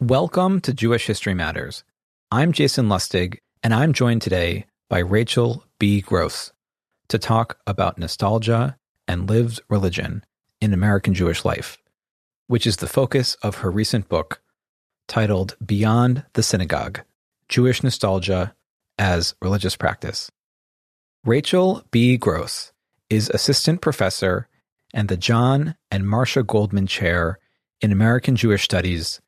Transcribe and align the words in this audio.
Welcome 0.00 0.62
to 0.62 0.72
Jewish 0.72 1.06
History 1.06 1.34
Matters. 1.34 1.84
I'm 2.30 2.52
Jason 2.52 2.88
Lustig, 2.88 3.36
and 3.62 3.74
I'm 3.74 3.92
joined 3.92 4.22
today 4.22 4.64
by 4.88 5.00
Rachel 5.00 5.66
B. 5.78 6.00
Gross 6.00 6.52
to 7.08 7.18
talk 7.18 7.58
about 7.66 7.98
nostalgia 7.98 8.78
and 9.06 9.28
lived 9.28 9.60
religion 9.68 10.24
in 10.58 10.72
American 10.72 11.12
Jewish 11.12 11.44
life, 11.44 11.76
which 12.46 12.66
is 12.66 12.78
the 12.78 12.86
focus 12.86 13.34
of 13.42 13.56
her 13.56 13.70
recent 13.70 14.08
book 14.08 14.40
titled 15.06 15.54
Beyond 15.62 16.24
the 16.32 16.42
Synagogue 16.42 17.02
Jewish 17.50 17.82
Nostalgia 17.82 18.54
as 18.98 19.34
Religious 19.42 19.76
Practice. 19.76 20.30
Rachel 21.26 21.84
B. 21.90 22.16
Gross 22.16 22.72
is 23.10 23.28
assistant 23.34 23.82
professor 23.82 24.48
and 24.94 25.08
the 25.08 25.18
John 25.18 25.74
and 25.90 26.08
Marcia 26.08 26.42
Goldman 26.42 26.86
Chair 26.86 27.38
in 27.82 27.92
American 27.92 28.34
Jewish 28.34 28.64
Studies 28.64 29.20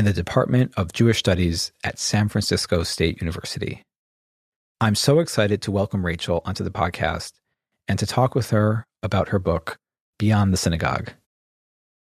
in 0.00 0.06
the 0.06 0.12
Department 0.14 0.72
of 0.78 0.94
Jewish 0.94 1.18
Studies 1.18 1.72
at 1.84 1.98
San 1.98 2.30
Francisco 2.30 2.84
State 2.84 3.20
University. 3.20 3.82
I'm 4.80 4.94
so 4.94 5.18
excited 5.18 5.60
to 5.60 5.70
welcome 5.70 6.06
Rachel 6.06 6.40
onto 6.46 6.64
the 6.64 6.70
podcast 6.70 7.34
and 7.86 7.98
to 7.98 8.06
talk 8.06 8.34
with 8.34 8.48
her 8.48 8.86
about 9.02 9.28
her 9.28 9.38
book, 9.38 9.76
Beyond 10.18 10.54
the 10.54 10.56
Synagogue. 10.56 11.12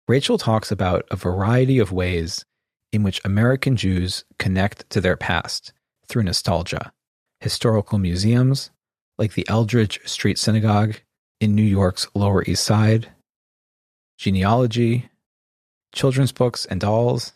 Rachel 0.08 0.38
talks 0.38 0.72
about 0.72 1.04
a 1.10 1.16
variety 1.16 1.78
of 1.78 1.92
ways 1.92 2.46
in 2.90 3.02
which 3.02 3.20
American 3.22 3.76
Jews 3.76 4.24
connect 4.38 4.88
to 4.88 5.02
their 5.02 5.18
past 5.18 5.74
through 6.08 6.22
nostalgia, 6.22 6.90
historical 7.40 7.98
museums 7.98 8.70
like 9.18 9.34
the 9.34 9.46
Eldridge 9.46 10.00
Street 10.06 10.38
Synagogue 10.38 10.94
in 11.38 11.54
New 11.54 11.62
York's 11.62 12.06
Lower 12.14 12.44
East 12.44 12.64
Side, 12.64 13.10
genealogy, 14.16 15.10
children's 15.92 16.32
books 16.32 16.64
and 16.64 16.80
dolls, 16.80 17.34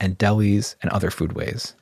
and 0.00 0.18
delis 0.18 0.76
and 0.82 0.90
other 0.90 1.10
foodways. 1.10 1.74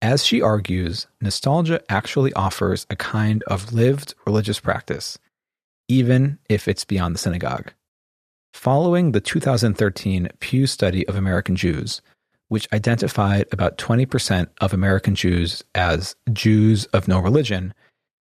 As 0.00 0.24
she 0.24 0.42
argues, 0.42 1.06
nostalgia 1.20 1.80
actually 1.88 2.32
offers 2.32 2.86
a 2.90 2.96
kind 2.96 3.42
of 3.44 3.72
lived 3.72 4.14
religious 4.26 4.58
practice, 4.58 5.18
even 5.88 6.38
if 6.48 6.66
it's 6.66 6.84
beyond 6.84 7.14
the 7.14 7.20
synagogue. 7.20 7.72
Following 8.52 9.12
the 9.12 9.20
2013 9.20 10.28
Pew 10.40 10.66
study 10.66 11.06
of 11.06 11.16
American 11.16 11.54
Jews, 11.54 12.02
which 12.48 12.68
identified 12.72 13.46
about 13.52 13.78
20% 13.78 14.48
of 14.60 14.74
American 14.74 15.14
Jews 15.14 15.62
as 15.74 16.16
Jews 16.32 16.84
of 16.86 17.08
no 17.08 17.18
religion, 17.18 17.72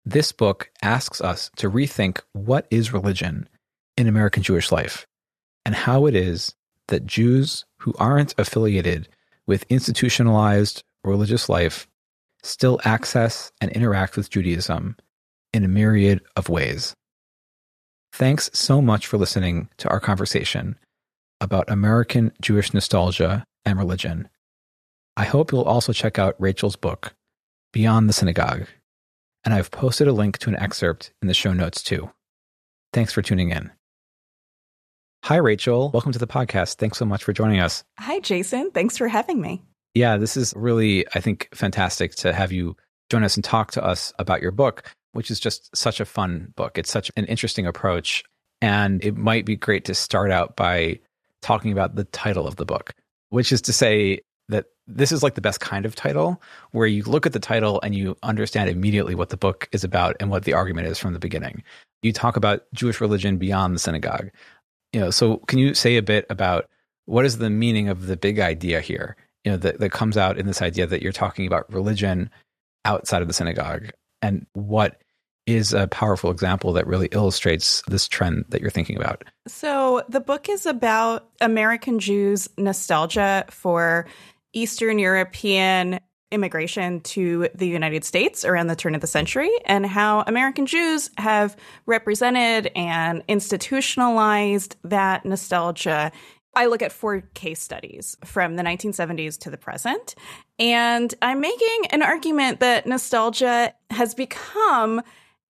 this 0.05 0.31
book 0.31 0.69
asks 0.81 1.21
us 1.21 1.49
to 1.55 1.69
rethink 1.69 2.21
what 2.33 2.67
is 2.69 2.93
religion 2.93 3.47
in 3.97 4.07
American 4.07 4.43
Jewish 4.43 4.71
life 4.71 5.07
and 5.65 5.75
how 5.75 6.05
it 6.05 6.15
is 6.15 6.55
that 6.89 7.05
Jews 7.05 7.65
who 7.79 7.93
aren't 7.97 8.35
affiliated 8.37 9.07
with 9.47 9.65
institutionalized 9.69 10.83
religious 11.03 11.49
life 11.49 11.87
still 12.43 12.79
access 12.85 13.51
and 13.59 13.71
interact 13.71 14.15
with 14.15 14.29
Judaism 14.29 14.95
in 15.53 15.63
a 15.63 15.67
myriad 15.67 16.21
of 16.35 16.49
ways. 16.49 16.93
Thanks 18.13 18.49
so 18.53 18.81
much 18.81 19.07
for 19.07 19.17
listening 19.17 19.69
to 19.77 19.89
our 19.89 19.99
conversation 19.99 20.77
about 21.41 21.69
American 21.69 22.31
Jewish 22.41 22.73
nostalgia 22.73 23.45
and 23.65 23.77
religion. 23.77 24.29
I 25.15 25.25
hope 25.25 25.51
you'll 25.51 25.61
also 25.63 25.93
check 25.93 26.17
out 26.17 26.39
Rachel's 26.39 26.75
book, 26.75 27.13
Beyond 27.71 28.09
the 28.09 28.13
Synagogue, 28.13 28.67
and 29.43 29.53
I've 29.53 29.71
posted 29.71 30.07
a 30.07 30.13
link 30.13 30.37
to 30.39 30.49
an 30.49 30.55
excerpt 30.57 31.13
in 31.21 31.27
the 31.27 31.33
show 31.33 31.53
notes 31.53 31.81
too. 31.83 32.11
Thanks 32.93 33.13
for 33.13 33.21
tuning 33.21 33.51
in. 33.51 33.71
Hi, 35.23 35.35
Rachel. 35.35 35.91
Welcome 35.91 36.11
to 36.13 36.19
the 36.19 36.27
podcast. 36.27 36.75
Thanks 36.75 36.97
so 36.97 37.05
much 37.05 37.23
for 37.23 37.33
joining 37.33 37.59
us. 37.59 37.83
Hi, 37.99 38.19
Jason. 38.19 38.71
Thanks 38.71 38.97
for 38.97 39.07
having 39.07 39.41
me. 39.41 39.61
Yeah, 39.93 40.17
this 40.17 40.37
is 40.37 40.53
really, 40.55 41.05
I 41.13 41.19
think, 41.19 41.49
fantastic 41.53 42.15
to 42.15 42.33
have 42.33 42.51
you 42.51 42.75
join 43.11 43.23
us 43.23 43.35
and 43.35 43.43
talk 43.43 43.71
to 43.71 43.83
us 43.83 44.13
about 44.17 44.41
your 44.41 44.51
book, 44.51 44.83
which 45.11 45.29
is 45.29 45.39
just 45.39 45.75
such 45.75 45.99
a 45.99 46.05
fun 46.05 46.53
book. 46.55 46.77
It's 46.77 46.91
such 46.91 47.11
an 47.17 47.25
interesting 47.25 47.67
approach. 47.67 48.23
And 48.61 49.03
it 49.03 49.17
might 49.17 49.45
be 49.45 49.55
great 49.55 49.85
to 49.85 49.93
start 49.93 50.31
out 50.31 50.55
by 50.55 50.99
talking 51.41 51.71
about 51.71 51.95
the 51.95 52.05
title 52.05 52.47
of 52.47 52.55
the 52.55 52.65
book, 52.65 52.93
which 53.29 53.51
is 53.51 53.61
to 53.63 53.73
say 53.73 54.21
that 54.49 54.65
this 54.87 55.11
is 55.11 55.21
like 55.21 55.35
the 55.35 55.41
best 55.41 55.59
kind 55.59 55.85
of 55.85 55.95
title 55.95 56.41
where 56.71 56.87
you 56.87 57.03
look 57.03 57.25
at 57.25 57.33
the 57.33 57.39
title 57.39 57.79
and 57.81 57.93
you 57.93 58.17
understand 58.23 58.69
immediately 58.69 59.15
what 59.15 59.29
the 59.29 59.37
book 59.37 59.69
is 59.71 59.83
about 59.83 60.15
and 60.19 60.31
what 60.31 60.43
the 60.43 60.53
argument 60.53 60.87
is 60.87 60.97
from 60.97 61.13
the 61.13 61.19
beginning. 61.19 61.63
You 62.01 62.11
talk 62.11 62.35
about 62.35 62.63
Jewish 62.73 62.99
religion 62.99 63.37
beyond 63.37 63.75
the 63.75 63.79
synagogue 63.79 64.31
you 64.93 64.99
know, 64.99 65.11
so 65.11 65.37
can 65.47 65.59
you 65.59 65.73
say 65.73 65.97
a 65.97 66.03
bit 66.03 66.25
about 66.29 66.69
what 67.05 67.25
is 67.25 67.37
the 67.37 67.49
meaning 67.49 67.89
of 67.89 68.07
the 68.07 68.17
big 68.17 68.39
idea 68.39 68.81
here? 68.81 69.15
You 69.43 69.51
know, 69.51 69.57
that, 69.57 69.79
that 69.79 69.91
comes 69.91 70.17
out 70.17 70.37
in 70.37 70.45
this 70.47 70.61
idea 70.61 70.87
that 70.87 71.01
you're 71.01 71.11
talking 71.11 71.47
about 71.47 71.71
religion 71.71 72.29
outside 72.85 73.21
of 73.21 73.27
the 73.27 73.33
synagogue 73.33 73.89
and 74.21 74.45
what 74.53 75.01
is 75.45 75.73
a 75.73 75.87
powerful 75.87 76.29
example 76.29 76.73
that 76.73 76.85
really 76.85 77.07
illustrates 77.11 77.81
this 77.87 78.07
trend 78.07 78.45
that 78.49 78.61
you're 78.61 78.69
thinking 78.69 78.97
about. 78.97 79.23
So, 79.47 80.03
the 80.07 80.19
book 80.19 80.47
is 80.47 80.65
about 80.65 81.27
American 81.41 81.99
Jews' 81.99 82.47
nostalgia 82.57 83.45
for 83.49 84.05
Eastern 84.53 84.99
European 84.99 85.99
immigration 86.31 87.01
to 87.01 87.49
the 87.55 87.67
United 87.67 88.03
States 88.03 88.45
around 88.45 88.67
the 88.67 88.75
turn 88.75 88.95
of 88.95 89.01
the 89.01 89.07
century 89.07 89.51
and 89.65 89.85
how 89.85 90.21
American 90.21 90.65
Jews 90.65 91.09
have 91.17 91.55
represented 91.85 92.71
and 92.75 93.23
institutionalized 93.27 94.75
that 94.83 95.25
nostalgia. 95.25 96.11
I 96.55 96.65
look 96.65 96.81
at 96.81 96.91
four 96.91 97.21
case 97.33 97.61
studies 97.61 98.17
from 98.25 98.55
the 98.55 98.63
1970s 98.63 99.39
to 99.39 99.49
the 99.49 99.57
present, 99.57 100.15
and 100.57 101.13
I'm 101.21 101.39
making 101.39 101.87
an 101.91 102.01
argument 102.01 102.59
that 102.59 102.85
nostalgia 102.85 103.73
has 103.89 104.13
become 104.13 105.01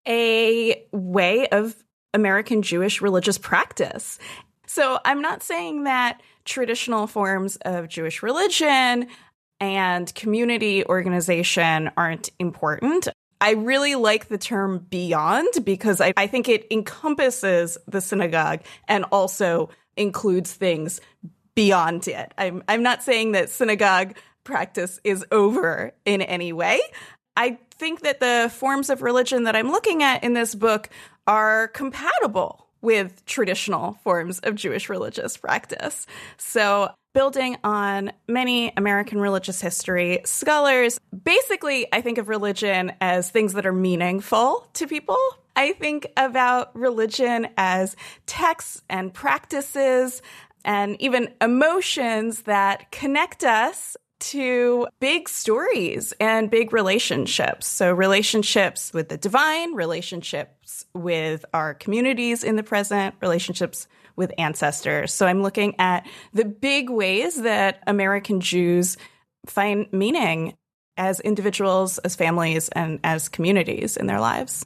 a 0.08 0.84
way 0.92 1.48
of 1.50 1.76
American 2.14 2.62
Jewish 2.62 3.02
religious 3.02 3.38
practice. 3.38 4.20
So 4.66 5.00
I'm 5.06 5.22
not 5.22 5.44
saying 5.44 5.84
that 5.84 6.22
traditional 6.46 7.08
forms 7.08 7.58
of 7.58 7.90
Jewish 7.90 8.24
religion 8.24 9.08
and 9.60 10.14
community 10.16 10.86
organization 10.86 11.92
aren't 11.98 12.30
important. 12.40 13.08
I 13.40 13.52
really 13.52 13.96
like 13.96 14.28
the 14.28 14.38
term 14.38 14.86
beyond 14.90 15.50
because 15.64 16.02
I, 16.02 16.14
I, 16.18 16.28
think 16.28 16.50
it 16.50 16.66
encompasses 16.72 17.78
the 17.88 18.02
synagogue 18.02 18.62
and 18.88 19.06
also 19.12 19.70
includes 19.96 20.54
things 20.54 21.02
beyond 21.54 22.08
it. 22.08 22.34
I'm, 22.38 22.64
I'm 22.68 22.82
not 22.82 23.04
saying 23.04 23.34
that 23.34 23.50
synagogue 23.50 24.16
practice 24.44 25.00
is 25.04 25.26
over 25.32 25.94
in 26.06 26.22
any 26.22 26.54
way. 26.54 26.80
I 27.36 27.60
think 27.72 28.02
that 28.02 28.20
the 28.20 28.52
forms 28.52 28.90
of 28.90 29.04
religion 29.04 29.44
that 29.44 29.56
I'm 29.56 29.72
looking 29.72 30.02
at 30.02 30.24
in 30.24 30.34
this 30.34 30.56
book 30.56 30.90
are 31.28 31.68
compatible 31.70 32.68
with 32.82 33.26
traditional 33.26 33.94
forms 34.04 34.40
of 34.40 34.56
Jewish 34.56 34.90
religious 34.90 35.38
practice. 35.38 36.08
So 36.38 36.90
building 37.18 37.58
on 37.64 38.12
many 38.28 38.72
American 38.78 39.20
religious 39.20 39.60
history 39.60 40.20
scholars. 40.24 41.00
Basically, 41.24 41.88
I 41.92 42.00
think 42.00 42.20
of 42.20 42.30
religion 42.30 42.94
as 43.02 43.32
things 43.32 43.54
that 43.54 43.66
are 43.66 43.74
meaningful 43.74 44.70
to 44.74 44.86
people. 44.86 45.18
I 45.56 45.74
think 45.74 46.06
about 46.16 46.76
religion 46.76 47.48
as 47.58 47.96
texts 48.28 48.84
and 48.88 49.12
practices 49.12 50.22
and 50.64 50.96
even 51.02 51.34
emotions 51.42 52.44
that 52.44 52.92
connect 52.92 53.44
us 53.44 53.98
to 54.20 54.86
big 55.00 55.28
stories 55.28 56.14
and 56.20 56.52
big 56.52 56.72
relationships. 56.72 57.66
So, 57.66 57.94
relationships 57.94 58.94
with 58.94 59.10
the 59.10 59.18
divine, 59.18 59.74
relationships 59.74 60.86
with 60.94 61.46
our 61.52 61.74
communities 61.74 62.44
in 62.44 62.58
the 62.58 62.64
present, 62.64 63.16
relationships 63.22 63.88
with 64.18 64.34
ancestors. 64.38 65.14
So 65.14 65.26
I'm 65.26 65.44
looking 65.44 65.76
at 65.80 66.06
the 66.34 66.44
big 66.44 66.90
ways 66.90 67.42
that 67.42 67.82
American 67.88 68.42
Jews 68.42 68.98
find 69.46 69.88
meaning 69.94 70.56
as 70.98 71.20
individuals, 71.20 72.00
as 72.00 72.16
families, 72.16 72.70
and 72.70 73.00
as 73.04 73.30
communities 73.30 73.96
in 73.96 74.08
their 74.08 74.20
lives. 74.20 74.66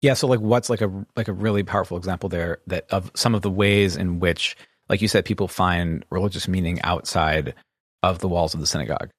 Yeah, 0.00 0.14
so 0.14 0.26
like 0.26 0.40
what's 0.40 0.68
like 0.68 0.80
a 0.80 1.06
like 1.16 1.28
a 1.28 1.32
really 1.32 1.62
powerful 1.62 1.96
example 1.96 2.28
there 2.28 2.58
that 2.66 2.86
of 2.90 3.10
some 3.14 3.36
of 3.36 3.42
the 3.42 3.50
ways 3.50 3.96
in 3.96 4.18
which 4.18 4.56
like 4.88 5.00
you 5.00 5.06
said 5.06 5.24
people 5.24 5.46
find 5.46 6.04
religious 6.10 6.48
meaning 6.48 6.82
outside 6.82 7.54
of 8.02 8.18
the 8.18 8.28
walls 8.28 8.52
of 8.52 8.58
the 8.60 8.66
synagogue. 8.66 9.10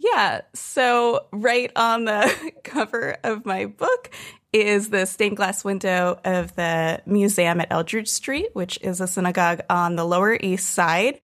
Yeah. 0.00 0.40
So, 0.54 1.26
right 1.30 1.70
on 1.76 2.06
the 2.06 2.52
cover 2.64 3.18
of 3.22 3.44
my 3.44 3.66
book 3.66 4.10
is 4.52 4.88
the 4.88 5.04
stained 5.04 5.36
glass 5.36 5.62
window 5.62 6.18
of 6.24 6.56
the 6.56 7.02
museum 7.06 7.60
at 7.60 7.70
Eldridge 7.70 8.08
Street, 8.08 8.48
which 8.54 8.78
is 8.80 9.00
a 9.00 9.06
synagogue 9.06 9.60
on 9.68 9.96
the 9.96 10.04
Lower 10.04 10.36
East 10.40 10.70
Side. 10.70 11.20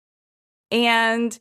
And 0.71 1.37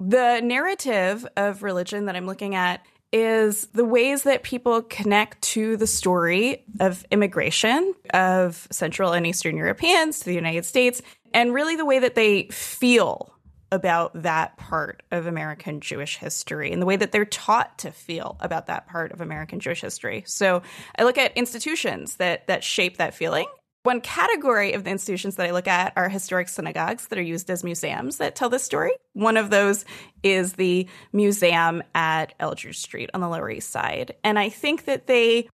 the 0.00 0.40
narrative 0.40 1.24
of 1.36 1.62
religion 1.62 2.06
that 2.06 2.16
I'm 2.16 2.26
looking 2.26 2.56
at 2.56 2.84
is 3.12 3.66
the 3.68 3.84
ways 3.84 4.24
that 4.24 4.42
people 4.42 4.82
connect 4.82 5.40
to 5.42 5.76
the 5.76 5.86
story 5.86 6.64
of 6.80 7.04
immigration 7.12 7.94
of 8.12 8.66
Central 8.72 9.12
and 9.12 9.26
Eastern 9.26 9.56
Europeans 9.56 10.18
to 10.20 10.24
the 10.24 10.34
United 10.34 10.64
States, 10.64 11.00
and 11.32 11.54
really 11.54 11.76
the 11.76 11.84
way 11.84 12.00
that 12.00 12.16
they 12.16 12.44
feel 12.48 13.31
about 13.72 14.22
that 14.22 14.56
part 14.56 15.02
of 15.10 15.26
American 15.26 15.80
Jewish 15.80 16.18
history 16.18 16.70
and 16.70 16.80
the 16.80 16.86
way 16.86 16.96
that 16.96 17.10
they're 17.10 17.24
taught 17.24 17.78
to 17.78 17.90
feel 17.90 18.36
about 18.38 18.66
that 18.66 18.86
part 18.86 19.10
of 19.10 19.20
American 19.20 19.58
Jewish 19.58 19.80
history. 19.80 20.22
So 20.26 20.62
I 20.96 21.02
look 21.02 21.18
at 21.18 21.36
institutions 21.36 22.16
that 22.16 22.46
that 22.46 22.62
shape 22.62 22.98
that 22.98 23.14
feeling 23.14 23.46
one 23.84 24.00
category 24.00 24.74
of 24.74 24.84
the 24.84 24.90
institutions 24.90 25.34
that 25.36 25.46
I 25.46 25.50
look 25.50 25.66
at 25.66 25.92
are 25.96 26.08
historic 26.08 26.48
synagogues 26.48 27.08
that 27.08 27.18
are 27.18 27.22
used 27.22 27.50
as 27.50 27.64
museums 27.64 28.18
that 28.18 28.36
tell 28.36 28.48
this 28.48 28.62
story. 28.62 28.92
One 29.12 29.36
of 29.36 29.50
those 29.50 29.84
is 30.22 30.52
the 30.52 30.86
museum 31.12 31.82
at 31.92 32.32
Eldridge 32.38 32.78
Street 32.78 33.10
on 33.12 33.20
the 33.20 33.28
Lower 33.28 33.50
East 33.50 33.70
Side. 33.70 34.14
And 34.22 34.38
I 34.38 34.50
think 34.50 34.84
that 34.84 35.08
they 35.08 35.48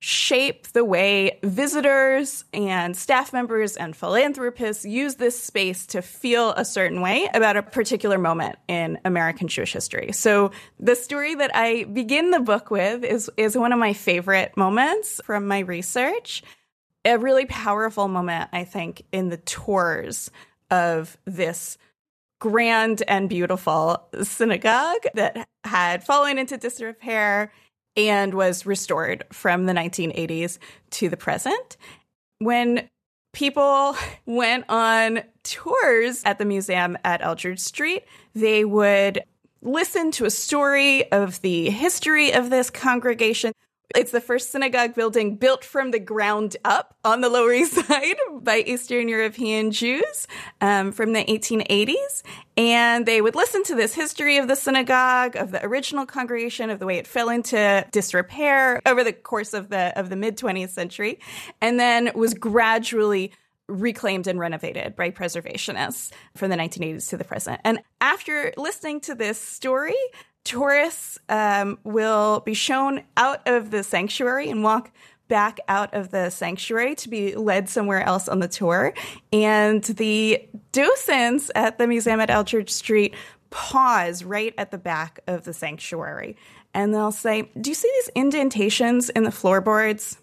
shape 0.00 0.66
the 0.68 0.84
way 0.84 1.38
visitors 1.42 2.44
and 2.54 2.96
staff 2.96 3.34
members 3.34 3.76
and 3.76 3.94
philanthropists 3.94 4.86
use 4.86 5.16
this 5.16 5.40
space 5.40 5.86
to 5.86 6.00
feel 6.00 6.52
a 6.52 6.64
certain 6.64 7.02
way 7.02 7.28
about 7.34 7.58
a 7.58 7.62
particular 7.62 8.16
moment 8.18 8.56
in 8.66 8.98
American 9.04 9.46
Jewish 9.46 9.74
history. 9.74 10.12
So 10.12 10.52
the 10.78 10.96
story 10.96 11.34
that 11.34 11.50
I 11.54 11.84
begin 11.84 12.30
the 12.30 12.40
book 12.40 12.70
with 12.70 13.04
is 13.04 13.30
is 13.36 13.56
one 13.56 13.72
of 13.74 13.78
my 13.78 13.92
favorite 13.92 14.56
moments 14.56 15.20
from 15.24 15.46
my 15.46 15.60
research 15.60 16.42
a 17.04 17.18
really 17.18 17.46
powerful 17.46 18.08
moment, 18.08 18.50
I 18.52 18.64
think, 18.64 19.02
in 19.12 19.28
the 19.28 19.38
tours 19.38 20.30
of 20.70 21.16
this 21.24 21.78
grand 22.38 23.02
and 23.06 23.28
beautiful 23.28 24.02
synagogue 24.22 25.04
that 25.14 25.48
had 25.64 26.04
fallen 26.04 26.38
into 26.38 26.56
disrepair 26.56 27.52
and 27.96 28.34
was 28.34 28.66
restored 28.66 29.24
from 29.32 29.66
the 29.66 29.72
1980s 29.72 30.58
to 30.90 31.08
the 31.08 31.16
present. 31.16 31.76
When 32.38 32.88
people 33.32 33.96
went 34.26 34.64
on 34.68 35.22
tours 35.42 36.22
at 36.24 36.38
the 36.38 36.44
museum 36.44 36.96
at 37.04 37.22
Eldridge 37.22 37.60
Street, 37.60 38.04
they 38.34 38.64
would 38.64 39.22
listen 39.62 40.10
to 40.12 40.24
a 40.24 40.30
story 40.30 41.10
of 41.12 41.40
the 41.42 41.70
history 41.70 42.32
of 42.32 42.50
this 42.50 42.70
congregation. 42.70 43.52
It's 43.96 44.12
the 44.12 44.20
first 44.20 44.50
synagogue 44.50 44.94
building 44.94 45.34
built 45.34 45.64
from 45.64 45.90
the 45.90 45.98
ground 45.98 46.56
up 46.64 46.96
on 47.04 47.22
the 47.22 47.28
Lower 47.28 47.52
East 47.52 47.74
Side 47.86 48.16
by 48.40 48.58
Eastern 48.58 49.08
European 49.08 49.72
Jews 49.72 50.28
um, 50.60 50.92
from 50.92 51.12
the 51.12 51.24
1880s. 51.24 52.22
And 52.56 53.04
they 53.04 53.20
would 53.20 53.34
listen 53.34 53.64
to 53.64 53.74
this 53.74 53.92
history 53.92 54.36
of 54.36 54.46
the 54.46 54.54
synagogue, 54.54 55.34
of 55.34 55.50
the 55.50 55.64
original 55.64 56.06
congregation, 56.06 56.70
of 56.70 56.78
the 56.78 56.86
way 56.86 56.98
it 56.98 57.06
fell 57.06 57.30
into 57.30 57.84
disrepair 57.90 58.80
over 58.86 59.02
the 59.02 59.12
course 59.12 59.54
of 59.54 59.70
the 59.70 59.98
of 59.98 60.08
the 60.08 60.16
mid 60.16 60.36
20th 60.36 60.70
century, 60.70 61.18
and 61.60 61.80
then 61.80 62.12
was 62.14 62.34
gradually 62.34 63.32
reclaimed 63.70 64.26
and 64.26 64.38
renovated 64.38 64.96
by 64.96 65.10
preservationists 65.10 66.10
from 66.36 66.50
the 66.50 66.56
1980s 66.56 67.08
to 67.08 67.16
the 67.16 67.24
present. 67.24 67.60
And 67.64 67.80
after 68.00 68.52
listening 68.56 69.00
to 69.02 69.14
this 69.14 69.40
story, 69.40 69.96
tourists 70.44 71.18
um, 71.28 71.78
will 71.84 72.40
be 72.40 72.54
shown 72.54 73.02
out 73.16 73.46
of 73.46 73.70
the 73.70 73.82
sanctuary 73.82 74.48
and 74.48 74.62
walk 74.62 74.90
back 75.28 75.60
out 75.68 75.94
of 75.94 76.10
the 76.10 76.28
sanctuary 76.30 76.94
to 76.96 77.08
be 77.08 77.36
led 77.36 77.68
somewhere 77.68 78.02
else 78.02 78.28
on 78.28 78.40
the 78.40 78.48
tour. 78.48 78.92
And 79.32 79.82
the 79.84 80.48
docents 80.72 81.50
at 81.54 81.78
the 81.78 81.86
museum 81.86 82.20
at 82.20 82.30
Eldridge 82.30 82.70
Street 82.70 83.14
pause 83.50 84.24
right 84.24 84.54
at 84.58 84.70
the 84.70 84.78
back 84.78 85.20
of 85.26 85.44
the 85.44 85.52
sanctuary 85.52 86.36
and 86.74 86.94
they'll 86.94 87.12
say, 87.12 87.50
Do 87.60 87.70
you 87.70 87.74
see 87.74 87.90
these 87.96 88.10
indentations 88.14 89.10
in 89.10 89.24
the 89.24 89.32
floorboards? 89.32 90.18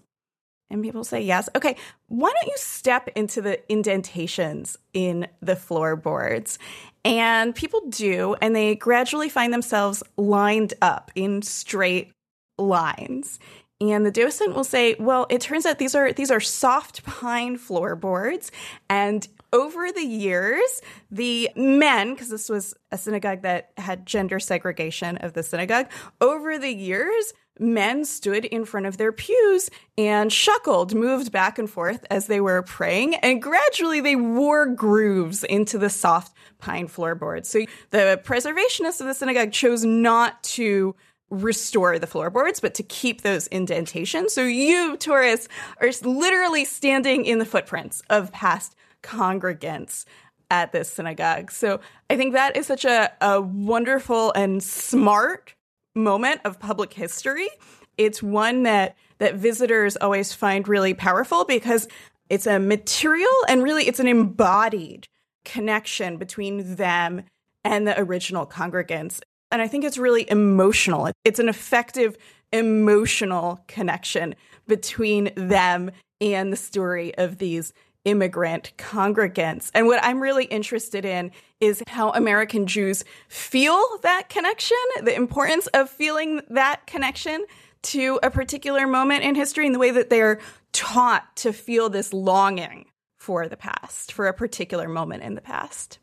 And 0.69 0.83
people 0.83 1.03
say 1.03 1.21
yes. 1.21 1.47
Okay, 1.55 1.77
why 2.07 2.31
don't 2.33 2.47
you 2.47 2.57
step 2.57 3.07
into 3.15 3.41
the 3.41 3.59
indentations 3.71 4.77
in 4.93 5.27
the 5.41 5.55
floorboards? 5.55 6.59
And 7.05 7.55
people 7.55 7.81
do, 7.89 8.35
and 8.41 8.55
they 8.55 8.75
gradually 8.75 9.29
find 9.29 9.53
themselves 9.53 10.03
lined 10.17 10.73
up 10.81 11.11
in 11.15 11.41
straight 11.41 12.11
lines. 12.57 13.39
And 13.79 14.05
the 14.05 14.11
docent 14.11 14.55
will 14.55 14.63
say, 14.63 14.95
"Well, 14.99 15.27
it 15.29 15.39
turns 15.39 15.65
out 15.65 15.77
these 15.77 15.95
are 15.95 16.11
these 16.11 16.31
are 16.31 16.39
soft 16.39 17.03
pine 17.05 17.57
floorboards, 17.57 18.51
and 18.89 19.27
over 19.53 19.91
the 19.91 20.05
years, 20.05 20.81
the 21.09 21.49
men, 21.55 22.13
because 22.13 22.29
this 22.29 22.49
was 22.49 22.73
a 22.91 22.97
synagogue 22.97 23.43
that 23.43 23.71
had 23.77 24.05
gender 24.05 24.39
segregation 24.39 25.17
of 25.17 25.33
the 25.33 25.43
synagogue, 25.43 25.87
over 26.19 26.57
the 26.57 26.73
years, 26.73 27.33
men 27.59 28.05
stood 28.05 28.45
in 28.45 28.65
front 28.65 28.85
of 28.85 28.97
their 28.97 29.11
pews 29.11 29.69
and 29.97 30.31
shuckled, 30.31 30.93
moved 30.93 31.31
back 31.31 31.57
and 31.59 31.69
forth 31.69 32.05
as 32.09 32.27
they 32.27 32.41
were 32.41 32.61
praying, 32.63 33.15
and 33.15 33.41
gradually 33.41 34.01
they 34.01 34.15
wore 34.15 34.65
grooves 34.67 35.43
into 35.43 35.77
the 35.77 35.89
soft 35.89 36.35
pine 36.59 36.87
floorboards. 36.87 37.49
So 37.49 37.65
the 37.91 38.21
preservationists 38.23 39.01
of 39.01 39.07
the 39.07 39.13
synagogue 39.13 39.51
chose 39.51 39.83
not 39.83 40.41
to 40.43 40.95
restore 41.29 41.99
the 41.99 42.07
floorboards, 42.07 42.59
but 42.59 42.73
to 42.75 42.83
keep 42.83 43.21
those 43.21 43.47
indentations. 43.47 44.33
So 44.33 44.43
you, 44.43 44.95
tourists, 44.97 45.49
are 45.81 45.89
literally 46.03 46.63
standing 46.65 47.25
in 47.25 47.39
the 47.39 47.45
footprints 47.45 48.01
of 48.09 48.31
past 48.31 48.75
congregants 49.03 50.05
at 50.49 50.71
this 50.71 50.91
synagogue. 50.91 51.51
So 51.51 51.81
I 52.09 52.15
think 52.15 52.33
that 52.33 52.55
is 52.55 52.65
such 52.65 52.85
a, 52.85 53.11
a 53.19 53.41
wonderful 53.41 54.31
and 54.33 54.63
smart 54.63 55.53
moment 55.97 56.41
of 56.45 56.59
public 56.59 56.93
history. 56.93 57.49
It's 57.97 58.21
one 58.21 58.63
that 58.63 58.95
that 59.19 59.35
visitors 59.35 59.97
always 59.97 60.33
find 60.33 60.67
really 60.67 60.93
powerful 60.93 61.43
because 61.45 61.87
it's 62.29 62.45
a 62.45 62.59
material 62.59 63.31
and 63.47 63.63
really 63.63 63.87
it's 63.87 63.99
an 63.99 64.07
embodied 64.07 65.07
connection 65.43 66.17
between 66.17 66.75
them 66.75 67.23
and 67.63 67.87
the 67.87 67.99
original 67.99 68.45
congregants. 68.45 69.21
And 69.51 69.61
I 69.61 69.67
think 69.67 69.83
it's 69.83 69.97
really 69.97 70.29
emotional. 70.29 71.09
It's 71.23 71.39
an 71.39 71.49
effective 71.49 72.17
emotional 72.51 73.63
connection 73.67 74.35
between 74.67 75.31
them 75.35 75.91
and 76.19 76.51
the 76.51 76.57
story 76.57 77.15
of 77.17 77.37
these 77.37 77.73
immigrant 78.07 78.71
congregants. 78.77 79.69
And 79.75 79.85
what 79.85 79.99
I'm 80.01 80.21
really 80.21 80.45
interested 80.45 81.03
in 81.03 81.31
is 81.59 81.83
how 81.87 82.11
American 82.11 82.65
Jews 82.65 83.03
feel 83.27 83.83
that 84.01 84.29
connection, 84.29 84.77
the 85.03 85.13
importance 85.13 85.67
of 85.67 85.89
feeling 85.89 86.41
that 86.49 86.87
connection 86.87 87.45
to 87.83 88.17
a 88.23 88.31
particular 88.31 88.87
moment 88.87 89.23
in 89.23 89.35
history 89.35 89.65
and 89.65 89.75
the 89.75 89.79
way 89.79 89.91
that 89.91 90.09
they're 90.09 90.39
taught 90.71 91.35
to 91.35 91.51
feel 91.51 91.89
this 91.89 92.13
longing 92.13 92.85
for 93.17 93.49
the 93.49 93.57
past, 93.57 94.13
for 94.13 94.27
a 94.27 94.33
particular 94.33 94.87
moment 94.87 95.21
in 95.21 95.35
the 95.35 95.41
past. 95.41 95.99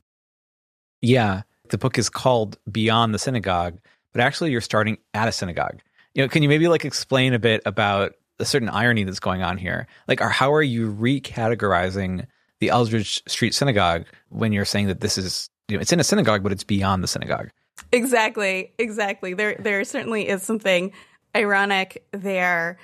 Yeah. 1.00 1.42
The 1.70 1.78
book 1.78 1.96
is 1.96 2.10
called 2.10 2.58
Beyond 2.70 3.14
the 3.14 3.18
Synagogue, 3.18 3.78
but 4.12 4.20
actually 4.20 4.50
you're 4.50 4.60
starting 4.60 4.98
at 5.14 5.26
a 5.26 5.32
synagogue. 5.32 5.80
You 6.12 6.22
know, 6.22 6.28
can 6.28 6.42
you 6.42 6.50
maybe 6.50 6.68
like 6.68 6.84
explain 6.84 7.32
a 7.32 7.38
bit 7.38 7.62
about 7.64 8.12
a 8.38 8.44
certain 8.44 8.68
irony 8.68 9.04
that's 9.04 9.20
going 9.20 9.42
on 9.42 9.58
here. 9.58 9.86
Like, 10.08 10.20
are, 10.20 10.28
how 10.28 10.52
are 10.52 10.62
you 10.62 10.92
recategorizing 10.92 12.26
the 12.60 12.70
Eldridge 12.70 13.22
Street 13.26 13.54
Synagogue 13.54 14.06
when 14.28 14.52
you're 14.52 14.64
saying 14.64 14.88
that 14.88 15.00
this 15.00 15.18
is, 15.18 15.48
you 15.68 15.76
know, 15.76 15.80
it's 15.80 15.92
in 15.92 16.00
a 16.00 16.04
synagogue, 16.04 16.42
but 16.42 16.52
it's 16.52 16.64
beyond 16.64 17.02
the 17.02 17.08
synagogue? 17.08 17.50
Exactly, 17.92 18.72
exactly. 18.78 19.34
There, 19.34 19.56
there 19.58 19.84
certainly 19.84 20.28
is 20.28 20.42
something 20.42 20.92
ironic 21.34 22.06
there, 22.12 22.78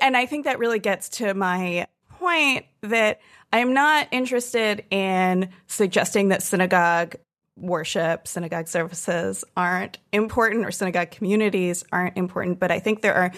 and 0.00 0.16
I 0.16 0.26
think 0.26 0.44
that 0.44 0.58
really 0.58 0.78
gets 0.78 1.08
to 1.10 1.34
my 1.34 1.86
point 2.18 2.66
that 2.82 3.20
I'm 3.52 3.72
not 3.72 4.08
interested 4.10 4.84
in 4.90 5.50
suggesting 5.66 6.28
that 6.28 6.42
synagogue 6.42 7.16
worship, 7.56 8.28
synagogue 8.28 8.68
services 8.68 9.44
aren't 9.56 9.98
important 10.12 10.64
or 10.64 10.70
synagogue 10.70 11.10
communities 11.10 11.84
aren't 11.90 12.16
important, 12.16 12.58
but 12.58 12.70
I 12.70 12.78
think 12.78 13.02
there 13.02 13.14
are 13.14 13.32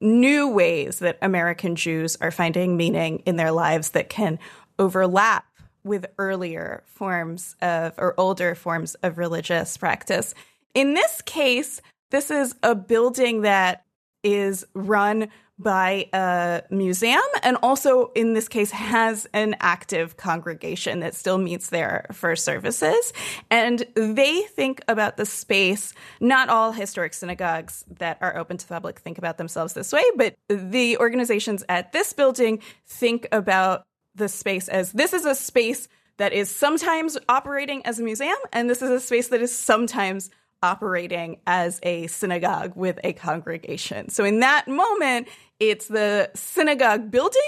new 0.00 0.48
ways 0.48 0.98
that 1.00 1.18
American 1.22 1.76
Jews 1.76 2.16
are 2.20 2.30
finding 2.30 2.76
meaning 2.76 3.22
in 3.26 3.36
their 3.36 3.52
lives 3.52 3.90
that 3.90 4.08
can 4.08 4.38
overlap 4.78 5.44
with 5.84 6.06
earlier 6.18 6.82
forms 6.86 7.56
of 7.62 7.94
or 7.98 8.14
older 8.18 8.54
forms 8.54 8.94
of 8.96 9.18
religious 9.18 9.76
practice. 9.76 10.34
In 10.74 10.94
this 10.94 11.22
case, 11.22 11.80
this 12.10 12.30
is 12.30 12.54
a 12.62 12.74
building 12.74 13.42
that 13.42 13.84
is 14.22 14.64
run 14.74 15.28
by 15.58 16.08
a 16.12 16.62
museum 16.70 17.20
and 17.42 17.56
also 17.62 18.12
in 18.14 18.32
this 18.32 18.48
case 18.48 18.70
has 18.70 19.26
an 19.32 19.56
active 19.60 20.16
congregation 20.16 21.00
that 21.00 21.14
still 21.14 21.38
meets 21.38 21.70
there 21.70 22.06
for 22.12 22.36
services. 22.36 23.12
And 23.50 23.84
they 23.94 24.42
think 24.42 24.80
about 24.86 25.16
the 25.16 25.26
space. 25.26 25.94
Not 26.20 26.48
all 26.48 26.72
historic 26.72 27.12
synagogues 27.12 27.84
that 27.98 28.18
are 28.20 28.36
open 28.36 28.56
to 28.56 28.68
the 28.68 28.74
public 28.74 29.00
think 29.00 29.18
about 29.18 29.38
themselves 29.38 29.74
this 29.74 29.92
way 29.92 30.02
but 30.16 30.36
the 30.48 30.96
organizations 30.98 31.64
at 31.68 31.92
this 31.92 32.12
building 32.12 32.60
think 32.86 33.26
about 33.32 33.84
the 34.14 34.28
space 34.28 34.68
as 34.68 34.92
this 34.92 35.12
is 35.12 35.24
a 35.24 35.34
space 35.34 35.88
that 36.18 36.32
is 36.32 36.50
sometimes 36.50 37.16
operating 37.28 37.84
as 37.86 37.98
a 37.98 38.02
museum 38.02 38.36
and 38.52 38.68
this 38.68 38.82
is 38.82 38.90
a 38.90 39.00
space 39.00 39.28
that 39.28 39.40
is 39.40 39.56
sometimes 39.56 40.30
operating 40.62 41.40
as 41.46 41.80
a 41.82 42.06
synagogue 42.08 42.72
with 42.74 42.98
a 43.04 43.12
congregation. 43.12 44.08
So 44.08 44.24
in 44.24 44.40
that 44.40 44.68
moment, 44.68 45.28
it's 45.60 45.86
the 45.86 46.30
synagogue 46.34 47.10
building 47.10 47.40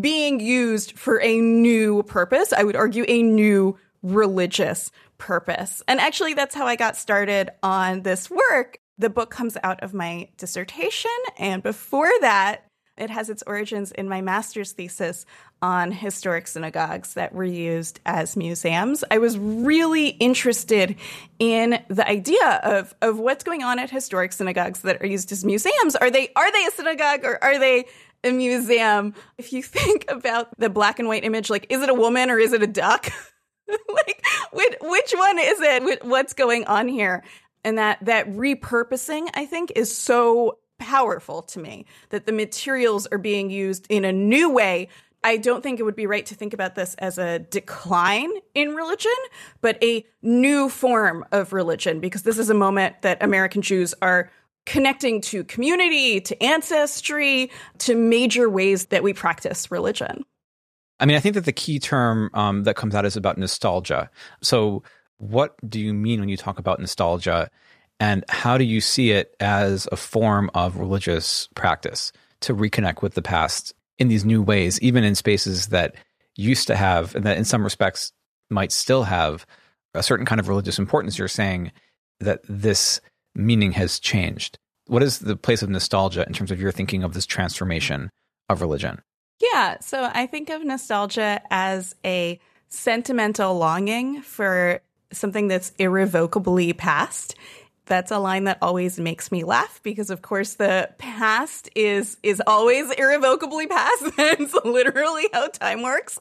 being 0.00 0.40
used 0.40 0.98
for 0.98 1.20
a 1.20 1.40
new 1.40 2.02
purpose. 2.02 2.52
I 2.52 2.64
would 2.64 2.76
argue 2.76 3.04
a 3.08 3.22
new 3.22 3.78
religious 4.02 4.90
purpose. 5.18 5.82
And 5.88 6.00
actually, 6.00 6.34
that's 6.34 6.54
how 6.54 6.66
I 6.66 6.76
got 6.76 6.96
started 6.96 7.50
on 7.62 8.02
this 8.02 8.30
work. 8.30 8.78
The 8.98 9.10
book 9.10 9.30
comes 9.30 9.56
out 9.62 9.82
of 9.82 9.94
my 9.94 10.28
dissertation. 10.36 11.10
And 11.38 11.62
before 11.62 12.10
that, 12.20 12.67
it 12.98 13.10
has 13.10 13.30
its 13.30 13.42
origins 13.46 13.92
in 13.92 14.08
my 14.08 14.20
master's 14.20 14.72
thesis 14.72 15.24
on 15.60 15.90
historic 15.90 16.46
synagogues 16.46 17.14
that 17.14 17.34
were 17.34 17.44
used 17.44 18.00
as 18.06 18.36
museums. 18.36 19.02
I 19.10 19.18
was 19.18 19.38
really 19.38 20.08
interested 20.08 20.96
in 21.38 21.82
the 21.88 22.08
idea 22.08 22.60
of, 22.62 22.94
of 23.02 23.18
what's 23.18 23.44
going 23.44 23.62
on 23.62 23.78
at 23.78 23.90
historic 23.90 24.32
synagogues 24.32 24.82
that 24.82 25.02
are 25.02 25.06
used 25.06 25.32
as 25.32 25.44
museums. 25.44 25.96
Are 25.96 26.10
they 26.10 26.30
are 26.36 26.52
they 26.52 26.64
a 26.66 26.70
synagogue 26.70 27.24
or 27.24 27.42
are 27.42 27.58
they 27.58 27.86
a 28.24 28.30
museum? 28.30 29.14
If 29.36 29.52
you 29.52 29.62
think 29.64 30.04
about 30.08 30.58
the 30.58 30.70
black 30.70 30.98
and 30.98 31.08
white 31.08 31.24
image, 31.24 31.50
like 31.50 31.66
is 31.70 31.82
it 31.82 31.88
a 31.88 31.94
woman 31.94 32.30
or 32.30 32.38
is 32.38 32.52
it 32.52 32.62
a 32.62 32.66
duck? 32.66 33.10
like 33.68 34.24
which, 34.52 34.74
which 34.80 35.12
one 35.16 35.38
is 35.38 35.60
it? 35.60 36.04
What's 36.04 36.34
going 36.34 36.66
on 36.66 36.88
here? 36.88 37.24
And 37.64 37.78
that 37.78 37.98
that 38.04 38.28
repurposing, 38.28 39.28
I 39.34 39.44
think, 39.44 39.72
is 39.74 39.94
so 39.94 40.58
powerful 40.78 41.42
to 41.42 41.58
me 41.58 41.86
that 42.10 42.26
the 42.26 42.32
materials 42.32 43.06
are 43.08 43.18
being 43.18 43.50
used 43.50 43.86
in 43.88 44.04
a 44.04 44.12
new 44.12 44.50
way. 44.50 44.88
I 45.24 45.36
don't 45.36 45.62
think 45.62 45.80
it 45.80 45.82
would 45.82 45.96
be 45.96 46.06
right 46.06 46.24
to 46.26 46.34
think 46.34 46.54
about 46.54 46.74
this 46.74 46.94
as 46.94 47.18
a 47.18 47.40
decline 47.40 48.30
in 48.54 48.74
religion, 48.74 49.10
but 49.60 49.82
a 49.82 50.06
new 50.22 50.68
form 50.68 51.24
of 51.32 51.52
religion, 51.52 52.00
because 52.00 52.22
this 52.22 52.38
is 52.38 52.50
a 52.50 52.54
moment 52.54 53.02
that 53.02 53.22
American 53.22 53.62
Jews 53.62 53.94
are 54.00 54.30
connecting 54.64 55.20
to 55.22 55.44
community, 55.44 56.20
to 56.20 56.40
ancestry, 56.42 57.50
to 57.78 57.96
major 57.96 58.48
ways 58.48 58.86
that 58.86 59.02
we 59.02 59.12
practice 59.12 59.70
religion. 59.70 60.24
I 61.00 61.06
mean, 61.06 61.16
I 61.16 61.20
think 61.20 61.34
that 61.34 61.44
the 61.44 61.52
key 61.52 61.78
term 61.78 62.30
um, 62.34 62.64
that 62.64 62.76
comes 62.76 62.94
out 62.94 63.04
is 63.04 63.16
about 63.16 63.38
nostalgia. 63.38 64.10
So, 64.42 64.82
what 65.18 65.56
do 65.68 65.80
you 65.80 65.94
mean 65.94 66.20
when 66.20 66.28
you 66.28 66.36
talk 66.36 66.58
about 66.58 66.78
nostalgia? 66.80 67.50
And 68.00 68.24
how 68.28 68.58
do 68.58 68.64
you 68.64 68.80
see 68.80 69.10
it 69.10 69.34
as 69.40 69.88
a 69.90 69.96
form 69.96 70.50
of 70.54 70.76
religious 70.76 71.48
practice 71.54 72.12
to 72.40 72.54
reconnect 72.54 73.02
with 73.02 73.14
the 73.14 73.22
past 73.22 73.74
in 73.98 74.08
these 74.08 74.24
new 74.24 74.40
ways, 74.42 74.80
even 74.80 75.02
in 75.02 75.14
spaces 75.14 75.68
that 75.68 75.94
used 76.36 76.68
to 76.68 76.76
have, 76.76 77.14
and 77.16 77.24
that 77.24 77.36
in 77.36 77.44
some 77.44 77.64
respects 77.64 78.12
might 78.50 78.70
still 78.70 79.02
have 79.02 79.44
a 79.94 80.02
certain 80.02 80.26
kind 80.26 80.40
of 80.40 80.48
religious 80.48 80.78
importance? 80.78 81.18
You're 81.18 81.28
saying 81.28 81.72
that 82.20 82.40
this 82.48 83.00
meaning 83.34 83.72
has 83.72 83.98
changed. 83.98 84.58
What 84.86 85.02
is 85.02 85.18
the 85.18 85.36
place 85.36 85.62
of 85.62 85.68
nostalgia 85.68 86.24
in 86.26 86.32
terms 86.32 86.50
of 86.50 86.60
your 86.60 86.72
thinking 86.72 87.02
of 87.02 87.14
this 87.14 87.26
transformation 87.26 88.10
of 88.48 88.60
religion? 88.60 89.02
Yeah, 89.40 89.78
so 89.80 90.10
I 90.12 90.26
think 90.26 90.50
of 90.50 90.64
nostalgia 90.64 91.40
as 91.50 91.94
a 92.04 92.40
sentimental 92.68 93.56
longing 93.56 94.22
for 94.22 94.80
something 95.12 95.48
that's 95.48 95.70
irrevocably 95.78 96.72
past 96.72 97.34
that's 97.88 98.10
a 98.10 98.18
line 98.18 98.44
that 98.44 98.58
always 98.62 98.98
makes 99.00 99.32
me 99.32 99.44
laugh 99.44 99.80
because 99.82 100.10
of 100.10 100.22
course 100.22 100.54
the 100.54 100.90
past 100.98 101.68
is 101.74 102.16
is 102.22 102.42
always 102.46 102.90
irrevocably 102.92 103.66
past. 103.66 104.04
That's 104.16 104.54
literally 104.64 105.28
how 105.32 105.48
time 105.48 105.82
works 105.82 106.18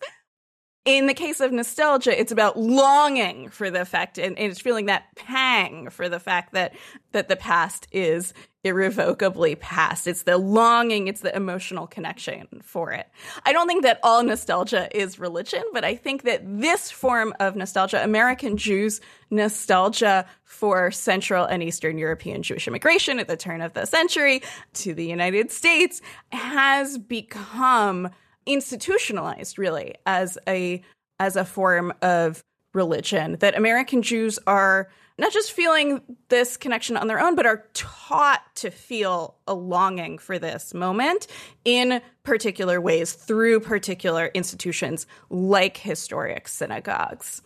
in 0.88 1.06
the 1.06 1.14
case 1.14 1.42
of 1.42 1.52
nostalgia 1.52 2.18
it's 2.20 2.32
about 2.32 2.58
longing 2.58 3.50
for 3.50 3.70
the 3.70 3.84
fact 3.84 4.18
and, 4.18 4.40
and 4.40 4.52
it's 4.52 4.62
feeling 4.62 4.86
that 4.86 5.04
pang 5.16 5.90
for 5.90 6.08
the 6.08 6.20
fact 6.20 6.54
that 6.54 6.74
that 7.12 7.28
the 7.28 7.36
past 7.36 7.88
is 7.92 8.34
irrevocably 8.68 9.56
past. 9.56 10.08
It's 10.08 10.24
the 10.24 10.38
longing, 10.38 11.08
it's 11.08 11.22
the 11.22 11.36
emotional 11.36 11.88
connection 11.88 12.48
for 12.62 12.92
it. 12.92 13.08
I 13.46 13.54
don't 13.54 13.68
think 13.68 13.84
that 13.84 14.00
all 14.04 14.24
nostalgia 14.24 14.88
is 14.96 15.20
religion, 15.20 15.64
but 15.74 15.84
I 15.84 15.96
think 15.96 16.24
that 16.24 16.42
this 16.44 16.92
form 16.92 17.34
of 17.40 17.56
nostalgia, 17.56 18.04
American 18.04 18.58
Jews' 18.58 19.02
nostalgia 19.32 20.26
for 20.44 20.92
Central 20.92 21.46
and 21.46 21.64
Eastern 21.64 21.98
European 21.98 22.44
Jewish 22.44 22.68
immigration 22.68 23.20
at 23.20 23.28
the 23.28 23.38
turn 23.38 23.62
of 23.62 23.74
the 23.74 23.86
century 23.86 24.42
to 24.74 24.94
the 24.94 25.06
United 25.06 25.52
States, 25.52 26.02
has 26.32 26.98
become 26.98 28.10
institutionalized 28.48 29.60
really 29.60 29.96
as 30.06 30.38
a 30.48 30.82
as 31.20 31.36
a 31.36 31.46
form 31.46 31.94
of 32.02 32.44
religion 32.74 33.38
that 33.40 33.58
American 33.58 34.02
Jews 34.02 34.40
are 34.48 34.90
not 35.20 35.34
just 35.34 35.52
feeling 35.52 36.02
this 36.30 36.58
connection 36.58 36.96
on 36.96 37.08
their 37.08 37.20
own, 37.20 37.36
but 37.36 37.46
are 37.48 37.66
taught 37.74 38.44
to 38.56 38.70
feel 38.70 39.36
a 39.48 39.54
longing 39.54 40.20
for 40.20 40.38
this 40.38 40.74
moment 40.74 41.26
in 41.66 42.02
particular 42.24 42.80
ways 42.80 43.14
through 43.14 43.60
particular 43.60 44.30
institutions 44.34 45.08
like 45.30 45.78
historic 45.78 46.48
synagogues. 46.48 47.42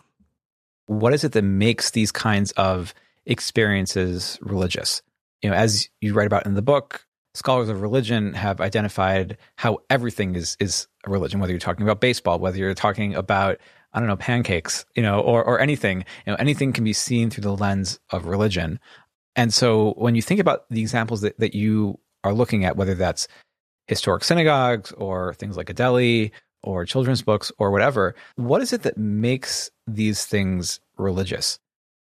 What 0.86 1.14
is 1.14 1.24
it 1.24 1.32
that 1.32 1.42
makes 1.42 1.92
these 1.92 2.12
kinds 2.12 2.52
of 2.52 2.92
experiences 3.24 4.38
religious? 4.42 5.00
You 5.40 5.50
know, 5.50 5.56
as 5.56 5.88
you 6.00 6.12
write 6.12 6.26
about 6.26 6.44
in 6.44 6.54
the 6.54 6.62
book, 6.62 7.06
scholars 7.34 7.68
of 7.68 7.80
religion 7.80 8.34
have 8.34 8.60
identified 8.60 9.38
how 9.56 9.78
everything 9.90 10.34
is 10.34 10.56
is 10.60 10.86
a 11.04 11.10
religion, 11.10 11.40
whether 11.40 11.52
you're 11.52 11.60
talking 11.60 11.82
about 11.82 12.00
baseball, 12.00 12.38
whether 12.38 12.58
you're 12.58 12.74
talking 12.74 13.14
about 13.14 13.58
I 13.94 13.98
don't 13.98 14.08
know, 14.08 14.16
pancakes, 14.16 14.86
you 14.94 15.02
know, 15.02 15.20
or 15.20 15.44
or 15.44 15.60
anything. 15.60 16.04
You 16.26 16.32
know, 16.32 16.36
anything 16.38 16.72
can 16.72 16.84
be 16.84 16.92
seen 16.92 17.30
through 17.30 17.42
the 17.42 17.56
lens 17.56 18.00
of 18.10 18.26
religion. 18.26 18.80
And 19.36 19.52
so 19.52 19.92
when 19.96 20.14
you 20.14 20.22
think 20.22 20.40
about 20.40 20.68
the 20.70 20.80
examples 20.80 21.22
that, 21.22 21.38
that 21.38 21.54
you 21.54 21.98
are 22.24 22.34
looking 22.34 22.64
at, 22.64 22.76
whether 22.76 22.94
that's 22.94 23.28
historic 23.86 24.24
synagogues 24.24 24.92
or 24.92 25.34
things 25.34 25.56
like 25.56 25.70
a 25.70 25.74
deli 25.74 26.32
or 26.62 26.84
children's 26.84 27.22
books 27.22 27.50
or 27.58 27.70
whatever, 27.70 28.14
what 28.36 28.62
is 28.62 28.72
it 28.72 28.82
that 28.82 28.96
makes 28.96 29.70
these 29.86 30.24
things 30.24 30.80
religious 30.96 31.58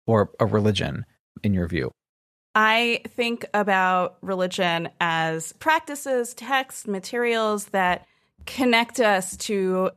or 0.05 0.31
a 0.39 0.45
religion 0.45 1.05
in 1.43 1.53
your 1.53 1.67
view? 1.67 1.91
I 2.55 3.01
think 3.09 3.45
about 3.53 4.17
religion 4.21 4.89
as 4.99 5.53
practices, 5.53 6.33
texts, 6.33 6.87
materials 6.87 7.65
that 7.67 8.05
connect 8.45 8.99
us 8.99 9.37
to 9.37 9.91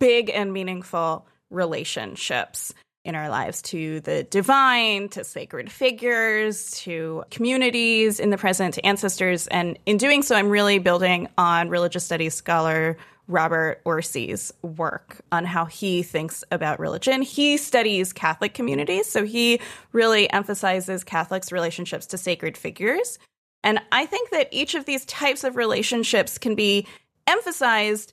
big 0.00 0.30
and 0.30 0.52
meaningful 0.52 1.26
relationships 1.50 2.72
in 3.04 3.14
our 3.14 3.28
lives 3.28 3.62
to 3.62 4.00
the 4.00 4.22
divine, 4.22 5.08
to 5.10 5.24
sacred 5.24 5.70
figures, 5.70 6.70
to 6.82 7.24
communities 7.30 8.20
in 8.20 8.30
the 8.30 8.38
present, 8.38 8.74
to 8.74 8.86
ancestors. 8.86 9.48
And 9.48 9.78
in 9.86 9.96
doing 9.96 10.22
so, 10.22 10.36
I'm 10.36 10.48
really 10.48 10.78
building 10.78 11.28
on 11.36 11.68
religious 11.68 12.04
studies 12.04 12.34
scholar 12.34 12.96
Robert 13.32 13.82
Orsi's 13.84 14.52
work 14.62 15.22
on 15.32 15.44
how 15.44 15.64
he 15.64 16.02
thinks 16.02 16.44
about 16.50 16.78
religion. 16.78 17.22
He 17.22 17.56
studies 17.56 18.12
Catholic 18.12 18.54
communities, 18.54 19.10
so 19.10 19.24
he 19.24 19.60
really 19.92 20.30
emphasizes 20.30 21.02
Catholics' 21.02 21.50
relationships 21.50 22.06
to 22.06 22.18
sacred 22.18 22.56
figures. 22.56 23.18
And 23.64 23.80
I 23.90 24.06
think 24.06 24.30
that 24.30 24.48
each 24.50 24.74
of 24.74 24.84
these 24.84 25.04
types 25.06 25.44
of 25.44 25.56
relationships 25.56 26.38
can 26.38 26.54
be 26.54 26.86
emphasized 27.26 28.12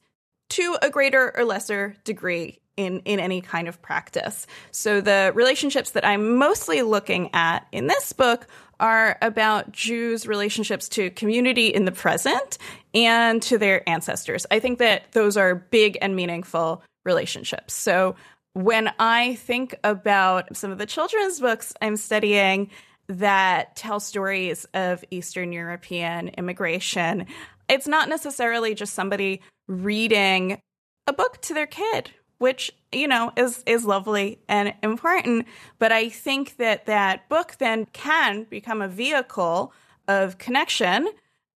to 0.49 0.77
a 0.81 0.89
greater 0.89 1.35
or 1.37 1.43
lesser 1.43 1.95
degree 2.03 2.59
in, 2.79 2.99
in 2.99 3.19
any 3.19 3.41
kind 3.41 3.67
of 3.67 3.81
practice. 3.81 4.47
So 4.71 5.01
the 5.01 5.33
relationships 5.35 5.91
that 5.91 6.05
I'm 6.05 6.37
mostly 6.37 6.81
looking 6.81 7.29
at 7.33 7.67
in 7.73 7.87
this 7.87 8.13
book 8.13 8.47
are 8.79 9.17
about 9.21 9.73
Jews' 9.73 10.25
relationships 10.25 10.87
to 10.89 11.09
community 11.09 11.67
in 11.67 11.83
the 11.83 11.91
present 11.91 12.57
and 12.93 13.41
to 13.43 13.57
their 13.57 13.87
ancestors. 13.87 14.45
I 14.49 14.59
think 14.59 14.79
that 14.79 15.11
those 15.11 15.35
are 15.35 15.55
big 15.55 15.97
and 16.01 16.15
meaningful 16.15 16.81
relationships. 17.03 17.73
So 17.73 18.15
when 18.53 18.89
I 18.97 19.35
think 19.35 19.75
about 19.83 20.55
some 20.55 20.71
of 20.71 20.77
the 20.77 20.85
children's 20.85 21.41
books 21.41 21.73
I'm 21.81 21.97
studying 21.97 22.69
that 23.07 23.75
tell 23.75 23.99
stories 23.99 24.65
of 24.73 25.03
Eastern 25.11 25.51
European 25.51 26.29
immigration, 26.29 27.25
it's 27.67 27.87
not 27.87 28.07
necessarily 28.07 28.73
just 28.73 28.93
somebody 28.93 29.41
reading 29.67 30.61
a 31.07 31.13
book 31.13 31.41
to 31.41 31.53
their 31.53 31.67
kid 31.67 32.11
which 32.39 32.71
you 32.91 33.07
know 33.07 33.31
is 33.37 33.63
is 33.65 33.85
lovely 33.85 34.39
and 34.47 34.73
important. 34.81 35.45
But 35.77 35.91
i 35.91 36.09
think 36.09 36.57
that 36.57 36.87
that 36.87 37.29
book 37.29 37.55
then 37.59 37.85
can 37.93 38.43
become 38.45 38.81
a 38.81 38.87
vehicle 38.87 39.71
of 40.07 40.37
connection 40.37 41.07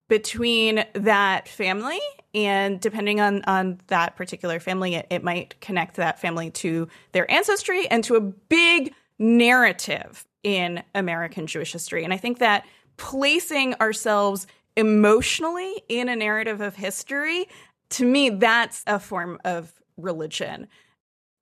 between 0.08 0.84
that 0.94 1.48
family 1.48 2.00
and 2.34 2.80
depending 2.80 3.20
on 3.20 3.42
on 3.44 3.80
that 3.88 4.16
particular 4.16 4.60
family 4.60 4.94
it, 4.94 5.06
it 5.10 5.24
might 5.24 5.60
connect 5.60 5.96
that 5.96 6.20
family 6.20 6.50
to 6.50 6.88
their 7.12 7.28
ancestry 7.30 7.88
and 7.88 8.04
to 8.04 8.14
a 8.14 8.20
big 8.20 8.92
narrative 9.18 10.26
in 10.42 10.82
american 10.94 11.46
jewish 11.46 11.72
history. 11.72 12.04
And 12.04 12.12
i 12.12 12.16
think 12.16 12.38
that 12.38 12.64
placing 12.96 13.74
ourselves 13.74 14.46
emotionally 14.76 15.82
in 15.88 16.08
a 16.08 16.16
narrative 16.16 16.60
of 16.60 16.76
history 16.76 17.46
to 17.90 18.04
me, 18.04 18.30
that's 18.30 18.82
a 18.86 18.98
form 18.98 19.38
of 19.44 19.72
religion. 19.96 20.68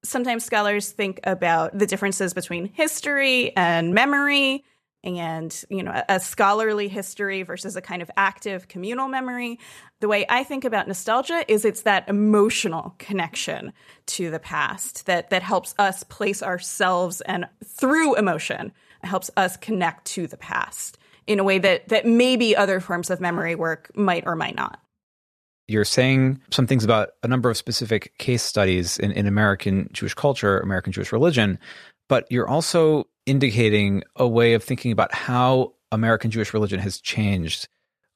Sometimes 0.04 0.44
scholars 0.44 0.90
think 0.90 1.20
about 1.24 1.78
the 1.78 1.86
differences 1.86 2.34
between 2.34 2.66
history 2.66 3.54
and 3.56 3.94
memory. 3.94 4.64
and 5.04 5.64
you 5.68 5.82
know 5.82 6.02
a 6.08 6.20
scholarly 6.20 6.88
history 6.88 7.42
versus 7.42 7.74
a 7.76 7.80
kind 7.80 8.02
of 8.02 8.10
active 8.16 8.68
communal 8.68 9.08
memory 9.08 9.58
the 10.00 10.06
way 10.06 10.24
i 10.28 10.44
think 10.44 10.64
about 10.64 10.86
nostalgia 10.86 11.44
is 11.48 11.64
it's 11.64 11.82
that 11.82 12.08
emotional 12.08 12.94
connection 12.98 13.72
to 14.06 14.30
the 14.30 14.38
past 14.38 15.06
that 15.06 15.30
that 15.30 15.42
helps 15.42 15.74
us 15.78 16.04
place 16.04 16.42
ourselves 16.42 17.20
and 17.22 17.48
through 17.64 18.14
emotion 18.14 18.72
helps 19.02 19.30
us 19.36 19.56
connect 19.56 20.04
to 20.04 20.26
the 20.28 20.36
past 20.36 20.98
in 21.26 21.40
a 21.40 21.44
way 21.44 21.58
that 21.58 21.88
that 21.88 22.06
maybe 22.06 22.54
other 22.54 22.78
forms 22.80 23.10
of 23.10 23.20
memory 23.20 23.54
work 23.54 23.90
might 23.96 24.24
or 24.26 24.36
might 24.36 24.54
not 24.54 24.78
you're 25.68 25.84
saying 25.84 26.40
some 26.50 26.66
things 26.66 26.84
about 26.84 27.10
a 27.22 27.28
number 27.28 27.48
of 27.50 27.56
specific 27.56 28.16
case 28.18 28.42
studies 28.42 28.98
in, 28.98 29.12
in 29.12 29.26
American 29.26 29.88
Jewish 29.92 30.14
culture, 30.14 30.58
American 30.58 30.92
Jewish 30.92 31.12
religion, 31.12 31.58
but 32.08 32.26
you're 32.30 32.48
also 32.48 33.06
indicating 33.26 34.02
a 34.16 34.26
way 34.26 34.54
of 34.54 34.62
thinking 34.62 34.92
about 34.92 35.14
how 35.14 35.74
American 35.90 36.30
Jewish 36.30 36.52
religion 36.52 36.80
has 36.80 37.00
changed 37.00 37.68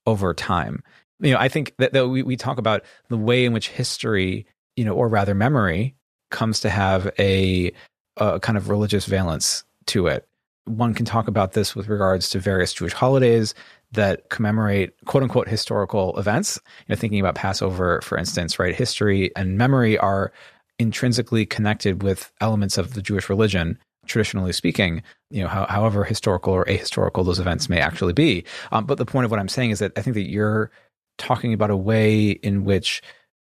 over 0.06 0.34
time. 0.34 0.82
You 1.20 1.32
know, 1.32 1.38
I 1.38 1.48
think 1.48 1.74
that, 1.78 1.92
that 1.92 2.08
we, 2.08 2.22
we 2.22 2.36
talk 2.36 2.58
about 2.58 2.82
the 3.08 3.16
way 3.16 3.44
in 3.44 3.52
which 3.52 3.68
history, 3.68 4.46
you 4.76 4.84
know, 4.84 4.94
or 4.94 5.08
rather 5.08 5.34
memory, 5.34 5.94
comes 6.30 6.60
to 6.60 6.70
have 6.70 7.10
a, 7.18 7.72
a 8.16 8.40
kind 8.40 8.58
of 8.58 8.68
religious 8.68 9.06
valence 9.06 9.64
to 9.86 10.08
it. 10.08 10.26
One 10.64 10.94
can 10.94 11.06
talk 11.06 11.28
about 11.28 11.52
this 11.52 11.76
with 11.76 11.88
regards 11.88 12.28
to 12.30 12.40
various 12.40 12.72
Jewish 12.72 12.92
holidays 12.92 13.54
that 13.92 14.28
commemorate 14.30 14.92
quote 15.04 15.22
unquote 15.22 15.48
historical 15.48 16.18
events. 16.18 16.58
You 16.86 16.94
know, 16.94 16.96
thinking 16.96 17.20
about 17.20 17.34
Passover, 17.34 18.00
for 18.02 18.18
instance, 18.18 18.58
right? 18.58 18.74
History 18.74 19.34
and 19.36 19.56
memory 19.56 19.98
are 19.98 20.32
intrinsically 20.78 21.46
connected 21.46 22.02
with 22.02 22.32
elements 22.40 22.78
of 22.78 22.94
the 22.94 23.02
Jewish 23.02 23.28
religion 23.28 23.78
traditionally 24.06 24.52
speaking, 24.52 25.02
you 25.30 25.42
know, 25.42 25.48
how, 25.48 25.66
however 25.66 26.04
historical 26.04 26.52
or 26.52 26.64
ahistorical 26.66 27.24
those 27.24 27.40
events 27.40 27.68
may 27.68 27.80
actually 27.80 28.12
be. 28.12 28.44
Um, 28.72 28.86
but 28.86 28.98
the 28.98 29.06
point 29.06 29.24
of 29.24 29.30
what 29.30 29.40
I'm 29.40 29.48
saying 29.48 29.70
is 29.70 29.80
that 29.80 29.92
I 29.96 30.02
think 30.02 30.14
that 30.14 30.30
you're 30.30 30.70
talking 31.18 31.52
about 31.52 31.70
a 31.70 31.76
way 31.76 32.30
in 32.30 32.64
which 32.64 33.02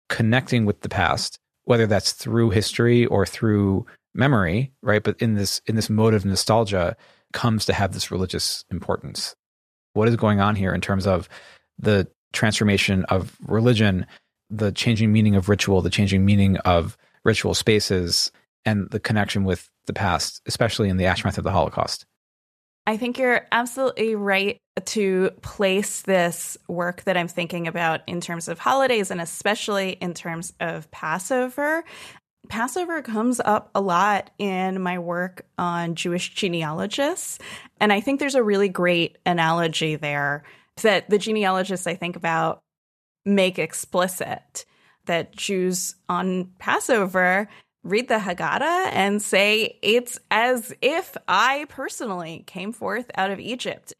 connecting 0.09 0.65
with 0.65 0.81
the 0.81 0.89
past, 0.89 1.39
whether 1.65 1.85
that's 1.85 2.13
through 2.13 2.51
history 2.51 3.05
or 3.05 3.25
through 3.25 3.85
memory, 4.13 4.71
right? 4.81 5.03
But 5.03 5.21
in 5.21 5.35
this 5.35 5.61
in 5.65 5.75
this 5.75 5.89
mode 5.89 6.13
of 6.13 6.25
nostalgia 6.25 6.95
comes 7.33 7.65
to 7.65 7.73
have 7.73 7.93
this 7.93 8.11
religious 8.11 8.63
importance. 8.71 9.35
What 9.93 10.07
is 10.07 10.15
going 10.15 10.39
on 10.39 10.55
here 10.55 10.73
in 10.73 10.81
terms 10.81 11.07
of 11.07 11.29
the 11.79 12.07
transformation 12.31 13.05
of 13.05 13.37
religion, 13.47 14.05
the 14.49 14.71
changing 14.71 15.11
meaning 15.11 15.35
of 15.35 15.49
ritual, 15.49 15.81
the 15.81 15.89
changing 15.89 16.25
meaning 16.25 16.57
of 16.57 16.97
ritual 17.23 17.53
spaces, 17.53 18.31
and 18.65 18.89
the 18.91 18.99
connection 18.99 19.43
with 19.43 19.69
the 19.85 19.93
past, 19.93 20.41
especially 20.45 20.89
in 20.89 20.97
the 20.97 21.05
aftermath 21.05 21.37
of 21.37 21.43
the 21.43 21.51
Holocaust. 21.51 22.05
I 22.85 22.97
think 22.97 23.17
you're 23.17 23.47
absolutely 23.51 24.15
right 24.15 24.57
to 24.85 25.29
place 25.41 26.01
this 26.01 26.57
work 26.67 27.03
that 27.03 27.15
I'm 27.15 27.29
thinking 27.29 27.67
about 27.67 28.01
in 28.07 28.19
terms 28.19 28.47
of 28.47 28.59
holidays 28.59 29.09
and 29.09 29.21
especially 29.21 29.91
in 29.91 30.13
terms 30.13 30.51
of 30.59 30.89
Passover. 30.91 31.85
Passover 32.49 33.01
comes 33.01 33.39
up 33.39 33.69
a 33.73 33.81
lot 33.81 34.29
in 34.37 34.81
my 34.81 34.99
work 34.99 35.45
on 35.57 35.95
Jewish 35.95 36.33
genealogists. 36.33 37.39
And 37.79 37.91
I 37.93 37.99
think 37.99 38.19
there's 38.19 38.35
a 38.35 38.43
really 38.43 38.69
great 38.69 39.17
analogy 39.25 39.95
there 39.95 40.43
that 40.81 41.09
the 41.09 41.17
genealogists 41.17 41.87
I 41.87 41.95
think 41.95 42.15
about 42.15 42.59
make 43.25 43.59
explicit 43.59 44.65
that 45.05 45.35
Jews 45.35 45.95
on 46.09 46.51
Passover 46.59 47.47
read 47.83 48.07
the 48.07 48.19
Haggadah 48.19 48.89
and 48.93 49.21
say, 49.21 49.77
It's 49.81 50.19
as 50.31 50.73
if 50.81 51.15
I 51.27 51.65
personally 51.69 52.43
came 52.47 52.71
forth 52.71 53.09
out 53.15 53.31
of 53.31 53.39
Egypt. 53.39 53.93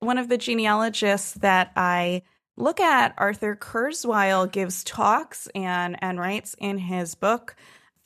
One 0.00 0.18
of 0.18 0.28
the 0.28 0.38
genealogists 0.38 1.32
that 1.34 1.72
I 1.76 2.22
look 2.56 2.80
at, 2.80 3.14
Arthur 3.18 3.56
Kurzweil, 3.56 4.50
gives 4.50 4.84
talks 4.84 5.48
and, 5.54 5.96
and 6.02 6.18
writes 6.18 6.54
in 6.58 6.78
his 6.78 7.14
book 7.14 7.56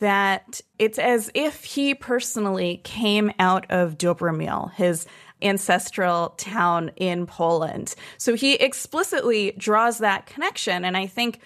that 0.01 0.61
it's 0.79 0.99
as 0.99 1.31
if 1.35 1.65
he 1.65 1.95
personally 1.95 2.81
came 2.85 3.33
out 3.39 3.71
of 3.71 3.99
Dobromil, 3.99 4.73
his 4.75 5.07
ancestral 5.43 6.31
town 6.31 6.91
in 6.97 7.27
Poland. 7.27 7.95
So 8.17 8.35
he 8.35 8.55
explicitly 8.55 9.53
draws 9.57 9.99
that 9.99 10.27
connection. 10.27 10.85
And 10.85 10.97
I 10.97 11.07
think 11.07 11.41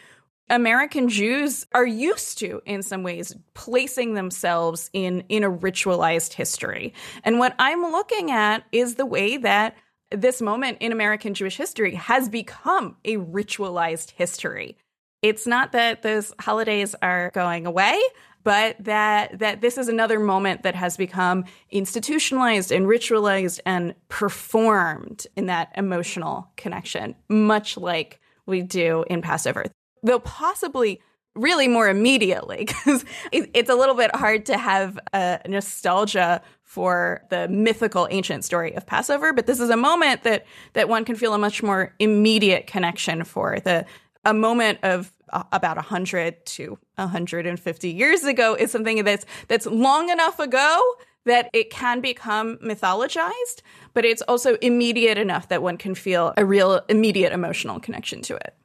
American 0.50 1.08
Jews 1.08 1.66
are 1.72 1.86
used 1.86 2.38
to, 2.38 2.60
in 2.66 2.82
some 2.82 3.02
ways, 3.02 3.34
placing 3.54 4.14
themselves 4.14 4.90
in, 4.92 5.24
in 5.28 5.44
a 5.44 5.50
ritualized 5.50 6.34
history. 6.34 6.92
And 7.24 7.38
what 7.38 7.54
I'm 7.58 7.82
looking 7.82 8.30
at 8.30 8.64
is 8.70 8.96
the 8.96 9.06
way 9.06 9.38
that 9.38 9.76
this 10.14 10.40
moment 10.40 10.78
in 10.80 10.92
American 10.92 11.34
Jewish 11.34 11.56
history 11.56 11.94
has 11.94 12.28
become 12.28 12.96
a 13.04 13.16
ritualized 13.16 14.12
history. 14.12 14.76
It's 15.22 15.46
not 15.46 15.72
that 15.72 16.02
those 16.02 16.32
holidays 16.40 16.94
are 17.00 17.30
going 17.32 17.66
away, 17.66 18.00
but 18.44 18.76
that 18.80 19.38
that 19.38 19.60
this 19.60 19.78
is 19.78 19.88
another 19.88 20.18
moment 20.18 20.64
that 20.64 20.74
has 20.74 20.96
become 20.96 21.44
institutionalized 21.70 22.72
and 22.72 22.86
ritualized 22.86 23.60
and 23.64 23.94
performed 24.08 25.26
in 25.36 25.46
that 25.46 25.72
emotional 25.76 26.50
connection, 26.56 27.14
much 27.28 27.76
like 27.76 28.20
we 28.46 28.62
do 28.62 29.04
in 29.08 29.22
Passover 29.22 29.66
though 30.02 30.18
possibly 30.18 31.00
really 31.34 31.68
more 31.68 31.88
immediately 31.88 32.58
because 32.66 33.04
it's 33.30 33.70
a 33.70 33.74
little 33.74 33.94
bit 33.94 34.14
hard 34.14 34.46
to 34.46 34.58
have 34.58 34.98
a 35.12 35.40
nostalgia 35.48 36.42
for 36.72 37.22
the 37.28 37.46
mythical 37.48 38.08
ancient 38.10 38.46
story 38.46 38.72
of 38.72 38.86
Passover, 38.86 39.34
but 39.34 39.46
this 39.46 39.60
is 39.60 39.68
a 39.68 39.76
moment 39.76 40.22
that 40.22 40.46
that 40.72 40.88
one 40.88 41.04
can 41.04 41.16
feel 41.16 41.34
a 41.34 41.38
much 41.38 41.62
more 41.62 41.94
immediate 41.98 42.66
connection 42.66 43.24
for. 43.24 43.60
The 43.60 43.84
a 44.24 44.32
moment 44.32 44.78
of 44.82 45.12
uh, 45.34 45.42
about 45.52 45.76
100 45.76 46.46
to 46.46 46.78
150 46.94 47.90
years 47.90 48.24
ago 48.24 48.54
is 48.54 48.70
something 48.70 49.04
that's 49.04 49.26
that's 49.48 49.66
long 49.66 50.08
enough 50.08 50.38
ago 50.38 50.80
that 51.26 51.50
it 51.52 51.68
can 51.68 52.00
become 52.00 52.56
mythologized, 52.64 53.60
but 53.92 54.06
it's 54.06 54.22
also 54.22 54.54
immediate 54.62 55.18
enough 55.18 55.48
that 55.48 55.62
one 55.62 55.76
can 55.76 55.94
feel 55.94 56.32
a 56.38 56.46
real 56.46 56.80
immediate 56.88 57.34
emotional 57.34 57.80
connection 57.80 58.22
to 58.22 58.36
it. 58.36 58.56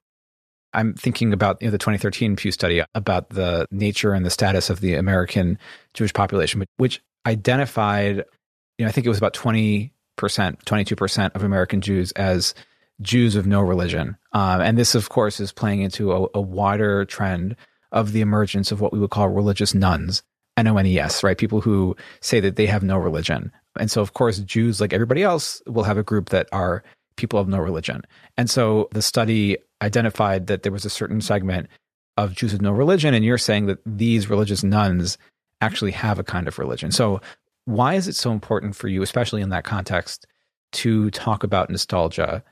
I'm 0.73 0.93
thinking 0.93 1.33
about 1.33 1.61
you 1.61 1.67
know, 1.67 1.71
the 1.71 1.77
2013 1.77 2.37
Pew 2.37 2.53
study 2.53 2.81
about 2.95 3.31
the 3.31 3.65
nature 3.69 4.13
and 4.13 4.25
the 4.25 4.29
status 4.29 4.69
of 4.69 4.79
the 4.79 4.95
American 4.95 5.59
Jewish 5.93 6.13
population, 6.13 6.63
which 6.77 7.01
identified, 7.27 8.23
you 8.77 8.85
know, 8.85 8.87
I 8.87 8.91
think 8.91 9.05
it 9.05 9.09
was 9.09 9.17
about 9.17 9.33
20%, 9.33 9.91
22% 10.17 11.35
of 11.35 11.43
American 11.43 11.81
Jews 11.81 12.11
as 12.13 12.53
Jews 13.01 13.35
of 13.35 13.45
no 13.45 13.61
religion. 13.61 14.17
Um, 14.31 14.61
and 14.61 14.77
this, 14.77 14.95
of 14.95 15.09
course, 15.09 15.39
is 15.39 15.51
playing 15.51 15.81
into 15.81 16.13
a, 16.13 16.27
a 16.33 16.41
wider 16.41 17.05
trend 17.05 17.55
of 17.91 18.13
the 18.13 18.21
emergence 18.21 18.71
of 18.71 18.81
what 18.81 18.93
we 18.93 18.99
would 18.99 19.11
call 19.11 19.29
religious 19.29 19.73
nones, 19.73 20.23
N 20.55 20.67
O 20.67 20.77
N 20.77 20.85
E 20.85 20.99
S, 20.99 21.23
right? 21.23 21.37
People 21.37 21.61
who 21.61 21.95
say 22.21 22.39
that 22.39 22.55
they 22.55 22.65
have 22.65 22.83
no 22.83 22.97
religion. 22.97 23.51
And 23.79 23.91
so, 23.91 24.01
of 24.01 24.13
course, 24.13 24.39
Jews, 24.39 24.81
like 24.81 24.93
everybody 24.93 25.21
else, 25.21 25.61
will 25.67 25.83
have 25.83 25.97
a 25.97 26.03
group 26.03 26.29
that 26.29 26.47
are 26.51 26.83
people 27.17 27.39
of 27.39 27.47
no 27.47 27.59
religion. 27.59 28.03
And 28.37 28.49
so 28.49 28.87
the 28.91 29.01
study 29.01 29.57
identified 29.81 30.47
that 30.47 30.63
there 30.63 30.71
was 30.71 30.85
a 30.85 30.89
certain 30.89 31.21
segment 31.21 31.67
of 32.15 32.33
Jews 32.33 32.53
of 32.53 32.61
no 32.61 32.71
religion, 32.71 33.13
and 33.13 33.23
you're 33.23 33.37
saying 33.37 33.67
that 33.67 33.79
these 33.85 34.29
religious 34.29 34.63
nones 34.63 35.17
actually 35.61 35.91
have 35.91 36.19
a 36.19 36.23
kind 36.23 36.47
of 36.47 36.59
religion. 36.59 36.91
So, 36.91 37.21
why 37.65 37.95
is 37.95 38.07
it 38.07 38.15
so 38.15 38.31
important 38.31 38.75
for 38.75 38.87
you, 38.87 39.01
especially 39.01 39.41
in 39.41 39.49
that 39.49 39.65
context, 39.65 40.25
to 40.73 41.09
talk 41.11 41.43
about 41.43 41.69
nostalgia 41.69 42.43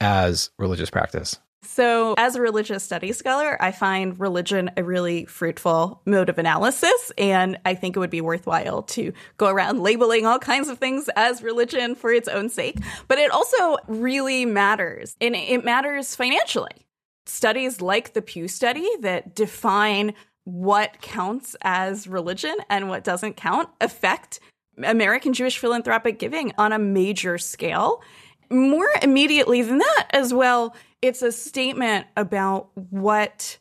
as 0.00 0.50
religious 0.58 0.90
practice? 0.90 1.38
So, 1.66 2.14
as 2.18 2.36
a 2.36 2.42
religious 2.42 2.84
studies 2.84 3.16
scholar, 3.16 3.60
I 3.60 3.72
find 3.72 4.18
religion 4.20 4.70
a 4.76 4.84
really 4.84 5.24
fruitful 5.24 6.02
mode 6.04 6.28
of 6.28 6.38
analysis. 6.38 7.10
And 7.16 7.58
I 7.64 7.74
think 7.74 7.96
it 7.96 7.98
would 7.98 8.10
be 8.10 8.20
worthwhile 8.20 8.82
to 8.82 9.12
go 9.38 9.48
around 9.48 9.80
labeling 9.80 10.26
all 10.26 10.38
kinds 10.38 10.68
of 10.68 10.78
things 10.78 11.08
as 11.16 11.42
religion 11.42 11.94
for 11.94 12.12
its 12.12 12.28
own 12.28 12.48
sake. 12.48 12.78
But 13.08 13.18
it 13.18 13.30
also 13.30 13.76
really 13.88 14.44
matters, 14.44 15.16
and 15.20 15.34
it 15.34 15.64
matters 15.64 16.14
financially. 16.14 16.86
Studies 17.26 17.80
like 17.80 18.12
the 18.12 18.22
Pew 18.22 18.48
study 18.48 18.88
that 19.00 19.34
define 19.34 20.12
what 20.44 21.00
counts 21.00 21.56
as 21.62 22.06
religion 22.06 22.54
and 22.68 22.88
what 22.88 23.04
doesn't 23.04 23.36
count 23.36 23.68
affect 23.80 24.40
American 24.82 25.32
Jewish 25.32 25.58
philanthropic 25.58 26.18
giving 26.18 26.52
on 26.58 26.72
a 26.72 26.78
major 26.78 27.38
scale. 27.38 28.02
More 28.50 28.88
immediately 29.02 29.62
than 29.62 29.78
that, 29.78 30.08
as 30.10 30.34
well, 30.34 30.74
it's 31.00 31.22
a 31.22 31.32
statement 31.32 32.06
about 32.16 32.68
what 32.74 33.58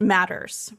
matters 0.00 0.72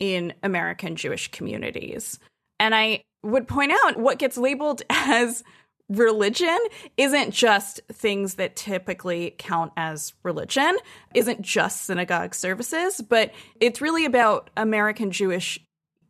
in 0.00 0.34
American 0.42 0.96
Jewish 0.96 1.30
communities. 1.30 2.18
And 2.60 2.74
I 2.74 3.02
would 3.22 3.48
point 3.48 3.72
out 3.72 3.98
what 3.98 4.18
gets 4.18 4.36
labeled 4.36 4.82
as 4.90 5.42
religion 5.88 6.58
isn't 6.96 7.30
just 7.30 7.80
things 7.92 8.34
that 8.34 8.56
typically 8.56 9.34
count 9.38 9.72
as 9.76 10.14
religion, 10.22 10.76
isn't 11.14 11.42
just 11.42 11.82
synagogue 11.82 12.34
services, 12.34 13.00
but 13.00 13.32
it's 13.60 13.80
really 13.80 14.04
about 14.04 14.50
American 14.56 15.10
Jewish 15.10 15.60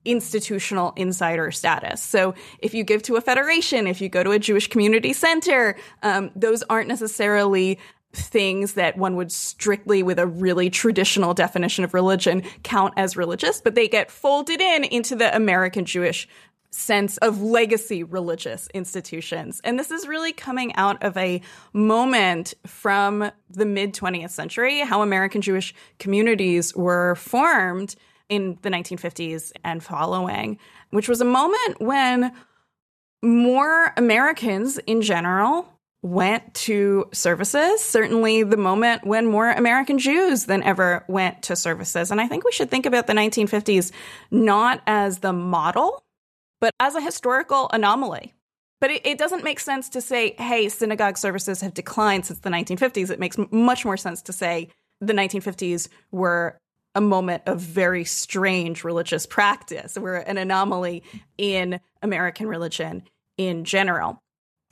institutional 0.04 0.92
insider 0.96 1.50
status. 1.50 2.02
So 2.02 2.34
if 2.58 2.74
you 2.74 2.84
give 2.84 3.02
to 3.04 3.16
a 3.16 3.20
federation, 3.20 3.86
if 3.86 4.00
you 4.00 4.08
go 4.08 4.22
to 4.22 4.32
a 4.32 4.38
Jewish 4.38 4.68
community 4.68 5.12
center, 5.12 5.76
um, 6.02 6.30
those 6.36 6.62
aren't 6.64 6.88
necessarily 6.88 7.78
things 8.12 8.74
that 8.74 8.96
one 8.96 9.16
would 9.16 9.32
strictly 9.32 10.02
with 10.02 10.18
a 10.18 10.26
really 10.26 10.70
traditional 10.70 11.34
definition 11.34 11.84
of 11.84 11.94
religion 11.94 12.42
count 12.62 12.94
as 12.96 13.16
religious, 13.16 13.60
but 13.60 13.74
they 13.74 13.88
get 13.88 14.10
folded 14.10 14.60
in 14.60 14.84
into 14.84 15.16
the 15.16 15.34
American 15.34 15.84
Jewish 15.84 16.28
sense 16.74 17.16
of 17.18 17.40
legacy 17.40 18.02
religious 18.02 18.68
institutions. 18.74 19.60
And 19.64 19.78
this 19.78 19.90
is 19.90 20.08
really 20.08 20.32
coming 20.32 20.74
out 20.74 21.02
of 21.02 21.16
a 21.16 21.40
moment 21.72 22.54
from 22.66 23.30
the 23.48 23.64
mid 23.64 23.94
20th 23.94 24.30
century, 24.30 24.80
how 24.80 25.02
American 25.02 25.40
Jewish 25.40 25.74
communities 25.98 26.74
were 26.74 27.14
formed 27.14 27.94
in 28.28 28.58
the 28.62 28.70
1950s 28.70 29.52
and 29.62 29.82
following, 29.82 30.58
which 30.90 31.08
was 31.08 31.20
a 31.20 31.24
moment 31.24 31.80
when 31.80 32.32
more 33.22 33.92
Americans 33.96 34.78
in 34.78 35.00
general 35.00 35.68
went 36.02 36.52
to 36.54 37.06
services. 37.12 37.80
Certainly, 37.82 38.42
the 38.42 38.56
moment 38.56 39.06
when 39.06 39.26
more 39.26 39.50
American 39.50 39.98
Jews 39.98 40.44
than 40.44 40.62
ever 40.62 41.04
went 41.08 41.42
to 41.44 41.56
services. 41.56 42.10
And 42.10 42.20
I 42.20 42.28
think 42.28 42.44
we 42.44 42.52
should 42.52 42.70
think 42.70 42.84
about 42.84 43.06
the 43.06 43.14
1950s 43.14 43.90
not 44.30 44.82
as 44.86 45.20
the 45.20 45.32
model, 45.32 46.04
but 46.64 46.72
as 46.80 46.94
a 46.94 47.00
historical 47.02 47.68
anomaly. 47.74 48.32
But 48.80 48.90
it, 48.90 49.06
it, 49.06 49.18
doesn't 49.18 49.44
make 49.44 49.60
sense 49.60 49.90
to 49.90 50.00
say, 50.00 50.34
hey, 50.38 50.70
synagogue 50.70 51.18
services 51.18 51.60
have 51.60 51.74
declined 51.74 52.24
since 52.24 52.38
the 52.38 52.48
1950s. 52.48 53.10
It 53.10 53.20
makes 53.20 53.36
much 53.50 53.84
more 53.84 53.98
sense 53.98 54.22
to 54.22 54.32
say 54.32 54.70
the 54.98 55.12
1950s 55.12 55.88
were 56.10 56.56
a 56.94 57.02
moment 57.02 57.42
of 57.44 57.60
very 57.60 58.06
strange 58.06 58.82
religious 58.82 59.26
practice. 59.26 59.98
We're 59.98 60.16
an 60.16 60.38
anomaly 60.38 61.02
in 61.36 61.80
American 62.00 62.48
religion 62.48 63.02
in 63.36 63.64
general. 63.64 64.18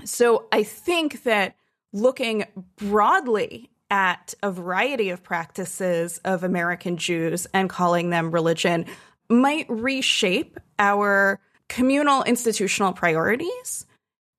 So 0.06 0.48
I 0.50 0.62
think 0.62 1.24
that 1.24 1.56
looking 1.92 2.46
broadly 2.76 3.68
at 3.90 4.32
a 4.42 4.50
variety 4.50 5.10
of 5.10 5.22
practices 5.22 6.22
of 6.24 6.42
American 6.42 6.96
Jews 6.96 7.46
and 7.52 7.68
calling 7.68 8.08
them 8.08 8.30
religion 8.30 8.86
might 9.28 9.66
reshape 9.68 10.58
our 10.78 11.38
communal 11.72 12.22
institutional 12.24 12.92
priorities. 12.92 13.86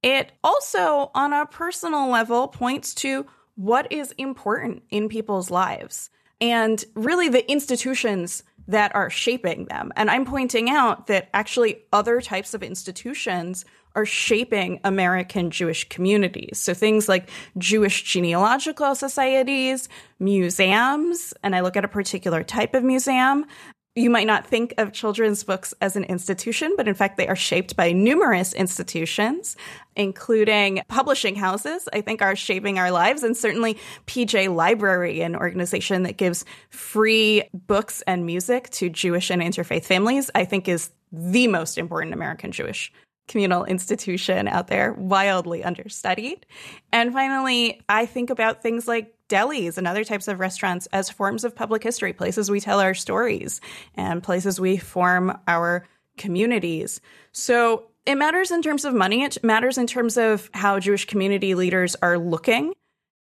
It 0.04 0.32
also, 0.44 1.10
on 1.16 1.34
a 1.34 1.48
personal 1.48 2.08
level, 2.10 2.48
points 2.48 2.94
to 2.96 3.26
what 3.56 3.92
is 3.92 4.12
important 4.20 4.84
in 4.92 5.10
people's 5.10 5.50
lives 5.50 6.12
and 6.40 6.84
really 6.94 7.30
the 7.30 7.50
institutions 7.52 8.44
that 8.68 8.94
are 8.94 9.10
shaping 9.10 9.66
them. 9.66 9.92
And 9.96 10.12
I'm 10.12 10.26
pointing 10.26 10.70
out 10.70 11.08
that 11.08 11.30
actually 11.34 11.82
other 11.92 12.22
types 12.22 12.54
of 12.54 12.62
institutions 12.62 13.66
are 13.96 14.06
shaping 14.06 14.80
American 14.84 15.52
Jewish 15.52 15.88
communities. 15.90 16.58
So 16.60 16.74
things 16.74 17.08
like 17.08 17.30
Jewish 17.58 18.04
genealogical 18.04 18.96
societies, 18.96 19.90
museums, 20.20 21.34
and 21.44 21.56
I 21.56 21.62
look 21.62 21.78
at 21.78 21.86
a 21.86 21.90
particular 21.90 22.44
type 22.44 22.74
of 22.74 22.84
museum, 22.84 23.46
you 23.96 24.10
might 24.10 24.26
not 24.26 24.48
think 24.48 24.74
of 24.80 24.92
children's 24.92 25.44
books 25.44 25.74
as 25.80 25.96
an 25.96 26.04
institution, 26.06 26.74
but 26.76 26.88
in 26.88 26.96
fact, 26.96 27.18
they 27.18 27.28
are 27.28 27.36
shaped 27.36 27.76
by 27.76 27.92
numerous 27.92 28.54
institutions, 28.54 29.56
including 29.96 30.82
publishing 30.88 31.36
houses, 31.36 31.88
I 31.94 32.02
think 32.02 32.22
are 32.22 32.36
shaping 32.36 32.80
our 32.80 32.90
lives. 32.90 33.22
And 33.22 33.38
certainly 33.38 33.78
PJ 34.08 34.54
Library, 34.54 35.22
an 35.22 35.36
organization 35.36 36.04
that 36.04 36.18
gives 36.18 36.44
free 36.70 37.44
books 37.54 38.02
and 38.08 38.26
music 38.26 38.72
to 38.72 38.90
Jewish 38.90 39.30
and 39.30 39.42
interfaith 39.42 39.86
families, 39.86 40.32
I 40.34 40.46
think 40.46 40.68
is 40.68 40.90
the 41.12 41.48
most 41.48 41.78
important 41.78 42.16
American 42.16 42.52
Jewish 42.52 42.92
communal 43.28 43.64
institution 43.64 44.48
out 44.48 44.68
there, 44.68 44.94
wildly 44.94 45.64
understudied. 45.64 46.46
And 46.92 47.14
finally, 47.14 47.82
I 47.88 48.06
think 48.06 48.30
about 48.30 48.62
things 48.62 48.88
like 48.88 49.14
delis 49.34 49.78
and 49.78 49.88
other 49.88 50.04
types 50.04 50.28
of 50.28 50.40
restaurants 50.40 50.88
as 50.94 51.10
forms 51.10 51.44
of 51.44 51.56
public 51.56 51.84
history, 51.84 52.14
places 52.14 52.52
we 52.52 52.60
tell 52.60 52.80
our 52.80 52.94
stories 52.94 53.62
and 53.96 54.22
places 54.22 54.60
we 54.60 54.78
form 54.78 55.38
our 55.48 55.86
communities. 56.18 57.02
So 57.32 57.88
it 58.06 58.16
matters 58.16 58.52
in 58.52 58.62
terms 58.62 58.86
of 58.86 58.94
money, 58.94 59.24
it 59.24 59.44
matters 59.44 59.78
in 59.78 59.88
terms 59.88 60.18
of 60.18 60.50
how 60.54 60.80
Jewish 60.80 61.06
community 61.06 61.56
leaders 61.56 61.96
are 62.02 62.18
looking 62.18 62.74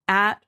at 0.07 0.43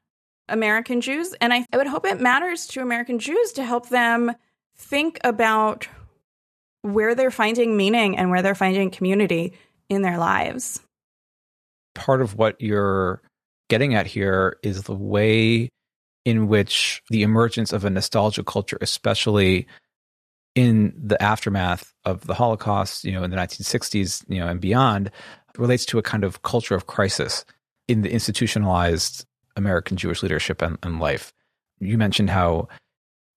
American 0.50 1.02
Jews. 1.02 1.34
And 1.42 1.54
I, 1.54 1.66
I 1.74 1.78
would 1.78 1.88
hope 1.88 2.06
it 2.06 2.22
matters 2.22 2.68
to 2.68 2.82
American 2.82 3.20
Jews 3.20 3.54
to 3.54 3.64
help 3.64 3.90
them 3.90 4.34
think 4.76 5.20
about 5.24 5.88
where 6.82 7.16
they're 7.16 7.32
finding 7.32 7.76
meaning 7.76 8.18
and 8.18 8.30
where 8.30 8.42
they're 8.42 8.56
finding 8.56 8.92
community 8.92 9.54
in 9.90 10.02
their 10.02 10.18
lives. 10.18 10.80
Part 11.96 12.22
of 12.22 12.36
what 12.36 12.62
you're 12.62 13.22
getting 13.70 13.96
at 13.96 14.08
here 14.08 14.58
is 14.64 14.84
the 14.84 14.96
way 14.96 15.70
in 16.26 16.48
which 16.48 17.02
the 17.10 17.24
emergence 17.24 17.72
of 17.72 17.86
a 17.86 17.90
nostalgia 17.90 18.44
culture, 18.44 18.78
especially 18.82 19.68
in 20.56 20.94
the 20.98 21.22
aftermath 21.22 21.94
of 22.04 22.26
the 22.28 22.34
Holocaust, 22.34 23.04
you 23.04 23.12
know, 23.12 23.24
in 23.24 23.32
the 23.32 23.38
1960s, 23.38 24.26
you 24.28 24.40
know, 24.40 24.48
and 24.48 24.60
beyond, 24.60 25.12
relates 25.58 25.86
to 25.86 25.98
a 25.98 26.04
kind 26.04 26.24
of 26.24 26.42
culture 26.42 26.76
of 26.76 26.88
crisis 26.88 27.46
in 27.88 28.02
the 28.02 28.12
institutionalized 28.12 29.26
American 29.56 29.98
Jewish 29.98 30.22
leadership 30.22 30.62
and, 30.62 30.78
and 30.84 31.00
life. 31.00 31.32
You 31.80 31.98
mentioned 31.98 32.30
how 32.30 32.68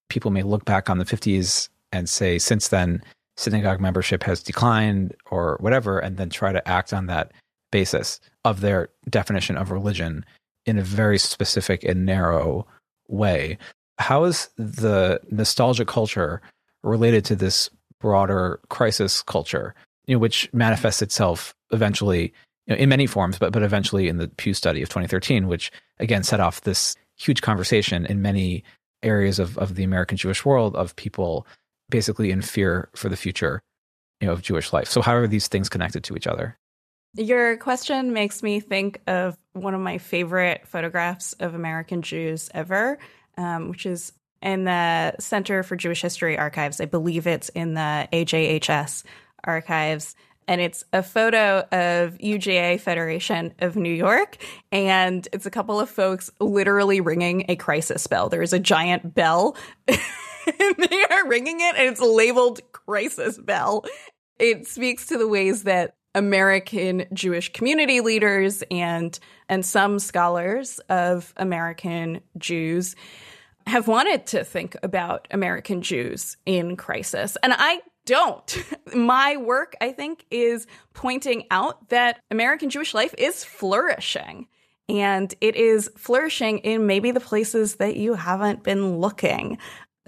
people 0.08 0.30
may 0.30 0.42
look 0.42 0.64
back 0.64 0.90
on 0.90 0.98
the 0.98 1.04
50s 1.04 1.68
and 1.92 2.08
say, 2.08 2.38
since 2.38 2.68
then, 2.68 3.02
synagogue 3.36 3.80
membership 3.80 4.22
has 4.22 4.42
declined 4.42 5.14
or 5.30 5.56
whatever, 5.60 5.98
and 5.98 6.16
then 6.16 6.30
try 6.30 6.52
to 6.52 6.66
act 6.68 6.92
on 6.92 7.06
that 7.06 7.32
basis 7.70 8.20
of 8.44 8.60
their 8.60 8.88
definition 9.08 9.56
of 9.56 9.70
religion 9.70 10.24
in 10.66 10.78
a 10.78 10.82
very 10.82 11.18
specific 11.18 11.84
and 11.84 12.04
narrow 12.04 12.66
way. 13.08 13.58
How 13.98 14.24
is 14.24 14.48
the 14.56 15.20
nostalgia 15.30 15.84
culture 15.84 16.40
related 16.82 17.24
to 17.26 17.36
this 17.36 17.70
broader 18.00 18.60
crisis 18.68 19.22
culture, 19.22 19.74
you 20.06 20.14
know, 20.14 20.18
which 20.18 20.48
manifests 20.52 21.02
itself 21.02 21.54
eventually 21.70 22.32
you 22.66 22.74
know, 22.74 22.76
in 22.76 22.88
many 22.88 23.06
forms, 23.06 23.38
but 23.38 23.52
but 23.52 23.62
eventually 23.62 24.08
in 24.08 24.16
the 24.16 24.28
Pew 24.28 24.54
study 24.54 24.82
of 24.82 24.88
2013, 24.88 25.48
which 25.48 25.70
again 25.98 26.22
set 26.22 26.40
off 26.40 26.62
this 26.62 26.96
huge 27.16 27.42
conversation 27.42 28.06
in 28.06 28.22
many 28.22 28.64
areas 29.02 29.38
of, 29.38 29.58
of 29.58 29.74
the 29.74 29.84
American 29.84 30.16
Jewish 30.16 30.44
world 30.44 30.76
of 30.76 30.96
people 30.96 31.46
basically 31.90 32.30
in 32.30 32.42
fear 32.42 32.88
for 32.94 33.08
the 33.08 33.16
future 33.16 33.60
you 34.20 34.26
know, 34.26 34.32
of 34.32 34.42
Jewish 34.42 34.72
life. 34.72 34.88
So 34.88 35.02
how 35.02 35.14
are 35.14 35.26
these 35.26 35.48
things 35.48 35.68
connected 35.68 36.04
to 36.04 36.16
each 36.16 36.26
other? 36.26 36.56
Your 37.14 37.56
question 37.56 38.12
makes 38.12 38.42
me 38.42 38.60
think 38.60 39.00
of 39.06 39.36
one 39.52 39.74
of 39.74 39.80
my 39.80 39.98
favorite 39.98 40.66
photographs 40.66 41.32
of 41.34 41.54
American 41.54 42.02
Jews 42.02 42.50
ever, 42.54 42.98
um, 43.36 43.68
which 43.68 43.84
is 43.84 44.12
in 44.42 44.64
the 44.64 45.14
Center 45.18 45.62
for 45.62 45.76
Jewish 45.76 46.02
History 46.02 46.38
Archives. 46.38 46.80
I 46.80 46.84
believe 46.84 47.26
it's 47.26 47.48
in 47.50 47.74
the 47.74 48.08
AJHS 48.12 49.02
archives. 49.44 50.14
And 50.46 50.60
it's 50.60 50.84
a 50.92 51.02
photo 51.02 51.60
of 51.70 52.18
UJA 52.18 52.80
Federation 52.80 53.54
of 53.60 53.76
New 53.76 53.92
York. 53.92 54.36
And 54.72 55.26
it's 55.32 55.46
a 55.46 55.50
couple 55.50 55.78
of 55.78 55.88
folks 55.88 56.30
literally 56.40 57.00
ringing 57.00 57.44
a 57.48 57.56
crisis 57.56 58.06
bell. 58.06 58.28
There's 58.28 58.52
a 58.52 58.58
giant 58.58 59.14
bell. 59.14 59.56
and 59.88 60.76
they 60.78 61.04
are 61.10 61.28
ringing 61.28 61.60
it, 61.60 61.76
and 61.76 61.88
it's 61.88 62.00
labeled 62.00 62.60
crisis 62.72 63.38
bell. 63.38 63.84
It 64.38 64.66
speaks 64.66 65.06
to 65.06 65.18
the 65.18 65.28
ways 65.28 65.64
that 65.64 65.94
American 66.14 67.04
Jewish 67.12 67.52
community 67.52 68.00
leaders 68.00 68.62
and 68.70 69.18
and 69.48 69.64
some 69.64 69.98
scholars 69.98 70.78
of 70.88 71.32
American 71.36 72.20
Jews 72.38 72.96
have 73.66 73.88
wanted 73.88 74.26
to 74.26 74.44
think 74.44 74.76
about 74.82 75.28
American 75.30 75.82
Jews 75.82 76.36
in 76.46 76.76
crisis. 76.76 77.36
And 77.42 77.52
I 77.56 77.80
don't. 78.06 78.56
My 78.94 79.36
work, 79.36 79.74
I 79.80 79.92
think, 79.92 80.24
is 80.30 80.66
pointing 80.94 81.46
out 81.50 81.88
that 81.90 82.20
American 82.30 82.70
Jewish 82.70 82.94
life 82.94 83.14
is 83.18 83.44
flourishing. 83.44 84.48
And 84.88 85.32
it 85.40 85.54
is 85.54 85.88
flourishing 85.96 86.58
in 86.58 86.86
maybe 86.86 87.12
the 87.12 87.20
places 87.20 87.76
that 87.76 87.96
you 87.96 88.14
haven't 88.14 88.64
been 88.64 88.98
looking. 88.98 89.58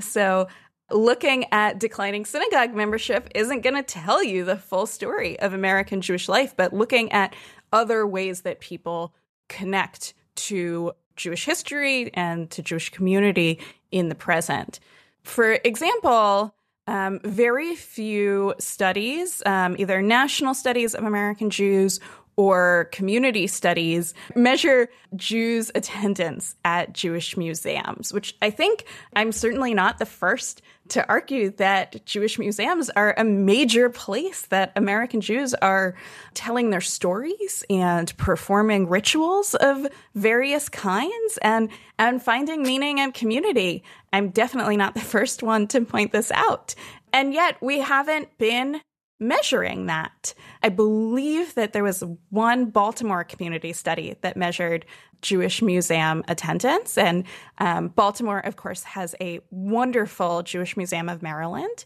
So 0.01 0.49
looking 0.93 1.47
at 1.53 1.79
declining 1.79 2.25
synagogue 2.25 2.75
membership 2.75 3.29
isn't 3.35 3.63
going 3.63 3.77
to 3.77 3.83
tell 3.83 4.23
you 4.23 4.45
the 4.45 4.57
full 4.57 4.87
story 4.87 5.39
of 5.41 5.53
American 5.53 6.01
Jewish 6.01 6.29
life, 6.29 6.55
but 6.57 6.73
looking 6.73 7.11
at 7.13 7.35
other 7.73 8.07
ways 8.07 8.43
that 8.43 8.61
people 8.61 9.15
connect 9.49 10.15
to 10.35 10.93
Jewish 11.17 11.45
history 11.45 12.13
and 12.15 12.51
to 12.51 12.63
Jewish 12.63 12.91
community 12.91 13.61
in 13.91 14.09
the 14.09 14.15
present. 14.15 14.81
For 15.23 15.59
example, 15.65 16.55
um, 16.87 17.21
very 17.23 17.77
few 17.77 18.55
studies, 18.59 19.43
um, 19.47 19.77
either 19.79 20.03
national 20.03 20.55
studies 20.55 20.95
of 20.95 21.05
American 21.05 21.51
Jews 21.51 22.01
or 22.43 22.89
community 22.93 23.47
studies 23.47 24.15
measure 24.35 24.89
Jews' 25.15 25.71
attendance 25.75 26.57
at 26.65 26.93
Jewish 26.93 27.37
museums, 27.37 28.13
which 28.13 28.37
I 28.43 28.51
think 28.51 28.85
I'm 29.15 29.33
certainly 29.33 29.75
not 29.75 29.99
the 29.99 30.07
first 30.07 30.63
to 30.89 31.09
argue 31.09 31.51
that 31.51 32.05
Jewish 32.05 32.39
museums 32.39 32.91
are 32.91 33.15
a 33.17 33.25
major 33.25 33.89
place 33.89 34.47
that 34.47 34.73
American 34.75 35.21
Jews 35.21 35.55
are 35.55 35.95
telling 36.35 36.71
their 36.71 36.81
stories 36.81 37.65
and 37.71 38.15
performing 38.17 38.89
rituals 38.89 39.55
of 39.55 39.87
various 40.15 40.69
kinds 40.69 41.39
and 41.43 41.71
and 41.99 42.23
finding 42.23 42.63
meaning 42.63 42.99
and 42.99 43.15
community. 43.15 43.85
I'm 44.13 44.31
definitely 44.31 44.77
not 44.77 44.95
the 44.95 45.01
first 45.15 45.43
one 45.43 45.69
to 45.69 45.83
point 45.83 46.13
this 46.13 46.31
out. 46.33 46.75
And 47.13 47.33
yet 47.33 47.57
we 47.61 47.79
haven't 47.79 48.37
been 48.39 48.81
measuring 49.23 49.87
that. 49.87 50.35
I 50.63 50.69
believe 50.69 51.55
that 51.55 51.73
there 51.73 51.85
was 51.85 52.05
one 52.31 52.67
Baltimore 52.67 53.25
community 53.25 53.73
study 53.73 54.17
that 54.21 54.37
measured 54.37 54.85
Jewish 55.23 55.63
museum 55.63 56.25
attendance. 56.29 56.99
And 56.99 57.25
um, 57.59 57.89
Baltimore, 57.89 58.41
of 58.41 58.57
course, 58.57 58.83
has 58.83 59.15
a 59.21 59.41
wonderful 59.51 60.43
Jewish 60.43 60.77
Museum 60.77 61.09
of 61.09 61.23
Maryland. 61.23 61.85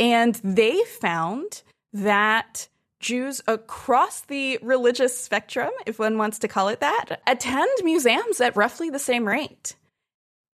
And 0.00 0.34
they 0.42 0.82
found 0.84 1.62
that 1.92 2.68
Jews 3.00 3.40
across 3.46 4.22
the 4.22 4.58
religious 4.62 5.16
spectrum, 5.16 5.70
if 5.86 5.98
one 5.98 6.18
wants 6.18 6.40
to 6.40 6.48
call 6.48 6.68
it 6.68 6.80
that, 6.80 7.20
attend 7.26 7.70
museums 7.84 8.40
at 8.40 8.56
roughly 8.56 8.90
the 8.90 8.98
same 8.98 9.26
rate. 9.26 9.76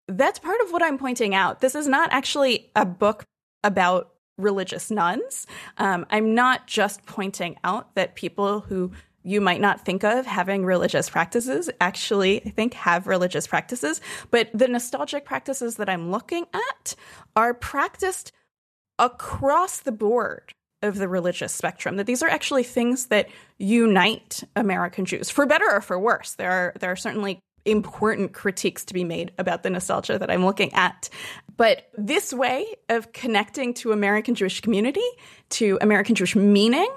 That's 0.08 0.38
part 0.38 0.60
of 0.62 0.70
what 0.70 0.82
I'm 0.82 0.98
pointing 0.98 1.34
out. 1.34 1.60
This 1.60 1.74
is 1.74 1.88
not 1.88 2.12
actually 2.12 2.70
a 2.76 2.84
book 2.84 3.24
about 3.62 4.13
religious 4.38 4.90
nones. 4.90 5.46
Um, 5.78 6.06
I'm 6.10 6.34
not 6.34 6.66
just 6.66 7.04
pointing 7.06 7.56
out 7.64 7.94
that 7.94 8.14
people 8.14 8.60
who 8.60 8.92
you 9.24 9.40
might 9.40 9.60
not 9.60 9.84
think 9.84 10.04
of 10.04 10.26
having 10.26 10.64
religious 10.64 11.08
practices 11.08 11.70
actually, 11.80 12.44
I 12.44 12.50
think, 12.50 12.74
have 12.74 13.06
religious 13.06 13.46
practices. 13.46 14.00
But 14.30 14.50
the 14.52 14.68
nostalgic 14.68 15.24
practices 15.24 15.76
that 15.76 15.88
I'm 15.88 16.10
looking 16.10 16.46
at 16.52 16.94
are 17.34 17.54
practiced 17.54 18.32
across 18.98 19.80
the 19.80 19.92
board 19.92 20.52
of 20.82 20.98
the 20.98 21.08
religious 21.08 21.52
spectrum 21.52 21.96
that 21.96 22.06
these 22.06 22.22
are 22.22 22.28
actually 22.28 22.62
things 22.62 23.06
that 23.06 23.28
unite 23.58 24.44
American 24.54 25.06
Jews 25.06 25.30
for 25.30 25.46
better 25.46 25.68
or 25.68 25.80
for 25.80 25.98
worse 25.98 26.34
there 26.34 26.50
are 26.50 26.74
there 26.78 26.92
are 26.92 26.96
certainly 26.96 27.40
important 27.64 28.34
critiques 28.34 28.84
to 28.84 28.94
be 28.94 29.04
made 29.04 29.32
about 29.38 29.62
the 29.62 29.70
nostalgia 29.70 30.18
that 30.18 30.30
I'm 30.30 30.44
looking 30.44 30.72
at 30.74 31.08
but 31.56 31.88
this 31.96 32.32
way 32.32 32.66
of 32.88 33.12
connecting 33.12 33.74
to 33.74 33.92
American 33.92 34.34
Jewish 34.34 34.60
community 34.60 35.06
to 35.50 35.78
American 35.80 36.14
Jewish 36.14 36.36
meaning 36.36 36.92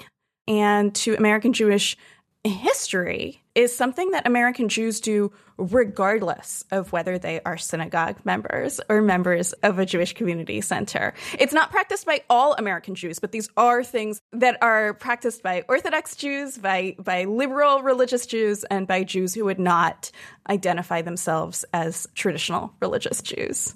and 0.48 0.93
to 0.96 1.15
American 1.15 1.54
Jewish 1.54 1.98
history 2.43 3.43
is 3.56 3.76
something 3.76 4.12
that 4.12 4.28
American 4.28 4.70
Jews 4.70 5.02
do 5.02 5.32
regardless 5.58 6.63
of 6.70 6.91
whether 6.91 7.17
they 7.17 7.41
are 7.43 7.58
synagogue 7.58 8.17
members 8.24 8.80
or 8.89 9.02
members 9.02 9.54
of 9.63 9.80
a 9.80 9.86
Jewish 9.86 10.13
community 10.13 10.62
center. 10.62 11.13
It's 11.39 11.54
not 11.54 11.72
practiced 11.72 12.06
by 12.06 12.22
all 12.30 12.54
American 12.54 12.93
Jews, 12.93 13.17
but 13.20 13.32
these 13.32 13.50
are 13.58 13.84
things 13.84 14.22
that 14.34 14.58
are 14.62 14.93
practiced 14.93 15.41
by 15.41 15.63
Orthodox 15.67 16.15
Jews, 16.15 16.58
by, 16.58 16.96
by 17.00 17.24
liberal 17.26 17.82
religious 17.82 18.28
Jews, 18.28 18.63
and 18.65 18.88
by 18.88 19.04
Jews 19.04 19.34
who 19.34 19.46
would 19.46 19.60
not 19.60 20.12
identify 20.48 21.02
themselves 21.02 21.65
as 21.74 22.08
traditional 22.13 22.74
religious 22.80 23.22
Jews. 23.24 23.74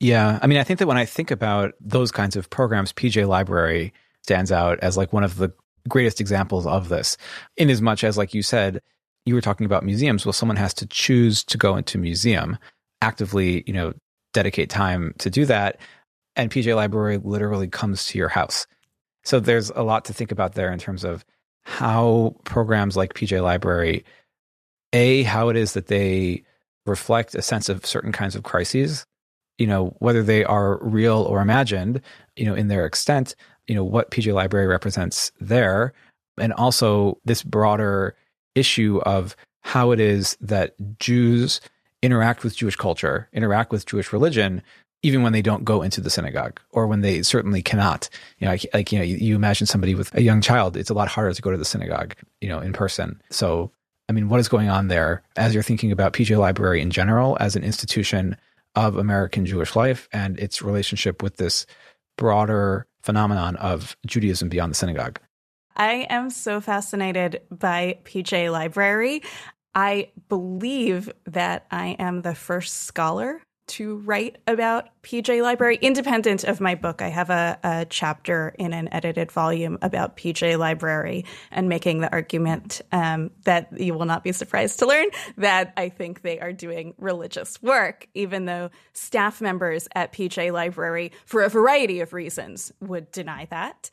Yeah. 0.00 0.38
I 0.42 0.46
mean, 0.46 0.58
I 0.58 0.64
think 0.64 0.78
that 0.80 0.86
when 0.86 0.98
I 0.98 1.04
think 1.04 1.30
about 1.30 1.74
those 1.80 2.10
kinds 2.10 2.36
of 2.36 2.50
programs, 2.50 2.92
PJ 2.92 3.26
Library 3.26 3.92
stands 4.22 4.52
out 4.52 4.78
as 4.80 4.96
like 4.96 5.12
one 5.12 5.24
of 5.24 5.36
the 5.36 5.52
greatest 5.88 6.20
examples 6.20 6.66
of 6.66 6.88
this, 6.88 7.16
in 7.56 7.70
as 7.70 7.80
much 7.80 8.04
as, 8.04 8.18
like 8.18 8.34
you 8.34 8.42
said, 8.42 8.80
you 9.26 9.34
were 9.34 9.40
talking 9.40 9.66
about 9.66 9.84
museums. 9.84 10.26
Well, 10.26 10.32
someone 10.32 10.56
has 10.56 10.74
to 10.74 10.86
choose 10.86 11.44
to 11.44 11.58
go 11.58 11.76
into 11.76 11.98
museum, 11.98 12.58
actively, 13.00 13.64
you 13.66 13.72
know, 13.72 13.94
dedicate 14.32 14.68
time 14.68 15.14
to 15.18 15.30
do 15.30 15.46
that. 15.46 15.78
And 16.36 16.50
PJ 16.50 16.74
Library 16.74 17.18
literally 17.18 17.68
comes 17.68 18.06
to 18.06 18.18
your 18.18 18.28
house. 18.28 18.66
So 19.24 19.40
there's 19.40 19.70
a 19.70 19.82
lot 19.82 20.06
to 20.06 20.12
think 20.12 20.32
about 20.32 20.54
there 20.54 20.72
in 20.72 20.78
terms 20.78 21.04
of 21.04 21.24
how 21.62 22.36
programs 22.44 22.96
like 22.96 23.14
PJ 23.14 23.42
Library, 23.42 24.04
A, 24.92 25.22
how 25.22 25.48
it 25.48 25.56
is 25.56 25.72
that 25.72 25.86
they 25.86 26.42
reflect 26.84 27.34
a 27.34 27.40
sense 27.40 27.70
of 27.70 27.86
certain 27.86 28.12
kinds 28.12 28.36
of 28.36 28.42
crises, 28.42 29.06
you 29.58 29.66
know, 29.66 29.94
whether 29.98 30.22
they 30.22 30.44
are 30.44 30.78
real 30.82 31.22
or 31.22 31.40
imagined, 31.40 32.00
you 32.36 32.44
know, 32.44 32.54
in 32.54 32.68
their 32.68 32.86
extent, 32.86 33.34
you 33.66 33.74
know, 33.74 33.84
what 33.84 34.10
PJ 34.10 34.32
Library 34.32 34.66
represents 34.66 35.32
there, 35.40 35.92
and 36.38 36.52
also 36.52 37.18
this 37.24 37.42
broader 37.42 38.16
issue 38.54 39.00
of 39.06 39.36
how 39.62 39.92
it 39.92 40.00
is 40.00 40.36
that 40.40 40.74
Jews 40.98 41.60
interact 42.02 42.44
with 42.44 42.56
Jewish 42.56 42.76
culture, 42.76 43.28
interact 43.32 43.72
with 43.72 43.86
Jewish 43.86 44.12
religion, 44.12 44.62
even 45.02 45.22
when 45.22 45.32
they 45.32 45.42
don't 45.42 45.64
go 45.64 45.82
into 45.82 46.00
the 46.00 46.10
synagogue 46.10 46.60
or 46.70 46.86
when 46.86 47.00
they 47.00 47.22
certainly 47.22 47.62
cannot. 47.62 48.08
You 48.38 48.46
know, 48.46 48.52
like, 48.52 48.66
like 48.74 48.92
you 48.92 48.98
know, 48.98 49.04
you, 49.04 49.16
you 49.16 49.36
imagine 49.36 49.66
somebody 49.66 49.94
with 49.94 50.14
a 50.14 50.22
young 50.22 50.40
child, 50.40 50.76
it's 50.76 50.90
a 50.90 50.94
lot 50.94 51.08
harder 51.08 51.32
to 51.32 51.42
go 51.42 51.50
to 51.50 51.56
the 51.56 51.64
synagogue, 51.64 52.14
you 52.40 52.48
know, 52.48 52.58
in 52.58 52.72
person. 52.72 53.20
So, 53.30 53.70
I 54.08 54.12
mean, 54.12 54.28
what 54.28 54.40
is 54.40 54.48
going 54.48 54.68
on 54.68 54.88
there 54.88 55.22
as 55.36 55.54
you're 55.54 55.62
thinking 55.62 55.92
about 55.92 56.12
PJ 56.12 56.36
Library 56.38 56.80
in 56.80 56.90
general 56.90 57.36
as 57.40 57.56
an 57.56 57.64
institution 57.64 58.36
of 58.74 58.96
American 58.96 59.46
Jewish 59.46 59.76
life 59.76 60.08
and 60.12 60.38
its 60.38 60.62
relationship 60.62 61.22
with 61.22 61.36
this 61.36 61.66
broader 62.16 62.86
phenomenon 63.02 63.56
of 63.56 63.96
Judaism 64.06 64.48
beyond 64.48 64.70
the 64.70 64.76
synagogue. 64.76 65.20
I 65.76 66.06
am 66.08 66.30
so 66.30 66.60
fascinated 66.60 67.42
by 67.50 67.98
PJ 68.04 68.50
Library. 68.50 69.22
I 69.74 70.10
believe 70.28 71.10
that 71.26 71.66
I 71.70 71.96
am 71.98 72.22
the 72.22 72.34
first 72.34 72.84
scholar 72.84 73.42
to 73.66 73.96
write 73.98 74.38
about 74.46 74.88
PJ 75.02 75.42
Library, 75.42 75.78
independent 75.80 76.44
of 76.44 76.60
my 76.60 76.74
book. 76.74 77.00
I 77.02 77.08
have 77.08 77.30
a, 77.30 77.58
a, 77.62 77.86
chapter 77.88 78.54
in 78.58 78.72
an 78.72 78.88
edited 78.92 79.32
volume 79.32 79.78
about 79.82 80.16
PJ 80.16 80.58
Library 80.58 81.24
and 81.50 81.68
making 81.68 82.00
the 82.00 82.12
argument 82.12 82.82
um, 82.92 83.30
that 83.44 83.78
you 83.78 83.94
will 83.94 84.04
not 84.04 84.24
be 84.24 84.32
surprised 84.32 84.78
to 84.80 84.86
learn 84.86 85.06
that 85.38 85.72
I 85.76 85.88
think 85.88 86.22
they 86.22 86.40
are 86.40 86.52
doing 86.52 86.94
religious 86.98 87.60
work, 87.62 88.08
even 88.14 88.44
though 88.44 88.70
staff 88.92 89.40
members 89.40 89.88
at 89.94 90.12
PJ 90.12 90.52
Library, 90.52 91.12
for 91.24 91.42
a 91.42 91.48
variety 91.48 92.00
of 92.00 92.12
reasons, 92.12 92.72
would 92.80 93.10
deny 93.10 93.46
that. 93.50 93.90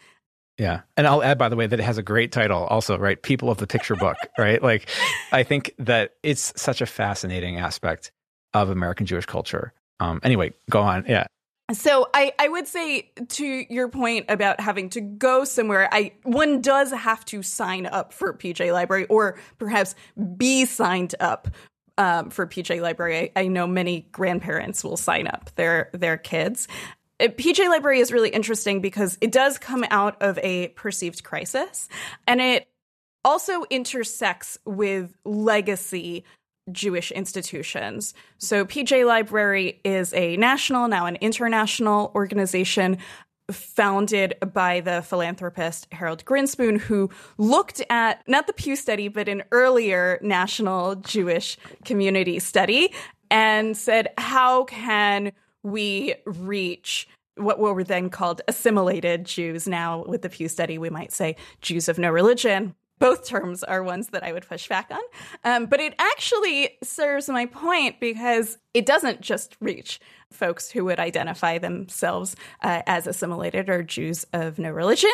Yeah. 0.57 0.81
And 0.95 1.07
I'll 1.07 1.23
add, 1.23 1.37
by 1.37 1.49
the 1.49 1.55
way, 1.55 1.65
that 1.65 1.79
it 1.79 1.83
has 1.83 1.97
a 1.97 2.03
great 2.03 2.31
title 2.31 2.65
also, 2.65 2.97
right? 2.97 3.21
People 3.21 3.49
of 3.49 3.57
the 3.57 3.67
Picture 3.67 3.95
Book, 3.95 4.17
right? 4.37 4.61
Like, 4.61 4.87
I 5.31 5.43
think 5.43 5.73
that 5.79 6.11
it's 6.21 6.53
such 6.55 6.81
a 6.81 6.85
fascinating 6.85 7.57
aspect 7.57 8.11
of 8.53 8.69
American 8.69 9.05
Jewish 9.05 9.25
culture. 9.25 9.73
Um, 9.99 10.19
anyway, 10.23 10.53
go 10.69 10.81
on. 10.81 11.05
Yeah. 11.07 11.27
So 11.73 12.09
I, 12.13 12.33
I 12.37 12.49
would 12.49 12.67
say 12.67 13.11
to 13.29 13.45
your 13.45 13.87
point 13.87 14.25
about 14.29 14.59
having 14.59 14.89
to 14.89 15.01
go 15.01 15.45
somewhere, 15.45 15.87
I 15.91 16.13
one 16.23 16.61
does 16.61 16.91
have 16.91 17.23
to 17.25 17.43
sign 17.43 17.85
up 17.85 18.13
for 18.13 18.33
PJ 18.33 18.73
Library 18.73 19.05
or 19.05 19.39
perhaps 19.57 19.95
be 20.37 20.65
signed 20.65 21.15
up 21.19 21.47
um, 21.97 22.29
for 22.29 22.45
PJ 22.45 22.81
Library. 22.81 23.31
I, 23.35 23.41
I 23.43 23.47
know 23.47 23.67
many 23.67 24.07
grandparents 24.11 24.83
will 24.83 24.97
sign 24.97 25.27
up 25.27 25.51
their 25.55 25.89
their 25.93 26.17
kids. 26.17 26.67
Uh, 27.19 27.27
PJ 27.27 27.69
Library 27.69 27.99
is 27.99 28.11
really 28.11 28.29
interesting 28.29 28.81
because 28.81 29.17
it 29.21 29.31
does 29.31 29.57
come 29.57 29.85
out 29.89 30.21
of 30.21 30.39
a 30.39 30.69
perceived 30.69 31.23
crisis 31.23 31.87
and 32.27 32.41
it 32.41 32.67
also 33.23 33.63
intersects 33.69 34.57
with 34.65 35.13
legacy 35.23 36.25
Jewish 36.71 37.11
institutions. 37.11 38.13
So, 38.37 38.65
PJ 38.65 39.05
Library 39.05 39.79
is 39.83 40.13
a 40.13 40.37
national, 40.37 40.87
now 40.87 41.05
an 41.05 41.17
international 41.17 42.11
organization 42.15 42.97
founded 43.51 44.35
by 44.53 44.79
the 44.79 45.01
philanthropist 45.01 45.87
Harold 45.91 46.23
Grinspoon, 46.25 46.79
who 46.79 47.09
looked 47.37 47.81
at 47.89 48.27
not 48.27 48.47
the 48.47 48.53
Pew 48.53 48.75
study, 48.75 49.07
but 49.07 49.27
an 49.27 49.43
earlier 49.51 50.19
national 50.21 50.95
Jewish 50.95 51.57
community 51.85 52.39
study 52.39 52.93
and 53.29 53.75
said, 53.75 54.09
how 54.17 54.65
can 54.65 55.31
we 55.63 56.15
reach 56.25 57.07
what 57.35 57.59
were 57.59 57.83
then 57.83 58.09
called 58.09 58.41
assimilated 58.47 59.25
Jews? 59.25 59.67
Now, 59.67 60.03
with 60.05 60.21
the 60.21 60.29
Pew 60.29 60.47
study, 60.47 60.77
we 60.77 60.89
might 60.89 61.13
say 61.13 61.35
Jews 61.61 61.87
of 61.89 61.97
no 61.97 62.09
religion 62.09 62.75
both 63.01 63.25
terms 63.25 63.63
are 63.63 63.83
ones 63.83 64.09
that 64.09 64.23
I 64.23 64.31
would 64.31 64.47
push 64.47 64.69
back 64.69 64.91
on. 64.91 65.01
Um, 65.43 65.65
but 65.65 65.79
it 65.79 65.95
actually 65.97 66.77
serves 66.83 67.27
my 67.27 67.47
point 67.47 67.99
because 67.99 68.59
it 68.75 68.85
doesn't 68.85 69.21
just 69.21 69.57
reach 69.59 69.99
folks 70.31 70.69
who 70.69 70.85
would 70.85 70.99
identify 70.99 71.57
themselves 71.57 72.35
uh, 72.61 72.83
as 72.85 73.07
assimilated 73.07 73.69
or 73.69 73.81
Jews 73.81 74.23
of 74.33 74.59
no 74.59 74.69
religion. 74.69 75.11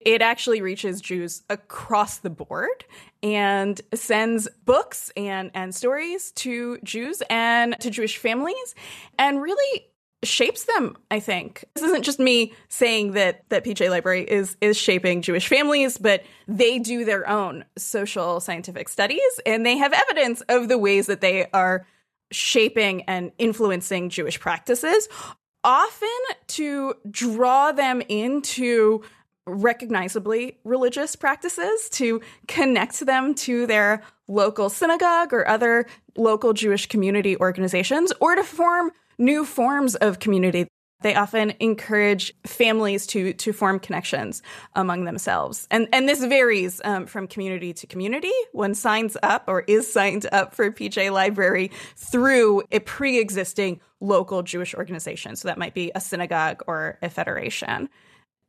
It 0.00 0.20
actually 0.20 0.60
reaches 0.60 1.00
Jews 1.00 1.42
across 1.48 2.18
the 2.18 2.30
board 2.30 2.84
and 3.22 3.80
sends 3.94 4.48
books 4.64 5.12
and, 5.16 5.52
and 5.54 5.74
stories 5.74 6.32
to 6.32 6.78
Jews 6.82 7.22
and 7.30 7.76
to 7.80 7.88
Jewish 7.88 8.18
families 8.18 8.74
and 9.16 9.40
really 9.40 9.86
shapes 10.24 10.64
them 10.64 10.96
i 11.10 11.20
think. 11.20 11.64
This 11.74 11.84
isn't 11.84 12.04
just 12.04 12.18
me 12.18 12.52
saying 12.68 13.12
that 13.12 13.44
that 13.50 13.64
pj 13.64 13.88
library 13.90 14.24
is 14.24 14.56
is 14.60 14.76
shaping 14.76 15.22
jewish 15.22 15.46
families 15.48 15.98
but 15.98 16.22
they 16.46 16.78
do 16.78 17.04
their 17.04 17.28
own 17.28 17.64
social 17.76 18.40
scientific 18.40 18.88
studies 18.88 19.40
and 19.46 19.64
they 19.64 19.76
have 19.76 19.92
evidence 19.92 20.40
of 20.48 20.68
the 20.68 20.78
ways 20.78 21.06
that 21.06 21.20
they 21.20 21.46
are 21.52 21.86
shaping 22.32 23.02
and 23.02 23.32
influencing 23.38 24.08
jewish 24.10 24.40
practices 24.40 25.08
often 25.64 26.08
to 26.46 26.94
draw 27.10 27.72
them 27.72 28.02
into 28.08 29.02
recognizably 29.48 30.58
religious 30.64 31.16
practices 31.16 31.88
to 31.90 32.20
connect 32.46 33.00
them 33.00 33.34
to 33.34 33.66
their 33.66 34.02
local 34.28 34.68
synagogue 34.68 35.32
or 35.32 35.48
other 35.48 35.86
local 36.16 36.52
Jewish 36.52 36.86
community 36.86 37.36
organizations 37.38 38.12
or 38.20 38.34
to 38.34 38.44
form 38.44 38.90
new 39.18 39.44
forms 39.44 39.94
of 39.96 40.18
community. 40.18 40.66
They 41.00 41.14
often 41.14 41.54
encourage 41.60 42.34
families 42.44 43.06
to 43.08 43.32
to 43.32 43.52
form 43.52 43.78
connections 43.78 44.42
among 44.74 45.04
themselves, 45.04 45.68
and 45.70 45.88
and 45.92 46.08
this 46.08 46.24
varies 46.24 46.80
um, 46.84 47.06
from 47.06 47.28
community 47.28 47.72
to 47.74 47.86
community. 47.86 48.32
One 48.50 48.74
signs 48.74 49.16
up 49.22 49.44
or 49.46 49.60
is 49.68 49.92
signed 49.92 50.26
up 50.32 50.56
for 50.56 50.72
PJ 50.72 51.12
Library 51.12 51.70
through 51.96 52.62
a 52.72 52.80
pre-existing 52.80 53.80
local 54.00 54.42
Jewish 54.42 54.74
organization, 54.74 55.36
so 55.36 55.46
that 55.46 55.56
might 55.56 55.74
be 55.74 55.92
a 55.94 56.00
synagogue 56.00 56.64
or 56.66 56.98
a 57.00 57.08
federation. 57.08 57.88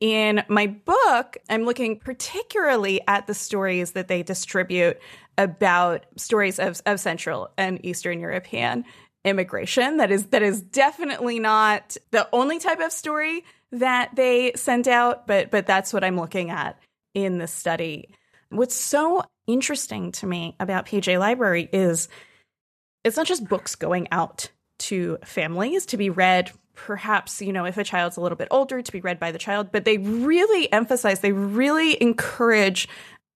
In 0.00 0.42
my 0.48 0.66
book, 0.66 1.36
I'm 1.50 1.64
looking 1.64 2.00
particularly 2.00 3.00
at 3.06 3.26
the 3.26 3.34
stories 3.34 3.92
that 3.92 4.08
they 4.08 4.22
distribute 4.22 4.98
about 5.36 6.06
stories 6.16 6.58
of, 6.58 6.80
of 6.86 6.98
Central 6.98 7.50
and 7.58 7.84
Eastern 7.84 8.18
European 8.18 8.84
immigration. 9.24 9.98
That 9.98 10.10
is 10.10 10.26
that 10.26 10.42
is 10.42 10.60
definitely 10.60 11.38
not 11.38 11.96
the 12.10 12.28
only 12.32 12.58
type 12.58 12.80
of 12.80 12.92
story 12.92 13.44
that 13.72 14.14
they 14.16 14.52
sent 14.56 14.88
out, 14.88 15.26
but 15.26 15.50
but 15.50 15.66
that's 15.66 15.92
what 15.92 16.04
I'm 16.04 16.18
looking 16.18 16.50
at 16.50 16.78
in 17.14 17.38
the 17.38 17.46
study. 17.46 18.10
What's 18.50 18.74
so 18.74 19.22
interesting 19.46 20.12
to 20.12 20.26
me 20.26 20.56
about 20.58 20.86
PJ 20.86 21.18
Library 21.18 21.68
is 21.72 22.08
it's 23.04 23.16
not 23.16 23.26
just 23.26 23.48
books 23.48 23.74
going 23.74 24.08
out 24.10 24.50
to 24.78 25.18
families 25.24 25.86
to 25.86 25.96
be 25.96 26.10
read 26.10 26.50
perhaps, 26.74 27.42
you 27.42 27.52
know, 27.52 27.66
if 27.66 27.76
a 27.76 27.84
child's 27.84 28.16
a 28.16 28.20
little 28.20 28.36
bit 28.36 28.48
older, 28.50 28.80
to 28.80 28.92
be 28.92 29.00
read 29.00 29.20
by 29.20 29.32
the 29.32 29.38
child. 29.38 29.70
But 29.70 29.84
they 29.84 29.98
really 29.98 30.72
emphasize, 30.72 31.20
they 31.20 31.32
really 31.32 32.00
encourage 32.02 32.88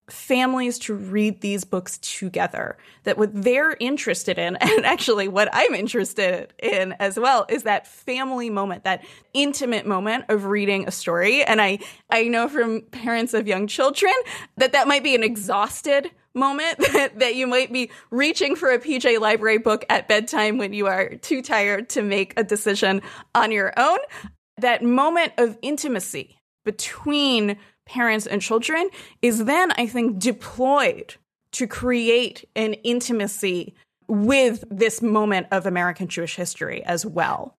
families 0.08 0.78
to 0.80 0.94
read 0.94 1.40
these 1.40 1.64
books 1.64 1.98
together. 1.98 2.76
That 3.04 3.18
what 3.18 3.30
they're 3.32 3.76
interested 3.80 4.38
in, 4.38 4.56
and 4.60 4.84
actually 4.84 5.28
what 5.28 5.48
I'm 5.52 5.74
interested 5.74 6.52
in 6.62 6.94
as 6.98 7.18
well, 7.18 7.46
is 7.48 7.62
that 7.64 7.86
family 7.86 8.50
moment, 8.50 8.84
that 8.84 9.04
intimate 9.32 9.86
moment 9.86 10.26
of 10.28 10.46
reading 10.46 10.86
a 10.86 10.90
story. 10.90 11.42
And 11.42 11.60
I, 11.60 11.78
I 12.10 12.24
know 12.24 12.48
from 12.48 12.82
parents 12.82 13.34
of 13.34 13.48
young 13.48 13.66
children 13.66 14.12
that 14.56 14.72
that 14.72 14.88
might 14.88 15.02
be 15.02 15.14
an 15.14 15.22
exhausted 15.22 16.10
moment 16.34 16.78
that, 16.92 17.18
that 17.18 17.34
you 17.34 17.46
might 17.46 17.72
be 17.72 17.90
reaching 18.10 18.56
for 18.56 18.70
a 18.70 18.78
PJ 18.78 19.20
library 19.20 19.58
book 19.58 19.84
at 19.88 20.08
bedtime 20.08 20.58
when 20.58 20.72
you 20.72 20.86
are 20.86 21.14
too 21.16 21.42
tired 21.42 21.88
to 21.90 22.02
make 22.02 22.34
a 22.36 22.44
decision 22.44 23.02
on 23.34 23.52
your 23.52 23.72
own. 23.76 23.98
That 24.58 24.82
moment 24.82 25.32
of 25.38 25.58
intimacy 25.62 26.38
between 26.64 27.56
parents 27.86 28.26
and 28.26 28.40
children 28.40 28.88
is 29.22 29.44
then, 29.44 29.72
I 29.72 29.86
think, 29.86 30.18
deployed 30.18 31.16
to 31.52 31.66
create 31.66 32.44
an 32.56 32.74
intimacy 32.74 33.74
with 34.08 34.64
this 34.70 35.00
moment 35.00 35.46
of 35.50 35.66
American 35.66 36.08
Jewish 36.08 36.36
history 36.36 36.82
as 36.84 37.06
well. 37.06 37.56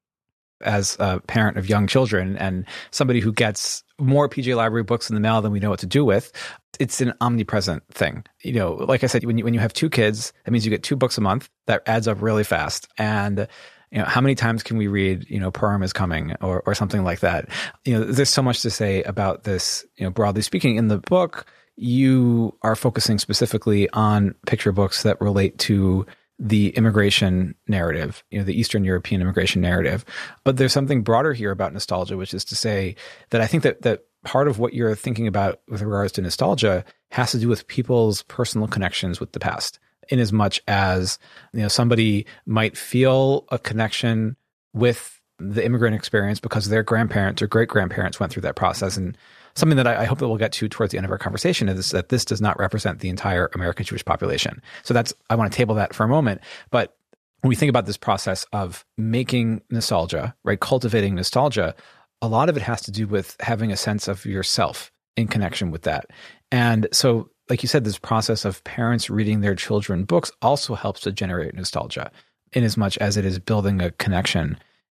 As 0.61 0.95
a 0.99 1.19
parent 1.27 1.57
of 1.57 1.67
young 1.67 1.85
children 1.85 2.37
and 2.37 2.65
somebody 2.91 3.19
who 3.19 3.33
gets 3.33 3.83
more 3.99 4.29
PJ 4.29 4.55
Library 4.55 4.83
books 4.83 5.09
in 5.09 5.15
the 5.15 5.19
mail 5.19 5.41
than 5.41 5.51
we 5.51 5.59
know 5.59 5.69
what 5.69 5.79
to 5.79 5.85
do 5.85 6.05
with, 6.05 6.31
it's 6.79 7.01
an 7.01 7.13
omnipresent 7.21 7.83
thing. 7.91 8.23
You 8.41 8.53
know, 8.53 8.73
like 8.73 9.03
I 9.03 9.07
said, 9.07 9.25
when 9.25 9.37
you, 9.37 9.43
when 9.43 9.53
you 9.53 9.59
have 9.59 9.73
two 9.73 9.89
kids, 9.89 10.33
that 10.43 10.51
means 10.51 10.65
you 10.65 10.69
get 10.69 10.83
two 10.83 10.95
books 10.95 11.17
a 11.17 11.21
month. 11.21 11.49
That 11.67 11.83
adds 11.87 12.07
up 12.07 12.21
really 12.21 12.43
fast. 12.43 12.87
And 12.97 13.47
you 13.91 13.99
know, 13.99 14.05
how 14.05 14.21
many 14.21 14.35
times 14.35 14.63
can 14.63 14.77
we 14.77 14.87
read, 14.87 15.25
you 15.29 15.39
know, 15.39 15.51
Purim 15.51 15.83
is 15.83 15.93
coming 15.93 16.35
or, 16.41 16.61
or 16.65 16.75
something 16.75 17.03
like 17.03 17.19
that? 17.21 17.47
You 17.85 17.93
know, 17.93 18.03
there's 18.05 18.29
so 18.29 18.41
much 18.41 18.61
to 18.61 18.69
say 18.69 19.03
about 19.03 19.43
this, 19.43 19.85
you 19.95 20.03
know, 20.03 20.09
broadly 20.09 20.41
speaking. 20.41 20.75
In 20.75 20.87
the 20.87 20.97
book, 20.97 21.45
you 21.75 22.57
are 22.61 22.75
focusing 22.75 23.19
specifically 23.19 23.89
on 23.91 24.35
picture 24.47 24.71
books 24.71 25.03
that 25.03 25.19
relate 25.21 25.57
to 25.59 26.05
the 26.37 26.69
immigration 26.69 27.55
narrative, 27.67 28.23
you 28.29 28.37
know, 28.37 28.43
the 28.43 28.57
Eastern 28.57 28.83
European 28.83 29.21
immigration 29.21 29.61
narrative. 29.61 30.03
But 30.43 30.57
there's 30.57 30.73
something 30.73 31.01
broader 31.01 31.33
here 31.33 31.51
about 31.51 31.73
nostalgia, 31.73 32.17
which 32.17 32.33
is 32.33 32.43
to 32.45 32.55
say 32.55 32.95
that 33.29 33.41
I 33.41 33.47
think 33.47 33.63
that 33.63 33.83
that 33.83 34.01
part 34.25 34.47
of 34.47 34.59
what 34.59 34.73
you're 34.73 34.95
thinking 34.95 35.27
about 35.27 35.61
with 35.69 35.81
regards 35.81 36.11
to 36.13 36.21
nostalgia 36.21 36.83
has 37.11 37.31
to 37.31 37.39
do 37.39 37.47
with 37.47 37.67
people's 37.67 38.23
personal 38.23 38.67
connections 38.67 39.19
with 39.19 39.31
the 39.31 39.39
past 39.39 39.79
in 40.09 40.19
as 40.19 40.31
much 40.31 40.61
as 40.67 41.19
you 41.53 41.61
know 41.61 41.67
somebody 41.67 42.25
might 42.45 42.77
feel 42.77 43.45
a 43.49 43.59
connection 43.59 44.35
with 44.73 45.21
the 45.39 45.65
immigrant 45.65 45.95
experience 45.95 46.39
because 46.39 46.69
their 46.69 46.83
grandparents 46.83 47.41
or 47.41 47.47
great 47.47 47.67
grandparents 47.67 48.19
went 48.19 48.31
through 48.31 48.41
that 48.41 48.55
process 48.55 48.95
and 48.95 49.17
something 49.55 49.77
that 49.77 49.87
I, 49.87 50.01
I, 50.01 50.05
hope 50.05 50.19
that 50.19 50.27
we'll 50.27 50.37
get 50.37 50.51
to 50.53 50.69
towards 50.69 50.91
the 50.91 50.97
end 50.97 51.05
of 51.05 51.11
our 51.11 51.17
conversation 51.17 51.67
is 51.69 51.91
that 51.91 52.09
this 52.09 52.25
does 52.25 52.41
not 52.41 52.59
represent 52.59 52.99
the 52.99 53.09
entire 53.09 53.49
American 53.53 53.85
Jewish 53.85 54.03
population. 54.03 54.61
So 54.83 54.93
that's 54.93 55.13
I 55.29 55.35
want 55.35 55.51
to 55.51 55.55
table 55.55 55.75
that 55.75 55.93
for 55.93 56.03
a 56.03 56.07
moment. 56.07 56.41
But 56.71 56.95
when 57.41 57.49
we 57.49 57.55
think 57.55 57.69
about 57.69 57.85
this 57.85 57.97
process 57.97 58.45
of 58.53 58.85
making 58.97 59.61
nostalgia, 59.69 60.35
right, 60.43 60.59
cultivating 60.59 61.15
nostalgia, 61.15 61.75
a 62.21 62.27
lot 62.27 62.49
of 62.49 62.57
it 62.57 62.63
has 62.63 62.81
to 62.81 62.91
do 62.91 63.07
with 63.07 63.35
having 63.39 63.71
a 63.71 63.77
sense 63.77 64.07
of 64.07 64.25
yourself 64.25 64.91
in 65.15 65.27
connection 65.27 65.71
with 65.71 65.83
that. 65.83 66.07
And 66.51 66.87
so 66.91 67.29
like 67.49 67.61
you 67.61 67.69
said, 67.69 67.83
this 67.83 67.97
process 67.97 68.45
of 68.45 68.63
parents 68.63 69.09
reading 69.09 69.41
their 69.41 69.55
children 69.55 70.03
books 70.03 70.31
also 70.41 70.75
helps 70.75 71.01
to 71.01 71.11
generate 71.11 71.53
nostalgia 71.53 72.11
in 72.53 72.63
as 72.63 72.77
much 72.77 72.97
as 72.97 73.17
it 73.17 73.25
is 73.25 73.39
building 73.39 73.81
a 73.81 73.91
connection, 73.91 74.57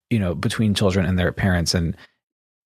you 0.09 0.19
know, 0.19 0.35
between 0.35 0.73
children 0.73 1.05
and 1.05 1.17
their 1.17 1.31
parents 1.31 1.73
and 1.73 1.95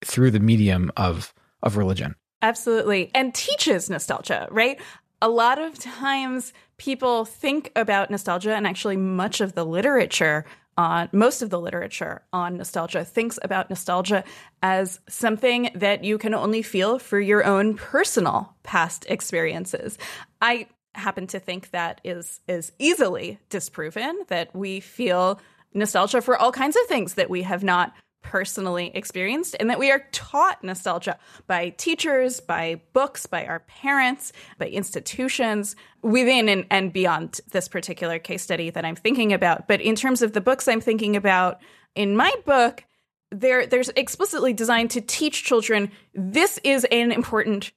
through 0.06 0.32
the 0.32 0.40
medium 0.40 0.92
of 0.98 1.34
of 1.64 1.78
religion. 1.78 2.16
Absolutely. 2.42 3.12
And 3.14 3.34
teaches 3.34 3.90
nostalgia, 3.90 4.48
right? 4.50 4.80
A 5.22 5.30
lot 5.30 5.60
of 5.60 5.78
times 5.78 6.54
people 6.78 7.26
think 7.26 7.72
about 7.76 8.10
nostalgia 8.10 8.56
and 8.56 8.66
actually 8.66 8.98
much 8.98 9.42
of 9.42 9.54
the 9.54 9.64
literature 9.64 10.46
on 10.78 11.10
most 11.12 11.42
of 11.42 11.50
the 11.50 11.60
literature 11.60 12.22
on 12.32 12.58
nostalgia 12.58 13.04
thinks 13.04 13.38
about 13.42 13.70
nostalgia 13.70 14.24
as 14.62 15.00
something 15.08 15.70
that 15.76 16.04
you 16.04 16.18
can 16.18 16.34
only 16.34 16.62
feel 16.62 17.00
for 17.00 17.20
your 17.20 17.46
own 17.46 17.76
personal 17.76 18.56
past 18.64 19.06
experiences. 19.10 19.98
I 20.42 20.68
happen 20.96 21.28
to 21.28 21.40
think 21.40 21.72
that 21.72 22.02
is 22.04 22.42
is 22.48 22.72
easily 22.80 23.40
disproven 23.50 24.20
that 24.28 24.54
we 24.56 24.80
feel 24.80 25.40
nostalgia 25.74 26.22
for 26.22 26.38
all 26.38 26.52
kinds 26.52 26.76
of 26.76 26.86
things 26.88 27.14
that 27.14 27.30
we 27.30 27.44
have 27.44 27.64
not 27.64 27.94
personally 28.22 28.92
experienced 28.94 29.56
and 29.60 29.70
that 29.70 29.80
we 29.80 29.92
are 29.92 30.06
taught 30.12 30.64
nostalgia 30.64 31.18
by 31.48 31.70
teachers, 31.70 32.40
by 32.40 32.82
books, 32.94 33.26
by 33.26 33.46
our 33.46 33.60
parents, 33.62 34.32
by 34.58 34.68
institutions 34.68 35.76
within 36.02 36.48
and, 36.50 36.66
and 36.70 36.94
beyond 36.94 37.42
this 37.52 37.68
particular 37.68 38.20
case 38.20 38.44
study 38.44 38.70
that 38.70 38.86
I'm 38.86 38.96
thinking 38.96 39.34
about. 39.34 39.68
But 39.68 39.82
in 39.82 39.96
terms 39.96 40.22
of 40.22 40.34
the 40.34 40.42
books 40.42 40.68
I'm 40.68 40.82
thinking 40.82 41.16
about 41.16 41.60
in 41.96 42.16
my 42.16 42.34
book, 42.46 42.86
there 43.32 43.66
there's 43.66 43.90
explicitly 43.90 44.54
designed 44.54 44.92
to 44.92 45.02
teach 45.02 45.44
children 45.44 45.92
this 46.14 46.60
is 46.64 46.86
an 46.92 47.12
important 47.12 47.72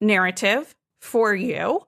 narrative 0.00 0.74
for 1.00 1.34
you, 1.34 1.82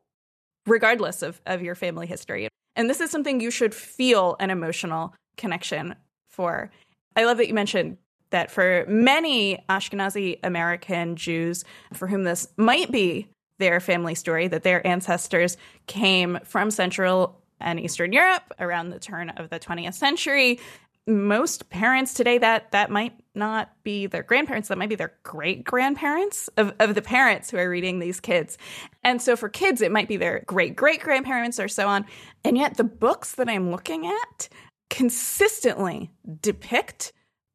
regardless 0.67 1.23
of, 1.23 1.41
of 1.47 1.63
your 1.63 1.75
family 1.75 2.07
history. 2.07 2.49
And 2.75 2.91
this 2.91 3.01
is 3.01 3.11
something 3.11 3.41
you 3.41 3.51
should 3.51 3.75
feel 3.75 4.37
an 4.39 4.51
emotional 4.51 5.15
connection 5.37 5.95
for. 6.29 6.71
I 7.17 7.25
love 7.25 7.39
that 7.39 7.49
you 7.49 7.55
mentioned 7.55 7.97
that 8.31 8.51
for 8.51 8.85
many 8.89 9.65
Ashkenazi 9.69 10.39
American 10.43 11.17
Jews 11.17 11.65
for 11.95 12.07
whom 12.07 12.25
this 12.25 12.49
might 12.57 12.93
be 12.93 13.29
their 13.59 13.81
family 13.81 14.15
story, 14.15 14.49
that 14.49 14.63
their 14.63 14.87
ancestors 14.87 15.57
came 15.87 16.39
from 16.45 16.71
Central 16.71 17.41
and 17.59 17.81
Eastern 17.81 18.13
Europe 18.13 18.53
around 18.59 18.91
the 18.91 18.99
turn 18.99 19.31
of 19.31 19.49
the 19.49 19.59
20th 19.59 19.95
century. 19.95 20.61
Most 21.07 21.71
parents 21.71 22.13
today 22.13 22.37
that 22.39 22.73
that 22.73 22.91
might 22.91 23.15
not 23.35 23.71
be 23.85 24.07
their 24.07 24.25
grandparents, 24.25 24.69
that 24.69 24.77
might 24.77 24.89
be 24.89 24.97
their 24.97 25.15
great 25.23 25.63
grandparents 25.63 26.49
of, 26.57 26.75
of 26.81 26.95
the 26.95 27.03
parents 27.03 27.51
who 27.51 27.59
are 27.59 27.71
reading 27.71 27.99
these 27.99 28.19
kids. 28.19 28.59
And 29.05 29.23
so 29.23 29.37
for 29.37 29.49
kids, 29.49 29.81
it 29.81 29.93
might 29.93 30.09
be 30.09 30.17
their 30.17 30.43
great 30.47 30.75
great 30.75 31.01
grandparents 31.01 31.61
or 31.61 31.69
so 31.69 31.87
on. 31.87 32.05
And 32.45 32.59
yet 32.59 32.77
the 32.77 32.85
books 32.85 33.37
that 33.37 33.49
I'm 33.49 33.71
looking 33.71 34.07
at 34.07 34.49
consistently 34.91 36.11
depict 36.41 37.13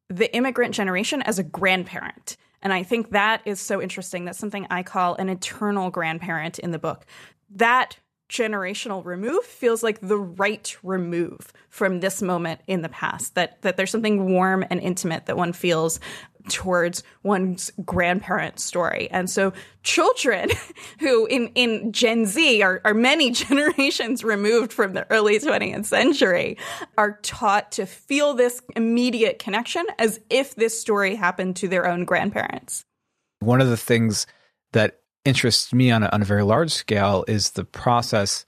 the 0.08 0.34
immigrant 0.34 0.74
generation 0.74 1.22
as 1.22 1.38
a 1.38 1.42
grandparent. 1.42 2.36
And 2.62 2.72
I 2.72 2.82
think 2.82 3.10
that 3.10 3.42
is 3.44 3.60
so 3.60 3.82
interesting. 3.82 4.24
That's 4.24 4.38
something 4.38 4.66
I 4.70 4.82
call 4.82 5.14
an 5.16 5.28
eternal 5.28 5.90
grandparent 5.90 6.58
in 6.58 6.70
the 6.70 6.78
book. 6.78 7.06
That 7.50 7.96
generational 8.32 9.04
remove 9.04 9.44
feels 9.44 9.82
like 9.82 10.00
the 10.00 10.16
right 10.16 10.74
remove 10.82 11.52
from 11.68 12.00
this 12.00 12.22
moment 12.22 12.60
in 12.66 12.80
the 12.80 12.88
past 12.88 13.34
that 13.34 13.60
that 13.60 13.76
there's 13.76 13.90
something 13.90 14.32
warm 14.32 14.64
and 14.70 14.80
intimate 14.80 15.26
that 15.26 15.36
one 15.36 15.52
feels 15.52 16.00
towards 16.48 17.02
one's 17.22 17.70
grandparent 17.84 18.58
story. 18.58 19.08
And 19.10 19.28
so 19.28 19.52
children 19.82 20.50
who 21.00 21.26
in 21.26 21.48
in 21.54 21.92
gen 21.92 22.26
z 22.26 22.62
are, 22.62 22.80
are 22.84 22.94
many 22.94 23.30
generations 23.32 24.24
removed 24.24 24.72
from 24.72 24.94
the 24.94 25.06
early 25.10 25.38
20th 25.38 25.86
century 25.86 26.58
are 26.98 27.18
taught 27.22 27.72
to 27.72 27.86
feel 27.86 28.34
this 28.34 28.62
immediate 28.76 29.38
connection 29.38 29.84
as 29.98 30.20
if 30.30 30.54
this 30.54 30.78
story 30.78 31.14
happened 31.14 31.56
to 31.56 31.68
their 31.68 31.86
own 31.86 32.04
grandparents. 32.04 32.84
One 33.40 33.60
of 33.60 33.68
the 33.68 33.76
things 33.76 34.26
that 34.72 35.00
interests 35.24 35.72
me 35.72 35.90
on 35.90 36.02
a, 36.02 36.08
on 36.12 36.22
a 36.22 36.24
very 36.24 36.42
large 36.42 36.72
scale 36.72 37.24
is 37.28 37.52
the 37.52 37.64
process 37.64 38.44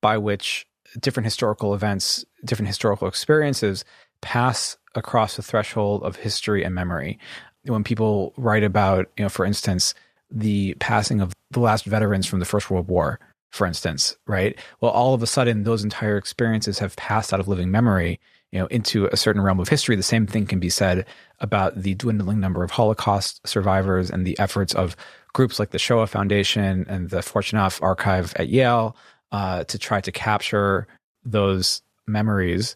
by 0.00 0.18
which 0.18 0.66
different 1.00 1.24
historical 1.24 1.74
events, 1.74 2.24
different 2.44 2.68
historical 2.68 3.08
experiences 3.08 3.84
pass 4.22 4.78
across 4.94 5.36
the 5.36 5.42
threshold 5.42 6.02
of 6.02 6.16
history 6.16 6.64
and 6.64 6.74
memory. 6.74 7.18
When 7.64 7.84
people 7.84 8.32
write 8.36 8.64
about, 8.64 9.10
you 9.16 9.24
know, 9.24 9.28
for 9.28 9.44
instance, 9.44 9.94
the 10.30 10.74
passing 10.80 11.20
of 11.20 11.32
the 11.50 11.60
last 11.60 11.84
veterans 11.84 12.26
from 12.26 12.40
the 12.40 12.46
First 12.46 12.70
World 12.70 12.88
War, 12.88 13.20
for 13.50 13.66
instance, 13.66 14.16
right? 14.26 14.58
Well, 14.80 14.90
all 14.90 15.12
of 15.12 15.22
a 15.22 15.26
sudden, 15.26 15.64
those 15.64 15.84
entire 15.84 16.16
experiences 16.16 16.78
have 16.78 16.96
passed 16.96 17.34
out 17.34 17.40
of 17.40 17.48
living 17.48 17.70
memory, 17.70 18.18
you 18.50 18.58
know, 18.58 18.66
into 18.66 19.06
a 19.06 19.16
certain 19.16 19.42
realm 19.42 19.60
of 19.60 19.68
history. 19.68 19.94
The 19.94 20.02
same 20.02 20.26
thing 20.26 20.46
can 20.46 20.58
be 20.58 20.70
said 20.70 21.04
about 21.40 21.82
the 21.82 21.94
dwindling 21.94 22.40
number 22.40 22.64
of 22.64 22.70
Holocaust 22.70 23.46
survivors 23.46 24.10
and 24.10 24.26
the 24.26 24.38
efforts 24.38 24.74
of 24.74 24.96
groups 25.34 25.58
like 25.58 25.70
the 25.70 25.78
Shoah 25.78 26.06
Foundation 26.06 26.86
and 26.88 27.10
the 27.10 27.18
Fortunoff 27.18 27.82
Archive 27.82 28.32
at 28.36 28.48
Yale 28.48 28.96
uh, 29.32 29.64
to 29.64 29.78
try 29.78 30.00
to 30.00 30.12
capture 30.12 30.86
those 31.24 31.82
memories 32.06 32.74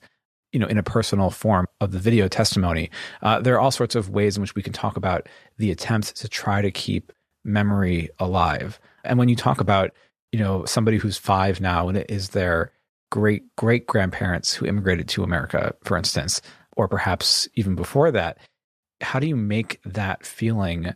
you 0.53 0.59
know 0.59 0.67
in 0.67 0.79
a 0.79 0.83
personal 0.83 1.31
form 1.31 1.67
of 1.81 1.93
the 1.93 1.99
video 1.99 2.29
testimony. 2.29 2.91
Uh, 3.23 3.41
there 3.41 3.55
are 3.55 3.61
all 3.61 3.71
sorts 3.71 3.95
of 3.95 4.11
ways 4.11 4.37
in 4.37 4.41
which 4.41 4.55
we 4.55 4.63
can 4.63 4.73
talk 4.73 4.97
about 4.97 5.29
the 5.59 5.71
attempts 5.71 6.13
to 6.13 6.29
try 6.29 6.63
to 6.63 6.71
keep 6.71 7.13
memory 7.45 8.09
alive. 8.19 8.81
And 9.05 9.19
when 9.19 9.29
you 9.29 9.37
talk 9.37 9.61
about 9.61 9.93
you 10.33 10.39
know 10.39 10.65
somebody 10.65 10.97
who's 10.99 11.17
five 11.17 11.61
now 11.61 11.89
and 11.89 11.97
it 11.97 12.11
is 12.11 12.31
their 12.31 12.73
great 13.11 13.45
great 13.57 13.87
grandparents 13.87 14.53
who 14.53 14.67
immigrated 14.67 15.07
to 15.07 15.23
america 15.23 15.73
for 15.85 15.97
instance 15.97 16.43
or 16.77 16.89
perhaps 16.89 17.49
even 17.55 17.77
before 17.77 18.11
that 18.11 18.37
how 19.01 19.21
do 19.21 19.29
you 19.29 19.37
make 19.37 19.81
that 19.85 20.27
feeling 20.27 20.93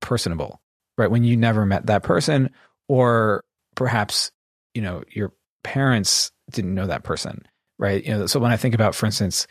personable, 0.00 0.60
right? 0.98 1.10
When 1.10 1.24
you 1.24 1.36
never 1.36 1.66
met 1.66 1.86
that 1.86 2.02
person, 2.02 2.50
or 2.88 3.44
perhaps, 3.74 4.30
you 4.74 4.82
know, 4.82 5.02
your 5.10 5.32
parents 5.64 6.30
didn't 6.50 6.74
know 6.74 6.86
that 6.86 7.02
person, 7.02 7.44
right? 7.78 8.04
You 8.04 8.12
know, 8.12 8.26
so 8.26 8.40
when 8.40 8.52
I 8.52 8.56
think 8.56 8.74
about, 8.74 8.94
for 8.94 9.06
instance, 9.06 9.46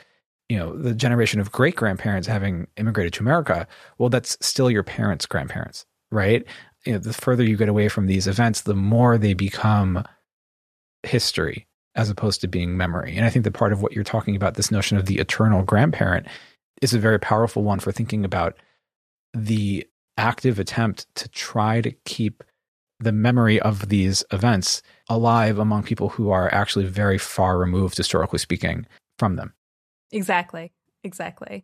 you 0.49 0.57
know, 0.57 0.77
the 0.77 0.93
generation 0.93 1.39
of 1.39 1.51
great 1.51 1.75
grandparents 1.75 2.27
having 2.27 2.67
immigrated 2.77 3.13
to 3.13 3.23
America, 3.23 3.67
well, 3.97 4.09
that's 4.09 4.37
still 4.41 4.69
your 4.69 4.83
parents' 4.83 5.25
grandparents, 5.25 5.85
right? 6.11 6.45
You 6.85 6.93
know, 6.93 6.99
the 6.99 7.13
further 7.13 7.43
you 7.43 7.57
get 7.57 7.69
away 7.69 7.87
from 7.89 8.05
these 8.05 8.27
events, 8.27 8.61
the 8.61 8.75
more 8.75 9.17
they 9.17 9.33
become 9.33 10.03
history 11.03 11.67
as 11.95 12.09
opposed 12.09 12.41
to 12.41 12.47
being 12.47 12.77
memory. 12.77 13.15
And 13.15 13.25
I 13.25 13.29
think 13.29 13.45
that 13.45 13.53
part 13.53 13.73
of 13.73 13.81
what 13.81 13.93
you're 13.93 14.03
talking 14.03 14.35
about, 14.35 14.55
this 14.55 14.71
notion 14.71 14.97
of 14.97 15.05
the 15.05 15.17
eternal 15.17 15.63
grandparent, 15.63 16.27
is 16.81 16.93
a 16.93 16.99
very 16.99 17.19
powerful 17.19 17.63
one 17.63 17.79
for 17.79 17.91
thinking 17.91 18.25
about 18.25 18.57
the 19.33 19.87
active 20.17 20.59
attempt 20.59 21.07
to 21.15 21.27
try 21.29 21.81
to 21.81 21.91
keep 22.05 22.43
the 23.05 23.13
memory 23.13 23.61
of 23.61 23.87
these 23.87 24.25
events 24.31 24.81
alive 25.07 25.59
among 25.59 25.83
people 25.83 26.09
who 26.09 26.31
are 26.31 26.53
actually 26.53 26.85
very 26.85 27.17
far 27.17 27.57
removed, 27.57 27.95
historically 27.95 28.39
speaking, 28.39 28.85
from 29.17 29.37
them. 29.37 29.53
Exactly. 30.11 30.73
Exactly. 31.03 31.63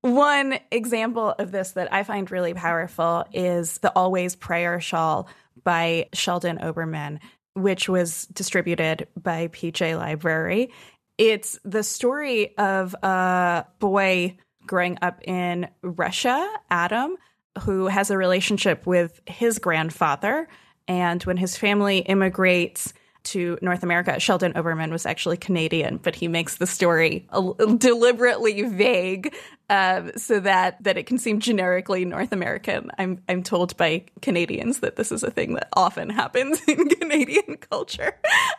One 0.00 0.58
example 0.70 1.34
of 1.38 1.52
this 1.52 1.72
that 1.72 1.92
I 1.92 2.02
find 2.02 2.30
really 2.30 2.54
powerful 2.54 3.26
is 3.32 3.78
the 3.78 3.92
Always 3.94 4.36
Prayer 4.36 4.80
Shawl 4.80 5.28
by 5.62 6.08
Sheldon 6.14 6.58
Oberman, 6.58 7.20
which 7.52 7.88
was 7.88 8.26
distributed 8.28 9.06
by 9.22 9.48
PJ 9.48 9.96
Library. 9.98 10.72
It's 11.18 11.58
the 11.64 11.82
story 11.82 12.56
of 12.56 12.94
a 13.02 13.66
boy 13.78 14.38
growing 14.66 14.98
up 15.02 15.20
in 15.24 15.68
Russia, 15.82 16.50
Adam, 16.70 17.16
who 17.62 17.86
has 17.86 18.10
a 18.10 18.18
relationship 18.18 18.86
with 18.86 19.20
his 19.26 19.58
grandfather. 19.58 20.48
And 20.88 21.22
when 21.24 21.36
his 21.36 21.56
family 21.56 21.98
immigrates 21.98 22.92
to 23.24 23.58
North 23.62 23.82
America, 23.82 24.18
Sheldon 24.20 24.52
Oberman 24.52 24.90
was 24.90 25.06
actually 25.06 25.36
Canadian, 25.36 25.98
but 25.98 26.14
he 26.14 26.28
makes 26.28 26.56
the 26.56 26.66
story 26.66 27.26
deliberately 27.78 28.62
vague 28.62 29.34
uh, 29.70 30.10
so 30.16 30.40
that 30.40 30.82
that 30.82 30.96
it 30.96 31.06
can 31.06 31.18
seem 31.18 31.40
generically 31.40 32.04
North 32.04 32.32
American. 32.32 32.90
I'm 32.98 33.22
I'm 33.28 33.42
told 33.42 33.76
by 33.76 34.04
Canadians 34.20 34.80
that 34.80 34.96
this 34.96 35.10
is 35.10 35.22
a 35.22 35.30
thing 35.30 35.54
that 35.54 35.68
often 35.72 36.10
happens 36.10 36.60
in 36.68 36.88
Canadian 36.88 37.56
culture. 37.56 38.14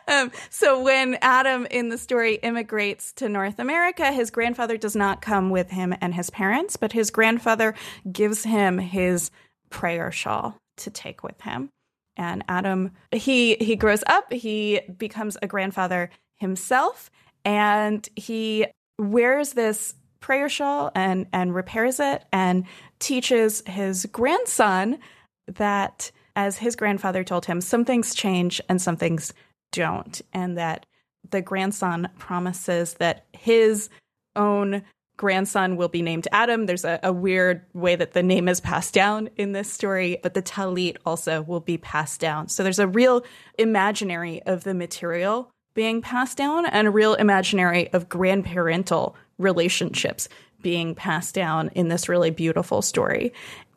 Um, 0.08 0.32
so 0.50 0.82
when 0.82 1.16
Adam 1.22 1.66
in 1.70 1.88
the 1.88 1.98
story 1.98 2.34
immigrates 2.36 3.12
to 3.14 3.28
North 3.28 3.58
America, 3.58 4.12
his 4.12 4.30
grandfather 4.30 4.76
does 4.76 4.96
not 4.96 5.22
come 5.22 5.50
with 5.50 5.70
him 5.70 5.94
and 6.00 6.14
his 6.14 6.30
parents, 6.30 6.76
but 6.76 6.92
his 6.92 7.10
grandfather 7.10 7.74
gives 8.10 8.42
him 8.42 8.78
his 8.78 9.30
prayer 9.70 10.10
shawl 10.10 10.58
to 10.78 10.90
take 10.90 11.22
with 11.22 11.40
him. 11.42 11.70
And 12.16 12.44
Adam 12.48 12.90
he 13.12 13.56
he 13.56 13.76
grows 13.76 14.02
up, 14.06 14.32
he 14.32 14.80
becomes 14.98 15.36
a 15.42 15.46
grandfather 15.46 16.10
himself, 16.36 17.10
and 17.44 18.08
he 18.16 18.66
wears 18.98 19.52
this 19.52 19.94
prayer 20.20 20.48
shawl 20.48 20.90
and 20.94 21.26
and 21.32 21.54
repairs 21.54 22.00
it 22.00 22.24
and 22.32 22.64
teaches 22.98 23.62
his 23.66 24.06
grandson 24.06 24.98
that 25.46 26.10
as 26.34 26.58
his 26.58 26.74
grandfather 26.74 27.22
told 27.22 27.46
him 27.46 27.60
some 27.60 27.84
things 27.84 28.14
change 28.14 28.60
and 28.68 28.80
some 28.80 28.96
things 28.96 29.32
don't 29.72 30.22
and 30.32 30.56
that 30.58 30.86
the 31.30 31.42
grandson 31.42 32.08
promises 32.18 32.94
that 32.94 33.26
his 33.32 33.88
own 34.34 34.82
grandson 35.16 35.76
will 35.76 35.88
be 35.88 36.02
named 36.02 36.28
Adam. 36.32 36.66
There's 36.66 36.84
a, 36.84 37.00
a, 37.02 37.12
weird 37.12 37.62
way 37.72 37.96
that 37.96 38.12
the 38.12 38.22
name 38.22 38.48
is 38.48 38.60
passed 38.60 38.92
down 38.92 39.30
in 39.36 39.52
this 39.52 39.72
story, 39.72 40.18
but 40.22 40.34
the 40.34 40.42
talit 40.42 40.96
also 41.06 41.42
will 41.42 41.60
be 41.60 41.78
passed 41.78 42.20
down. 42.20 42.48
So 42.48 42.62
there's 42.62 42.78
a 42.78 42.86
real 42.86 43.24
imaginary 43.58 44.42
of 44.42 44.64
the 44.64 44.74
material 44.74 45.50
being 45.74 46.02
passed 46.02 46.36
down 46.36 46.66
and 46.66 46.86
a 46.86 46.90
real 46.90 47.14
imaginary 47.14 47.92
of 47.92 48.08
grandparental 48.08 49.14
relationships 49.38 50.28
being 50.62 50.94
passed 50.94 51.34
down 51.34 51.70
in 51.74 51.88
this 51.88 52.08
really 52.08 52.30
beautiful 52.30 52.82
story. 52.82 53.32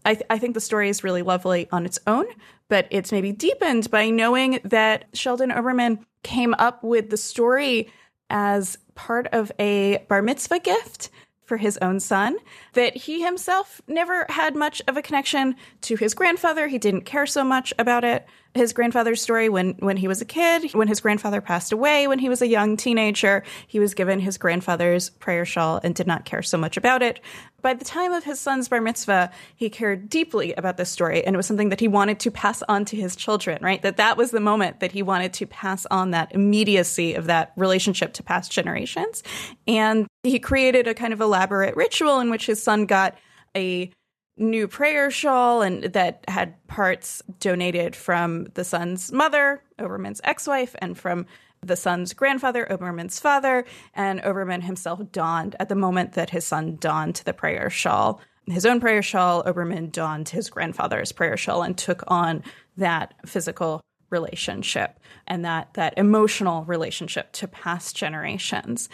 I, 0.05 0.13
th- 0.15 0.25
I, 0.29 0.39
think 0.39 0.53
the 0.53 0.61
story 0.61 0.89
is 0.89 1.03
really 1.03 1.21
lovely 1.21 1.67
on 1.71 1.85
its 1.85 1.99
own, 2.07 2.25
but 2.69 2.87
it's 2.89 3.11
maybe 3.11 3.33
deepened 3.33 3.91
by 3.91 4.09
knowing 4.09 4.61
that 4.63 5.05
Sheldon 5.13 5.51
Oberman 5.51 5.99
came 6.23 6.53
up 6.53 6.83
with 6.83 7.09
the 7.09 7.17
story 7.17 7.91
as 8.29 8.77
part 8.95 9.27
of 9.27 9.51
a 9.59 10.05
bar 10.07 10.21
mitzvah 10.21 10.59
gift 10.59 11.09
for 11.50 11.58
his 11.58 11.78
own 11.82 12.00
son, 12.00 12.38
that 12.74 12.95
he 12.95 13.24
himself 13.24 13.82
never 13.88 14.28
had 14.30 14.56
much 14.56 14.82
of 14.88 14.95
a 14.95 15.02
connection 15.02 15.56
to 15.82 15.95
his 15.97 16.14
grandfather. 16.14 16.68
He 16.68 16.78
didn't 16.78 17.02
care 17.02 17.26
so 17.26 17.43
much 17.43 17.74
about 17.80 18.06
it 18.06 18.26
his 18.56 18.74
grandfather's 18.74 19.22
story 19.22 19.47
when 19.47 19.76
when 19.80 19.97
he 19.97 20.08
was 20.08 20.22
a 20.22 20.26
kid, 20.26 20.74
when 20.74 20.88
his 20.88 21.02
grandfather 21.02 21.41
passed 21.41 21.72
away 21.72 22.08
when 22.08 22.20
he 22.20 22.30
was 22.30 22.41
a 22.41 22.47
young 22.47 22.78
teenager. 22.78 23.43
He 23.68 23.80
was 23.80 23.93
given 23.93 24.20
his 24.20 24.38
grandfather's 24.38 25.10
prayer 25.10 25.45
shawl 25.45 25.80
and 25.84 25.93
did 25.93 26.08
not 26.08 26.26
care 26.26 26.41
so 26.41 26.58
much 26.58 26.76
about 26.78 27.02
it. 27.02 27.20
By 27.62 27.74
the 27.74 27.86
time 27.86 28.14
of 28.14 28.24
his 28.24 28.39
son's 28.39 28.68
bar 28.68 28.82
mitzvah, 28.82 29.32
he 29.56 29.70
cared 29.70 30.10
deeply 30.10 30.54
about 30.54 30.78
this 30.78 30.89
story 30.89 31.24
and 31.24 31.36
it 31.36 31.38
was 31.38 31.45
something 31.45 31.70
that 31.70 31.80
he 31.80 31.88
wanted 31.88 32.20
to 32.22 32.32
pass 32.32 32.64
on 32.64 32.86
to 32.86 32.95
his 32.95 33.16
children, 33.16 33.60
right? 33.62 33.82
That 33.82 33.97
that 33.97 34.18
was 34.18 34.32
the 34.32 34.39
moment 34.39 34.80
that 34.80 34.91
he 34.91 35.04
wanted 35.04 35.34
to 35.34 35.45
pass 35.45 35.86
on 35.91 36.12
that 36.12 36.34
immediacy 36.34 37.14
of 37.14 37.26
that 37.26 37.54
relationship 37.56 38.14
to 38.14 38.24
past 38.24 38.52
generations. 38.52 39.24
And 39.68 40.08
he 40.24 40.39
created 40.39 40.88
a 40.88 40.93
kind 40.93 41.14
of 41.14 41.22
elaborate 41.22 41.76
ritual 41.76 42.20
in 42.20 42.30
which 42.30 42.45
his 42.45 42.62
son 42.64 42.86
got 42.86 43.16
a 43.56 43.91
new 44.39 44.67
prayer 44.67 45.11
shawl 45.11 45.61
and 45.61 45.83
that 45.83 46.23
had 46.27 46.55
parts 46.67 47.21
donated 47.39 47.95
from 47.95 48.45
the 48.53 48.63
son's 48.63 49.11
mother, 49.11 49.61
Oberman's 49.77 50.21
ex-wife, 50.23 50.75
and 50.79 50.97
from 50.97 51.25
the 51.61 51.75
son's 51.75 52.13
grandfather, 52.13 52.65
Oberman's 52.69 53.19
father, 53.19 53.65
and 53.93 54.21
Oberman 54.21 54.63
himself 54.63 55.01
donned 55.11 55.55
at 55.59 55.69
the 55.69 55.75
moment 55.75 56.13
that 56.13 56.29
his 56.29 56.45
son 56.45 56.77
donned 56.79 57.21
the 57.25 57.33
prayer 57.33 57.69
shawl. 57.69 58.21
His 58.47 58.65
own 58.65 58.79
prayer 58.79 59.01
shawl, 59.01 59.43
Oberman 59.43 59.91
donned 59.91 60.29
his 60.29 60.49
grandfather's 60.49 61.11
prayer 61.11 61.37
shawl 61.37 61.61
and 61.61 61.77
took 61.77 62.03
on 62.07 62.43
that 62.77 63.13
physical 63.25 63.81
relationship 64.09 64.99
and 65.27 65.45
that 65.45 65.73
that 65.75 65.93
emotional 65.97 66.63
relationship 66.63 67.31
to 67.33 67.47
past 67.47 67.95
generations. 67.95 68.89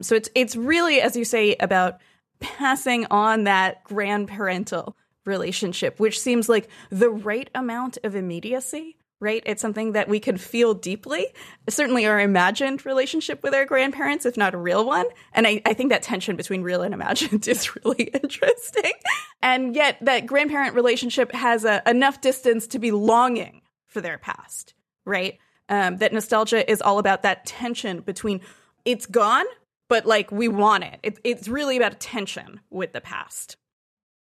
So 0.00 0.14
it's 0.14 0.30
it's 0.34 0.56
really, 0.56 1.00
as 1.00 1.16
you 1.16 1.24
say, 1.24 1.56
about 1.60 2.00
passing 2.44 3.06
on 3.10 3.44
that 3.44 3.84
grandparental 3.84 4.94
relationship, 5.24 5.98
which 5.98 6.20
seems 6.20 6.48
like 6.48 6.68
the 6.90 7.10
right 7.10 7.48
amount 7.54 7.96
of 8.04 8.14
immediacy, 8.14 8.96
right? 9.20 9.42
It's 9.46 9.62
something 9.62 9.92
that 9.92 10.08
we 10.08 10.20
can 10.20 10.36
feel 10.36 10.74
deeply. 10.74 11.26
Certainly 11.68 12.04
our 12.06 12.20
imagined 12.20 12.84
relationship 12.84 13.42
with 13.42 13.54
our 13.54 13.64
grandparents, 13.64 14.26
if 14.26 14.36
not 14.36 14.52
a 14.52 14.58
real 14.58 14.84
one. 14.84 15.06
And 15.32 15.46
I, 15.46 15.62
I 15.64 15.72
think 15.72 15.90
that 15.90 16.02
tension 16.02 16.36
between 16.36 16.62
real 16.62 16.82
and 16.82 16.92
imagined 16.92 17.48
is 17.48 17.74
really 17.76 18.04
interesting. 18.22 18.92
And 19.40 19.74
yet 19.74 19.96
that 20.02 20.26
grandparent 20.26 20.74
relationship 20.74 21.32
has 21.32 21.64
a, 21.64 21.82
enough 21.86 22.20
distance 22.20 22.66
to 22.68 22.78
be 22.78 22.90
longing 22.90 23.62
for 23.86 24.02
their 24.02 24.18
past, 24.18 24.74
right? 25.06 25.38
Um, 25.70 25.96
that 25.98 26.12
nostalgia 26.12 26.70
is 26.70 26.82
all 26.82 26.98
about 26.98 27.22
that 27.22 27.46
tension 27.46 28.00
between 28.00 28.42
it's 28.84 29.06
gone, 29.06 29.46
but 29.88 30.06
like 30.06 30.30
we 30.30 30.48
want 30.48 30.84
it. 30.84 31.00
it. 31.02 31.18
It's 31.24 31.48
really 31.48 31.76
about 31.76 32.00
tension 32.00 32.60
with 32.70 32.92
the 32.92 33.00
past. 33.00 33.56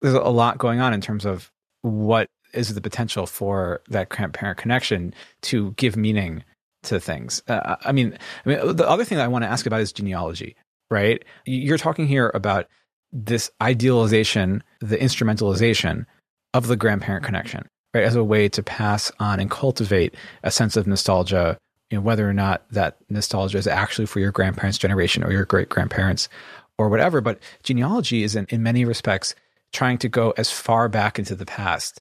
There's 0.01 0.13
a 0.13 0.21
lot 0.21 0.57
going 0.57 0.79
on 0.79 0.93
in 0.93 1.01
terms 1.01 1.25
of 1.25 1.51
what 1.81 2.27
is 2.53 2.73
the 2.73 2.81
potential 2.81 3.25
for 3.25 3.81
that 3.89 4.09
grandparent 4.09 4.57
connection 4.57 5.13
to 5.41 5.71
give 5.71 5.95
meaning 5.95 6.43
to 6.83 6.99
things. 6.99 7.43
Uh, 7.47 7.75
I 7.83 7.91
mean, 7.91 8.17
I 8.45 8.49
mean, 8.49 8.75
the 8.75 8.87
other 8.87 9.03
thing 9.03 9.17
that 9.17 9.25
I 9.25 9.27
want 9.27 9.43
to 9.43 9.49
ask 9.49 9.65
about 9.65 9.81
is 9.81 9.91
genealogy, 9.91 10.55
right? 10.89 11.23
You're 11.45 11.77
talking 11.77 12.07
here 12.07 12.31
about 12.33 12.67
this 13.11 13.51
idealization, 13.61 14.63
the 14.79 14.97
instrumentalization 14.97 16.05
of 16.53 16.67
the 16.67 16.75
grandparent 16.75 17.25
connection, 17.25 17.67
right, 17.93 18.03
as 18.03 18.15
a 18.15 18.23
way 18.23 18.47
to 18.49 18.63
pass 18.63 19.11
on 19.19 19.39
and 19.39 19.51
cultivate 19.51 20.15
a 20.43 20.51
sense 20.51 20.77
of 20.77 20.87
nostalgia, 20.87 21.57
you 21.89 21.97
know, 21.97 22.01
whether 22.01 22.29
or 22.29 22.33
not 22.33 22.63
that 22.71 22.97
nostalgia 23.09 23.57
is 23.57 23.67
actually 23.67 24.05
for 24.05 24.19
your 24.19 24.31
grandparents' 24.31 24.77
generation 24.77 25.23
or 25.23 25.31
your 25.31 25.45
great 25.45 25.69
grandparents 25.69 26.29
or 26.77 26.89
whatever. 26.89 27.21
But 27.21 27.39
genealogy 27.63 28.23
is, 28.23 28.35
in, 28.35 28.45
in 28.49 28.63
many 28.63 28.85
respects, 28.85 29.35
trying 29.73 29.97
to 29.99 30.09
go 30.09 30.33
as 30.37 30.51
far 30.51 30.89
back 30.89 31.19
into 31.19 31.35
the 31.35 31.45
past 31.45 31.99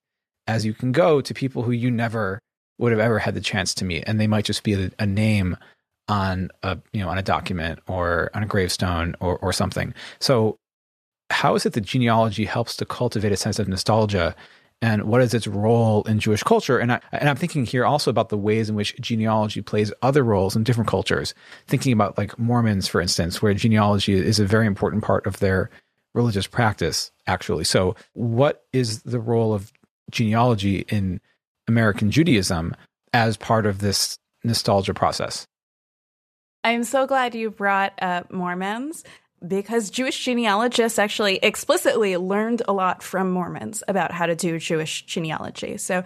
as 0.49 0.65
you 0.65 0.73
can 0.73 0.91
go 0.91 1.21
to 1.21 1.35
people 1.35 1.63
who 1.63 1.71
you 1.71 1.91
never 1.91 2.41
would 2.79 2.91
have 2.91 3.01
ever 3.01 3.19
had 3.19 3.35
the 3.35 3.41
chance 3.41 3.75
to 3.75 3.85
meet, 3.85 4.05
and 4.07 4.19
they 4.19 4.27
might 4.27 4.47
just 4.47 4.63
be 4.63 4.73
a, 4.75 4.91
a 4.99 5.07
name 5.07 5.57
on 6.09 6.49
a 6.63 6.79
you 6.93 7.03
know 7.03 7.09
on 7.11 7.19
a 7.19 7.23
document 7.23 7.81
or 7.87 8.31
on 8.35 8.43
a 8.43 8.47
gravestone 8.47 9.15
or 9.21 9.39
or 9.39 9.53
something. 9.53 9.93
So, 10.21 10.57
how 11.31 11.55
is 11.55 11.67
it 11.67 11.75
that 11.75 11.83
genealogy 11.83 12.47
helps 12.47 12.77
to 12.79 12.87
cultivate 12.87 13.31
a 13.31 13.37
sense 13.37 13.59
of 13.59 13.69
nostalgia? 13.69 14.35
And 14.81 15.05
what 15.05 15.23
is 15.23 15.35
its 15.35 15.49
role 15.49 16.05
in 16.05 16.21
Jewish 16.21 16.43
culture? 16.43 16.79
And 16.79 16.93
I 16.93 17.01
and 17.11 17.29
I'm 17.29 17.37
thinking 17.37 17.67
here 17.67 17.85
also 17.85 18.11
about 18.11 18.29
the 18.29 18.39
ways 18.39 18.69
in 18.69 18.77
which 18.77 18.95
genealogy 19.01 19.61
plays 19.61 19.93
other 20.03 20.23
roles 20.23 20.55
in 20.55 20.63
different 20.63 20.89
cultures. 20.89 21.35
Thinking 21.67 21.93
about 21.93 22.17
like 22.17 22.39
Mormons, 22.39 22.87
for 22.87 23.01
instance, 23.01 23.43
where 23.43 23.55
genealogy 23.55 24.15
is 24.15 24.39
a 24.39 24.47
very 24.47 24.67
important 24.67 25.03
part 25.03 25.27
of 25.27 25.41
their 25.41 25.71
religious 26.15 26.47
practice, 26.47 27.11
actually. 27.27 27.65
So, 27.65 27.97
what 28.13 28.67
is 28.73 29.03
the 29.03 29.21
role 29.21 29.53
of 29.53 29.73
genealogy 30.11 30.85
in 30.89 31.21
American 31.69 32.11
Judaism 32.11 32.75
as 33.13 33.37
part 33.37 33.67
of 33.67 33.81
this 33.81 34.19
nostalgia 34.43 34.95
process. 34.95 35.47
I'm 36.65 36.85
so 36.85 37.07
glad 37.07 37.35
you 37.35 37.51
brought 37.51 37.93
up 38.03 38.33
Mormons 38.33 39.05
because 39.47 39.91
Jewish 39.91 40.25
genealogists 40.25 40.99
actually 40.99 41.37
explicitly 41.37 42.17
learned 42.17 42.63
a 42.67 42.73
lot 42.73 43.03
from 43.03 43.31
Mormons 43.31 43.83
about 43.89 44.13
how 44.13 44.27
to 44.27 44.35
do 44.35 44.59
Jewish 44.59 45.07
genealogy. 45.07 45.77
So, 45.77 46.03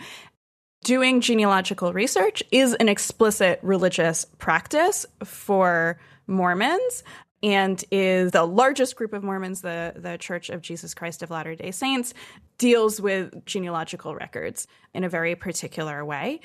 doing 0.84 1.20
genealogical 1.20 1.92
research 1.92 2.42
is 2.50 2.74
an 2.74 2.88
explicit 2.88 3.60
religious 3.62 4.26
practice 4.38 5.06
for 5.22 5.98
Mormons 6.26 7.04
and 7.42 7.84
is 7.90 8.32
the 8.32 8.44
largest 8.44 8.96
group 8.96 9.12
of 9.12 9.24
Mormons, 9.24 9.62
the, 9.62 9.92
the 9.96 10.16
Church 10.16 10.48
of 10.48 10.62
Jesus 10.62 10.94
Christ 10.94 11.22
of 11.22 11.30
Latter 11.30 11.54
day 11.54 11.72
Saints, 11.72 12.14
deals 12.58 13.00
with 13.00 13.44
genealogical 13.44 14.14
records 14.14 14.66
in 14.94 15.04
a 15.04 15.08
very 15.08 15.34
particular 15.34 16.04
way. 16.04 16.40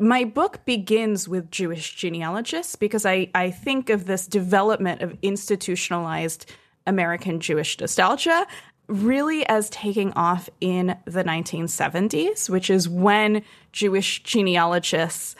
My 0.00 0.24
book 0.24 0.64
begins 0.64 1.28
with 1.28 1.50
Jewish 1.50 1.94
genealogists 1.94 2.74
because 2.74 3.04
I, 3.04 3.28
I 3.34 3.50
think 3.50 3.90
of 3.90 4.06
this 4.06 4.26
development 4.26 5.02
of 5.02 5.14
institutionalized 5.20 6.50
American 6.86 7.38
Jewish 7.38 7.78
nostalgia 7.78 8.46
really 8.88 9.46
as 9.46 9.68
taking 9.68 10.14
off 10.14 10.48
in 10.58 10.96
the 11.04 11.22
1970s, 11.22 12.48
which 12.48 12.70
is 12.70 12.88
when 12.88 13.42
Jewish 13.72 14.22
genealogists 14.22 15.36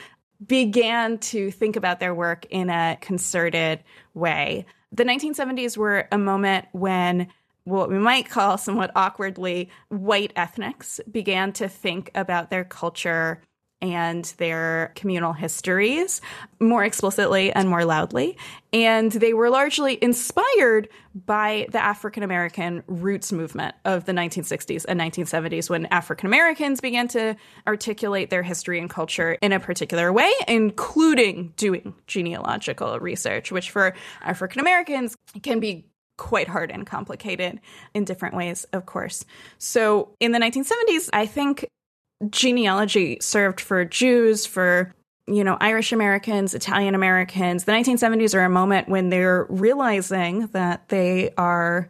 began 0.46 1.16
to 1.18 1.50
think 1.50 1.74
about 1.74 1.98
their 1.98 2.14
work 2.14 2.44
in 2.50 2.68
a 2.68 2.98
concerted 3.00 3.82
way. 4.12 4.66
The 4.92 5.04
1970s 5.04 5.78
were 5.78 6.06
a 6.12 6.18
moment 6.18 6.66
when 6.72 7.28
what 7.64 7.88
we 7.88 7.98
might 7.98 8.28
call 8.28 8.58
somewhat 8.58 8.90
awkwardly 8.94 9.70
white 9.88 10.34
ethnics 10.36 11.00
began 11.10 11.54
to 11.54 11.66
think 11.66 12.10
about 12.14 12.50
their 12.50 12.64
culture 12.64 13.40
and 13.82 14.24
their 14.36 14.92
communal 14.94 15.32
histories 15.32 16.20
more 16.60 16.84
explicitly 16.84 17.52
and 17.52 17.68
more 17.68 17.84
loudly. 17.84 18.36
And 18.72 19.10
they 19.10 19.32
were 19.32 19.50
largely 19.50 19.98
inspired 20.02 20.88
by 21.14 21.66
the 21.70 21.82
African 21.82 22.22
American 22.22 22.84
roots 22.86 23.32
movement 23.32 23.74
of 23.84 24.04
the 24.04 24.12
1960s 24.12 24.84
and 24.88 25.00
1970s 25.00 25.68
when 25.68 25.86
African 25.86 26.26
Americans 26.26 26.80
began 26.80 27.08
to 27.08 27.36
articulate 27.66 28.30
their 28.30 28.42
history 28.42 28.78
and 28.78 28.88
culture 28.88 29.32
in 29.40 29.52
a 29.52 29.58
particular 29.58 30.12
way, 30.12 30.30
including 30.46 31.52
doing 31.56 31.94
genealogical 32.06 32.98
research, 33.00 33.50
which 33.50 33.70
for 33.70 33.94
African 34.22 34.60
Americans 34.60 35.16
can 35.42 35.58
be 35.58 35.86
quite 36.16 36.48
hard 36.48 36.70
and 36.70 36.86
complicated 36.86 37.60
in 37.94 38.04
different 38.04 38.36
ways, 38.36 38.64
of 38.74 38.84
course. 38.84 39.24
So 39.56 40.14
in 40.20 40.32
the 40.32 40.38
1970s, 40.38 41.08
I 41.14 41.24
think 41.24 41.66
genealogy 42.28 43.18
served 43.20 43.60
for 43.60 43.84
Jews, 43.84 44.46
for 44.46 44.94
you 45.26 45.44
know, 45.44 45.56
Irish 45.60 45.92
Americans, 45.92 46.54
Italian 46.54 46.94
Americans. 46.94 47.64
The 47.64 47.72
1970s 47.72 48.34
are 48.34 48.44
a 48.44 48.50
moment 48.50 48.88
when 48.88 49.10
they're 49.10 49.46
realizing 49.48 50.48
that 50.48 50.88
they 50.88 51.30
are 51.38 51.88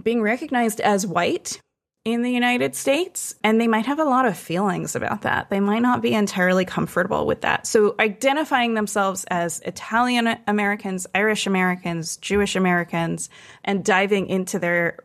being 0.00 0.22
recognized 0.22 0.80
as 0.80 1.04
white 1.04 1.60
in 2.04 2.22
the 2.22 2.30
United 2.30 2.74
States, 2.74 3.34
and 3.42 3.60
they 3.60 3.66
might 3.66 3.86
have 3.86 3.98
a 3.98 4.04
lot 4.04 4.24
of 4.24 4.36
feelings 4.36 4.94
about 4.94 5.22
that. 5.22 5.50
They 5.50 5.60
might 5.60 5.82
not 5.82 6.00
be 6.00 6.14
entirely 6.14 6.64
comfortable 6.64 7.26
with 7.26 7.42
that. 7.42 7.66
So, 7.66 7.96
identifying 7.98 8.74
themselves 8.74 9.24
as 9.24 9.60
Italian 9.60 10.38
Americans, 10.46 11.06
Irish 11.14 11.46
Americans, 11.46 12.16
Jewish 12.16 12.56
Americans, 12.56 13.28
and 13.64 13.84
diving 13.84 14.28
into 14.28 14.58
their 14.58 15.00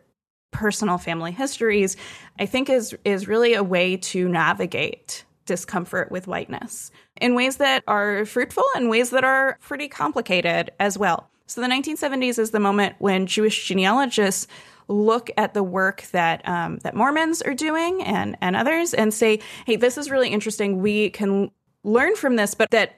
personal 0.54 0.96
family 0.96 1.32
histories, 1.32 1.96
I 2.38 2.46
think 2.46 2.70
is 2.70 2.96
is 3.04 3.28
really 3.28 3.52
a 3.52 3.62
way 3.62 3.98
to 3.98 4.28
navigate 4.28 5.24
discomfort 5.44 6.10
with 6.10 6.26
whiteness 6.26 6.90
in 7.20 7.34
ways 7.34 7.56
that 7.56 7.84
are 7.86 8.24
fruitful 8.24 8.64
and 8.74 8.88
ways 8.88 9.10
that 9.10 9.24
are 9.24 9.58
pretty 9.60 9.88
complicated 9.88 10.70
as 10.80 10.96
well. 10.96 11.28
So 11.46 11.60
the 11.60 11.66
1970s 11.66 12.38
is 12.38 12.52
the 12.52 12.60
moment 12.60 12.94
when 13.00 13.26
Jewish 13.26 13.68
genealogists 13.68 14.46
look 14.88 15.30
at 15.36 15.52
the 15.52 15.62
work 15.62 16.02
that 16.12 16.46
um, 16.48 16.78
that 16.78 16.94
Mormons 16.94 17.42
are 17.42 17.54
doing 17.54 18.02
and 18.02 18.36
and 18.40 18.56
others 18.56 18.94
and 18.94 19.12
say, 19.12 19.40
"Hey, 19.66 19.76
this 19.76 19.98
is 19.98 20.10
really 20.10 20.28
interesting. 20.28 20.80
We 20.80 21.10
can 21.10 21.50
learn 21.82 22.14
from 22.14 22.36
this, 22.36 22.54
but 22.54 22.70
that 22.70 22.96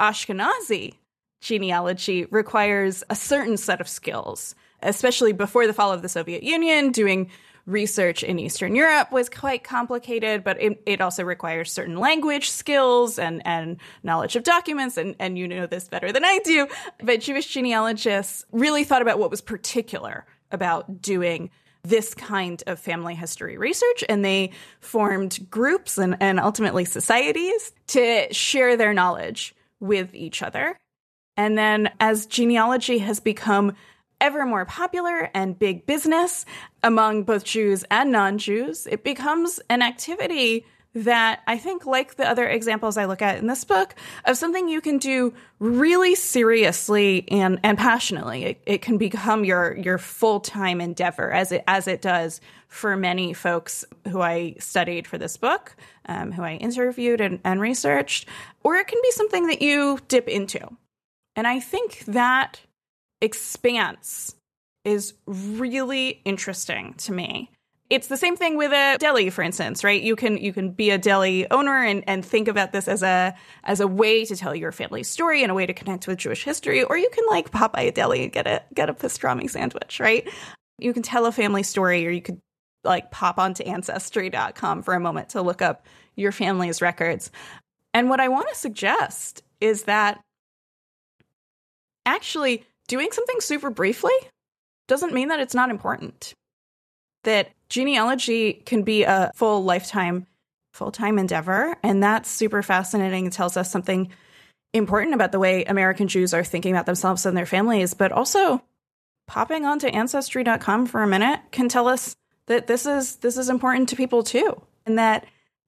Ashkenazi 0.00 0.94
genealogy 1.42 2.24
requires 2.26 3.04
a 3.10 3.14
certain 3.14 3.56
set 3.56 3.80
of 3.80 3.88
skills 3.88 4.54
especially 4.84 5.32
before 5.32 5.66
the 5.66 5.72
fall 5.72 5.92
of 5.92 6.02
the 6.02 6.08
Soviet 6.08 6.42
Union, 6.42 6.92
doing 6.92 7.30
research 7.66 8.22
in 8.22 8.38
Eastern 8.38 8.74
Europe 8.74 9.10
was 9.10 9.30
quite 9.30 9.64
complicated, 9.64 10.44
but 10.44 10.60
it, 10.60 10.82
it, 10.84 11.00
also 11.00 11.24
requires 11.24 11.72
certain 11.72 11.96
language 11.96 12.50
skills 12.50 13.18
and, 13.18 13.40
and 13.46 13.78
knowledge 14.02 14.36
of 14.36 14.42
documents. 14.42 14.96
And, 14.96 15.16
and 15.18 15.38
you 15.38 15.48
know 15.48 15.66
this 15.66 15.88
better 15.88 16.12
than 16.12 16.24
I 16.24 16.40
do. 16.44 16.68
But 17.02 17.20
Jewish 17.20 17.46
genealogists 17.46 18.44
really 18.52 18.84
thought 18.84 19.02
about 19.02 19.18
what 19.18 19.30
was 19.30 19.40
particular 19.40 20.26
about 20.50 21.00
doing 21.00 21.50
this 21.82 22.14
kind 22.14 22.62
of 22.66 22.78
family 22.78 23.14
history 23.14 23.56
research. 23.56 24.04
And 24.08 24.24
they 24.24 24.52
formed 24.80 25.46
groups 25.50 25.98
and, 25.98 26.16
and 26.20 26.40
ultimately 26.40 26.84
societies 26.84 27.72
to 27.88 28.32
share 28.32 28.76
their 28.76 28.94
knowledge 28.94 29.54
with 29.80 30.14
each 30.14 30.42
other. 30.42 30.76
And 31.36 31.58
then 31.58 31.90
as 32.00 32.26
genealogy 32.26 32.98
has 32.98 33.20
become 33.20 33.74
ever 34.24 34.46
more 34.46 34.64
popular 34.64 35.30
and 35.34 35.58
big 35.58 35.84
business 35.84 36.46
among 36.82 37.24
both 37.24 37.44
Jews 37.44 37.84
and 37.90 38.10
non 38.10 38.38
Jews, 38.38 38.86
it 38.86 39.04
becomes 39.04 39.60
an 39.68 39.82
activity 39.82 40.64
that 40.94 41.42
I 41.46 41.58
think, 41.58 41.84
like 41.84 42.14
the 42.14 42.26
other 42.26 42.48
examples 42.48 42.96
I 42.96 43.04
look 43.04 43.20
at 43.20 43.36
in 43.38 43.48
this 43.48 43.64
book, 43.64 43.94
of 44.24 44.38
something 44.38 44.68
you 44.68 44.80
can 44.80 44.96
do 44.96 45.34
really 45.58 46.14
seriously 46.14 47.28
and, 47.30 47.60
and 47.62 47.76
passionately. 47.76 48.44
It, 48.44 48.62
it 48.64 48.82
can 48.82 48.96
become 48.96 49.44
your 49.44 49.76
your 49.76 49.98
full 49.98 50.40
time 50.40 50.80
endeavor, 50.80 51.30
as 51.30 51.52
it 51.52 51.62
as 51.66 51.86
it 51.86 52.00
does 52.00 52.40
for 52.68 52.96
many 52.96 53.34
folks 53.34 53.84
who 54.08 54.22
I 54.22 54.54
studied 54.58 55.06
for 55.06 55.18
this 55.18 55.36
book, 55.36 55.76
um, 56.06 56.32
who 56.32 56.42
I 56.42 56.54
interviewed 56.54 57.20
and, 57.20 57.40
and 57.44 57.60
researched, 57.60 58.26
or 58.62 58.76
it 58.76 58.86
can 58.86 59.00
be 59.02 59.10
something 59.10 59.48
that 59.48 59.60
you 59.60 59.98
dip 60.08 60.28
into. 60.28 60.60
And 61.36 61.46
I 61.46 61.60
think 61.60 62.04
that 62.06 62.60
expanse 63.24 64.34
is 64.84 65.14
really 65.26 66.20
interesting 66.24 66.94
to 66.98 67.12
me. 67.12 67.50
It's 67.90 68.08
the 68.08 68.16
same 68.16 68.36
thing 68.36 68.56
with 68.56 68.72
a 68.72 68.96
deli 68.98 69.30
for 69.30 69.42
instance 69.42 69.84
right? 69.84 70.00
You 70.00 70.16
can 70.16 70.36
you 70.36 70.52
can 70.52 70.70
be 70.70 70.90
a 70.90 70.98
deli 70.98 71.50
owner 71.50 71.82
and, 71.82 72.04
and 72.06 72.24
think 72.24 72.48
about 72.48 72.72
this 72.72 72.88
as 72.88 73.02
a 73.02 73.34
as 73.62 73.80
a 73.80 73.86
way 73.86 74.24
to 74.24 74.36
tell 74.36 74.54
your 74.54 74.72
family 74.72 75.02
story 75.02 75.42
and 75.42 75.50
a 75.50 75.54
way 75.54 75.66
to 75.66 75.74
connect 75.74 76.06
with 76.06 76.18
jewish 76.18 76.44
history 76.44 76.82
or 76.82 76.96
you 76.96 77.10
can 77.10 77.24
like 77.28 77.50
pop 77.50 77.74
by 77.74 77.82
a 77.82 77.92
deli 77.92 78.24
and 78.24 78.32
get 78.32 78.46
a 78.46 78.62
get 78.74 78.88
a 78.88 78.94
pastrami 78.94 79.48
sandwich 79.48 80.00
right? 80.00 80.28
You 80.78 80.92
can 80.92 81.02
tell 81.02 81.26
a 81.26 81.32
family 81.32 81.62
story 81.62 82.06
or 82.06 82.10
you 82.10 82.22
could 82.22 82.40
like 82.84 83.10
pop 83.10 83.38
onto 83.38 83.62
ancestry.com 83.62 84.82
for 84.82 84.94
a 84.94 85.00
moment 85.00 85.30
to 85.30 85.42
look 85.42 85.62
up 85.62 85.86
your 86.16 86.32
family's 86.32 86.82
records. 86.82 87.30
And 87.92 88.10
what 88.10 88.20
i 88.20 88.28
want 88.28 88.48
to 88.48 88.54
suggest 88.54 89.42
is 89.60 89.84
that 89.84 90.20
actually 92.06 92.64
doing 92.88 93.08
something 93.12 93.40
super 93.40 93.70
briefly 93.70 94.12
doesn't 94.86 95.14
mean 95.14 95.28
that 95.28 95.40
it's 95.40 95.54
not 95.54 95.70
important 95.70 96.34
that 97.24 97.50
genealogy 97.68 98.52
can 98.52 98.82
be 98.82 99.02
a 99.02 99.32
full 99.34 99.64
lifetime, 99.64 100.26
full 100.72 100.92
time 100.92 101.18
endeavor. 101.18 101.76
And 101.82 102.02
that's 102.02 102.30
super 102.30 102.62
fascinating. 102.62 103.26
It 103.26 103.32
tells 103.32 103.56
us 103.56 103.70
something 103.70 104.10
important 104.72 105.14
about 105.14 105.32
the 105.32 105.38
way 105.38 105.64
American 105.64 106.08
Jews 106.08 106.32
are 106.32 106.44
thinking 106.44 106.72
about 106.72 106.86
themselves 106.86 107.26
and 107.26 107.36
their 107.36 107.46
families, 107.46 107.94
but 107.94 108.12
also 108.12 108.62
popping 109.26 109.64
onto 109.64 109.86
ancestry.com 109.86 110.86
for 110.86 111.02
a 111.02 111.06
minute 111.06 111.40
can 111.50 111.68
tell 111.68 111.88
us 111.88 112.14
that 112.46 112.66
this 112.66 112.84
is 112.84 113.16
this 113.16 113.38
is 113.38 113.48
important 113.48 113.88
to 113.88 113.96
people 113.96 114.22
too 114.22 114.60
and 114.84 114.98
that 114.98 115.24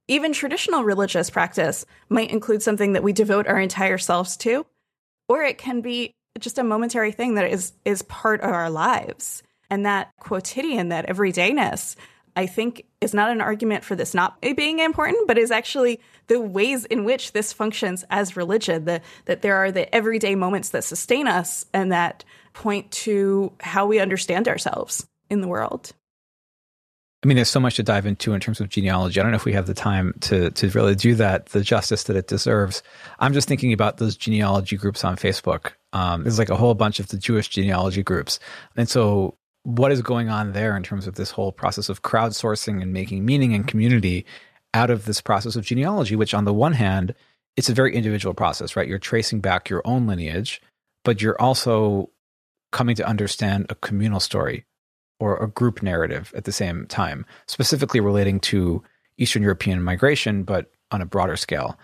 even 0.08 0.32
traditional 0.32 0.84
religious 0.84 1.30
practice 1.30 1.86
might 2.10 2.30
include 2.30 2.62
something 2.62 2.92
that 2.92 3.02
we 3.02 3.14
devote 3.14 3.46
our 3.46 3.58
entire 3.58 3.96
selves 3.96 4.36
to 4.36 4.66
or 5.26 5.42
it 5.42 5.56
can 5.56 5.80
be 5.80 6.12
just 6.38 6.58
a 6.58 6.64
momentary 6.64 7.12
thing 7.12 7.34
that 7.34 7.50
is 7.50 7.72
is 7.84 8.02
part 8.02 8.40
of 8.40 8.50
our 8.50 8.70
lives 8.70 9.42
and 9.70 9.86
that 9.86 10.10
quotidian, 10.20 10.90
that 10.90 11.08
everydayness, 11.08 11.96
I 12.36 12.46
think 12.46 12.84
is 13.00 13.14
not 13.14 13.30
an 13.30 13.40
argument 13.40 13.84
for 13.84 13.96
this 13.96 14.14
not 14.14 14.40
being 14.40 14.78
important, 14.78 15.26
but 15.26 15.38
is 15.38 15.50
actually 15.50 16.00
the 16.28 16.40
ways 16.40 16.84
in 16.84 17.04
which 17.04 17.32
this 17.32 17.52
functions 17.52 18.04
as 18.10 18.36
religion. 18.36 18.84
The, 18.84 19.00
that 19.24 19.42
there 19.42 19.56
are 19.56 19.72
the 19.72 19.92
everyday 19.94 20.34
moments 20.34 20.70
that 20.70 20.84
sustain 20.84 21.26
us 21.26 21.64
and 21.72 21.92
that 21.92 22.24
point 22.52 22.90
to 22.90 23.52
how 23.60 23.86
we 23.86 23.98
understand 23.98 24.48
ourselves 24.48 25.06
in 25.30 25.40
the 25.40 25.48
world. 25.48 25.92
I 27.22 27.28
mean, 27.28 27.36
there's 27.36 27.50
so 27.50 27.60
much 27.60 27.76
to 27.76 27.82
dive 27.82 28.06
into 28.06 28.34
in 28.34 28.40
terms 28.40 28.60
of 28.60 28.68
genealogy. 28.68 29.18
I 29.18 29.22
don't 29.22 29.32
know 29.32 29.36
if 29.36 29.44
we 29.44 29.54
have 29.54 29.66
the 29.66 29.74
time 29.74 30.14
to 30.22 30.50
to 30.50 30.68
really 30.70 30.94
do 30.94 31.14
that, 31.16 31.46
the 31.46 31.62
justice 31.62 32.04
that 32.04 32.16
it 32.16 32.28
deserves. 32.28 32.82
I'm 33.18 33.32
just 33.32 33.48
thinking 33.48 33.72
about 33.72 33.96
those 33.96 34.16
genealogy 34.16 34.76
groups 34.76 35.04
on 35.04 35.16
Facebook. 35.16 35.72
Um, 35.92 36.22
there's 36.22 36.38
like 36.38 36.50
a 36.50 36.56
whole 36.56 36.74
bunch 36.74 37.00
of 37.00 37.08
the 37.08 37.16
Jewish 37.16 37.48
genealogy 37.48 38.02
groups, 38.02 38.38
and 38.76 38.88
so 38.88 39.38
what 39.62 39.90
is 39.90 40.00
going 40.00 40.28
on 40.28 40.52
there 40.52 40.76
in 40.76 40.84
terms 40.84 41.08
of 41.08 41.16
this 41.16 41.32
whole 41.32 41.50
process 41.50 41.88
of 41.88 42.02
crowdsourcing 42.02 42.80
and 42.80 42.92
making 42.92 43.24
meaning 43.24 43.52
and 43.52 43.66
community 43.66 44.24
out 44.74 44.90
of 44.90 45.06
this 45.06 45.20
process 45.20 45.56
of 45.56 45.64
genealogy, 45.64 46.14
which 46.14 46.34
on 46.34 46.44
the 46.44 46.54
one 46.54 46.74
hand, 46.74 47.14
it's 47.56 47.68
a 47.68 47.74
very 47.74 47.92
individual 47.92 48.32
process, 48.32 48.76
right? 48.76 48.86
You're 48.86 49.00
tracing 49.00 49.40
back 49.40 49.68
your 49.68 49.82
own 49.84 50.06
lineage, 50.06 50.62
but 51.04 51.20
you're 51.20 51.40
also 51.40 52.10
coming 52.70 52.94
to 52.94 53.08
understand 53.08 53.66
a 53.68 53.74
communal 53.74 54.20
story 54.20 54.64
or 55.20 55.36
a 55.42 55.48
group 55.48 55.82
narrative 55.82 56.32
at 56.36 56.44
the 56.44 56.52
same 56.52 56.86
time, 56.86 57.24
specifically 57.46 58.00
relating 58.00 58.40
to 58.40 58.82
Eastern 59.18 59.42
European 59.42 59.82
migration, 59.82 60.42
but 60.42 60.70
on 60.90 61.00
a 61.00 61.06
broader 61.06 61.36
scale. 61.36 61.78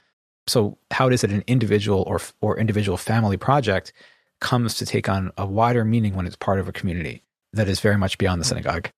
So, 0.47 0.77
how 0.91 1.09
does 1.09 1.25
it 1.25 1.31
an 1.31 1.45
individual 1.47 2.05
or 2.07 2.21
or 2.41 2.59
individual 2.59 2.97
family 2.97 3.37
project 3.37 3.93
comes 4.41 4.75
to 4.75 4.87
take 4.87 5.09
on 5.09 5.31
a 5.39 5.47
wider 5.47 5.85
meaning 5.85 6.15
when 6.15 6.27
it's 6.27 6.37
part 6.37 6.59
of 6.59 6.69
a 6.69 6.73
community? 6.73 7.23
that 7.53 7.69
is 7.69 7.81
very 7.81 7.99
much 7.99 8.19
beyond 8.19 8.41
the 8.41 8.45
synagogue. 8.45 8.89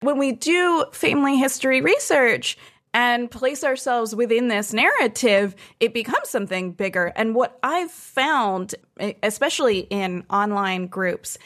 When 0.00 0.18
we 0.18 0.32
do 0.32 0.84
family 0.92 1.36
history 1.36 1.80
research 1.80 2.56
and 2.94 3.30
place 3.30 3.64
ourselves 3.64 4.14
within 4.14 4.48
this 4.48 4.72
narrative, 4.72 5.54
it 5.80 5.92
becomes 5.92 6.28
something 6.28 6.72
bigger. 6.72 7.12
And 7.16 7.34
what 7.34 7.58
I've 7.62 7.90
found, 7.90 8.74
especially 9.22 9.80
in 9.90 10.24
online 10.30 10.86
groups, 10.86 11.36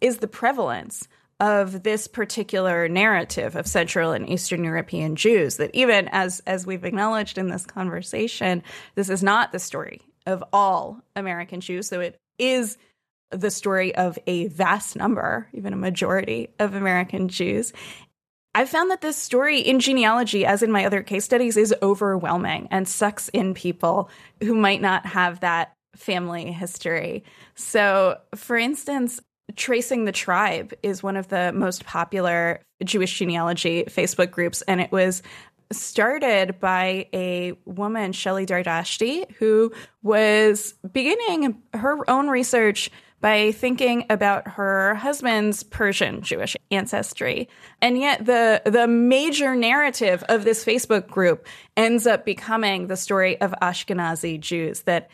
is 0.00 0.18
the 0.18 0.28
prevalence 0.28 1.06
of 1.40 1.82
this 1.82 2.06
particular 2.06 2.86
narrative 2.86 3.56
of 3.56 3.66
Central 3.66 4.12
and 4.12 4.28
Eastern 4.28 4.62
European 4.62 5.16
Jews. 5.16 5.56
That 5.56 5.74
even 5.74 6.08
as 6.12 6.40
as 6.46 6.66
we've 6.66 6.84
acknowledged 6.84 7.38
in 7.38 7.48
this 7.48 7.66
conversation, 7.66 8.62
this 8.94 9.08
is 9.08 9.22
not 9.22 9.50
the 9.50 9.58
story 9.58 10.02
of 10.26 10.44
all 10.52 11.02
American 11.16 11.60
Jews, 11.60 11.88
though 11.88 12.00
it 12.00 12.20
is 12.38 12.76
the 13.30 13.50
story 13.50 13.94
of 13.94 14.18
a 14.26 14.48
vast 14.48 14.96
number, 14.96 15.48
even 15.52 15.72
a 15.72 15.76
majority 15.76 16.48
of 16.58 16.74
American 16.74 17.28
Jews. 17.28 17.72
I've 18.54 18.68
found 18.68 18.90
that 18.90 19.00
this 19.00 19.16
story 19.16 19.60
in 19.60 19.78
genealogy, 19.78 20.44
as 20.44 20.62
in 20.62 20.72
my 20.72 20.84
other 20.84 21.02
case 21.02 21.24
studies, 21.24 21.56
is 21.56 21.74
overwhelming 21.82 22.66
and 22.72 22.88
sucks 22.88 23.28
in 23.28 23.54
people 23.54 24.10
who 24.42 24.56
might 24.56 24.82
not 24.82 25.06
have 25.06 25.40
that 25.40 25.72
family 25.94 26.50
history. 26.50 27.22
So, 27.54 28.18
for 28.34 28.56
instance, 28.56 29.20
Tracing 29.56 30.04
the 30.04 30.12
Tribe 30.12 30.72
is 30.82 31.02
one 31.02 31.16
of 31.16 31.28
the 31.28 31.52
most 31.52 31.84
popular 31.84 32.60
Jewish 32.84 33.18
genealogy 33.18 33.84
Facebook 33.84 34.30
groups, 34.30 34.62
and 34.62 34.80
it 34.80 34.90
was 34.92 35.22
started 35.72 36.58
by 36.58 37.06
a 37.12 37.52
woman, 37.64 38.12
Schelly 38.12 38.46
Dardashti, 38.46 39.30
who 39.34 39.72
was 40.02 40.74
beginning 40.92 41.62
her 41.74 42.08
own 42.10 42.28
research 42.28 42.90
by 43.20 43.52
thinking 43.52 44.06
about 44.08 44.48
her 44.48 44.94
husband's 44.94 45.62
Persian 45.62 46.22
Jewish 46.22 46.56
ancestry. 46.70 47.48
And 47.82 47.98
yet 47.98 48.24
the 48.24 48.62
the 48.64 48.88
major 48.88 49.54
narrative 49.54 50.24
of 50.28 50.44
this 50.44 50.64
Facebook 50.64 51.06
group 51.06 51.46
ends 51.76 52.06
up 52.06 52.24
becoming 52.24 52.86
the 52.86 52.96
story 52.96 53.40
of 53.40 53.54
Ashkenazi 53.60 54.40
Jews 54.40 54.82
that 54.82 55.10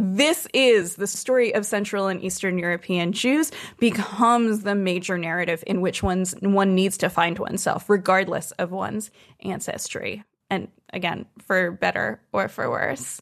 this 0.00 0.46
is 0.54 0.94
the 0.94 1.08
story 1.08 1.52
of 1.52 1.66
Central 1.66 2.06
and 2.06 2.22
Eastern 2.22 2.56
European 2.56 3.12
Jews 3.12 3.50
becomes 3.78 4.62
the 4.62 4.76
major 4.76 5.18
narrative 5.18 5.64
in 5.66 5.80
which 5.80 6.04
one's 6.04 6.36
one 6.40 6.76
needs 6.76 6.96
to 6.98 7.10
find 7.10 7.36
oneself, 7.36 7.90
regardless 7.90 8.52
of 8.52 8.70
one's 8.70 9.10
ancestry. 9.40 10.22
And 10.50 10.68
again, 10.92 11.26
for 11.44 11.72
better 11.72 12.22
or 12.32 12.46
for 12.46 12.70
worse. 12.70 13.20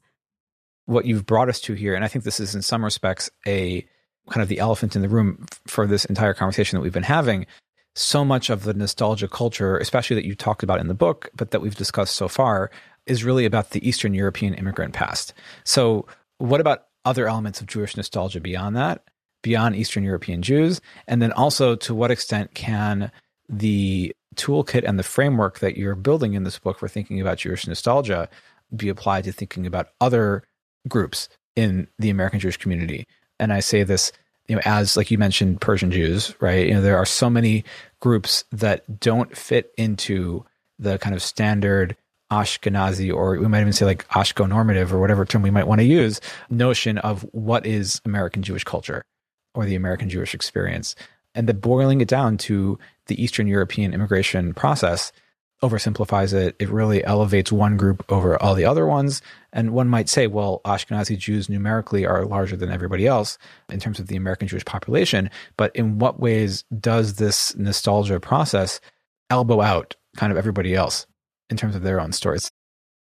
What 0.85 1.07
you've 1.07 1.25
brought 1.25 1.49
us 1.49 1.61
to 1.63 1.73
here, 1.73 1.95
and 1.95 2.05
I 2.05 2.09
think 2.09 2.25
this 2.25 2.41
is 2.41 2.55
in 2.55 2.61
some 2.61 2.85
respects 2.85 3.31
a 3.47 3.87
kind 4.29 4.43
of 4.43 4.49
the 4.49 4.59
elephant 4.59 4.95
in 4.95 5.01
the 5.01 5.09
room 5.09 5.47
for 5.67 5.87
this 5.87 6.05
entire 6.05 6.35
conversation 6.35 6.77
that 6.77 6.83
we've 6.83 6.93
been 6.93 7.03
having. 7.03 7.47
So 7.95 8.23
much 8.23 8.51
of 8.51 8.65
the 8.65 8.75
nostalgia 8.75 9.29
culture, 9.29 9.79
especially 9.79 10.17
that 10.17 10.27
you 10.27 10.35
talked 10.35 10.63
about 10.63 10.81
in 10.81 10.89
the 10.89 10.95
book, 10.95 11.31
but 11.35 11.53
that 11.53 11.63
we've 11.63 11.75
discussed 11.75 12.17
so 12.17 12.29
far, 12.29 12.71
is 13.07 13.25
really 13.25 13.47
about 13.47 13.71
the 13.71 13.89
Eastern 13.89 14.13
European 14.13 14.53
immigrant 14.53 14.93
past. 14.93 15.33
So, 15.65 16.07
what 16.39 16.61
about 16.61 16.85
other 17.05 17.29
elements 17.29 17.61
of 17.61 17.67
Jewish 17.67 17.97
nostalgia 17.97 18.41
beyond 18.41 18.77
that, 18.77 19.05
beyond 19.43 19.77
Eastern 19.77 20.05
European 20.05 20.43
Jews? 20.43 20.81
And 21.07 21.23
then 21.23 21.33
also, 21.33 21.77
to 21.77 21.95
what 21.95 22.11
extent 22.11 22.55
can 22.55 23.11
the 23.49 24.15
toolkit 24.35 24.85
and 24.87 24.99
the 24.99 25.05
framework 25.05 25.61
that 25.61 25.77
you're 25.77 25.95
building 25.95 26.35
in 26.35 26.45
this 26.45 26.59
book 26.59 26.79
for 26.79 26.89
thinking 26.89 27.21
about 27.21 27.39
Jewish 27.39 27.67
nostalgia 27.67 28.29
be 28.75 28.89
applied 28.89 29.25
to 29.25 29.33
thinking 29.33 29.67
about 29.67 29.89
other 30.01 30.43
groups 30.89 31.29
in 31.55 31.89
the 31.99 32.11
American 32.11 32.41
Jewish 32.41 32.57
community? 32.57 33.07
and 33.39 33.53
I 33.53 33.61
say 33.61 33.83
this, 33.83 34.13
you 34.49 34.57
know, 34.57 34.63
as 34.65 34.97
like 34.97 35.11
you 35.11 35.19
mentioned, 35.19 35.61
Persian 35.61 35.91
Jews, 35.91 36.35
right? 36.41 36.67
You 36.67 36.75
know, 36.75 36.81
there 36.81 36.97
are 36.97 37.07
so 37.07 37.29
many 37.29 37.65
groups 38.01 38.45
that 38.53 39.01
don't 39.01 39.37
fit 39.37 39.73
into 39.77 40.45
the 40.79 40.99
kind 40.99 41.15
of 41.15 41.23
standard 41.23 41.97
Ashkenazi, 42.31 43.15
or 43.15 43.39
we 43.39 43.49
might 43.49 43.61
even 43.61 43.73
say 43.73 43.85
like 43.85 44.07
Ashko 44.09 44.49
normative, 44.49 44.93
or 44.93 44.99
whatever 44.99 45.25
term 45.25 45.43
we 45.43 45.51
might 45.51 45.67
want 45.67 45.81
to 45.81 45.87
use, 45.87 46.21
notion 46.51 46.99
of 46.99 47.23
what 47.33 47.67
is 47.67 48.01
American 48.05 48.43
Jewish 48.43 48.65
culture 48.65 49.03
or 49.55 49.65
the 49.65 49.75
American 49.75 50.09
Jewish 50.09 50.35
experience. 50.35 50.95
And 51.35 51.49
the 51.49 51.55
boiling 51.55 52.01
it 52.01 52.09
down 52.09 52.39
to 52.39 52.79
the 53.07 53.23
Eastern 53.23 53.47
European 53.47 53.95
immigration 53.95 54.55
process 54.55 55.13
oversimplifies 55.63 56.35
it. 56.35 56.55
It 56.59 56.69
really 56.69 57.03
elevates 57.05 57.51
one 57.51 57.77
group 57.77 58.05
over 58.11 58.41
all 58.43 58.55
the 58.55 58.65
other 58.65 58.87
ones. 58.87 59.23
And 59.53 59.71
one 59.71 59.89
might 59.89 60.09
say, 60.09 60.27
well, 60.27 60.61
Ashkenazi 60.65 61.17
Jews 61.17 61.49
numerically 61.49 62.05
are 62.05 62.27
larger 62.27 62.57
than 62.57 62.71
everybody 62.71 63.07
else 63.07 63.39
in 63.71 63.81
terms 63.81 63.99
of 63.99 64.09
the 64.09 64.17
American 64.17 64.49
Jewish 64.49 64.65
population. 64.65 65.31
But 65.57 65.75
in 65.75 65.99
what 65.99 66.21
ways 66.21 66.65
does 66.79 67.15
this 67.15 67.57
nostalgia 67.57 68.21
process 68.21 68.81
elbow 69.31 69.63
out 69.63 69.97
kind 70.17 70.31
of 70.31 70.39
everybody 70.39 70.75
else 70.75 71.07
in 71.51 71.57
terms 71.57 71.75
of 71.75 71.83
their 71.83 72.01
own 72.01 72.13
stories? 72.13 72.51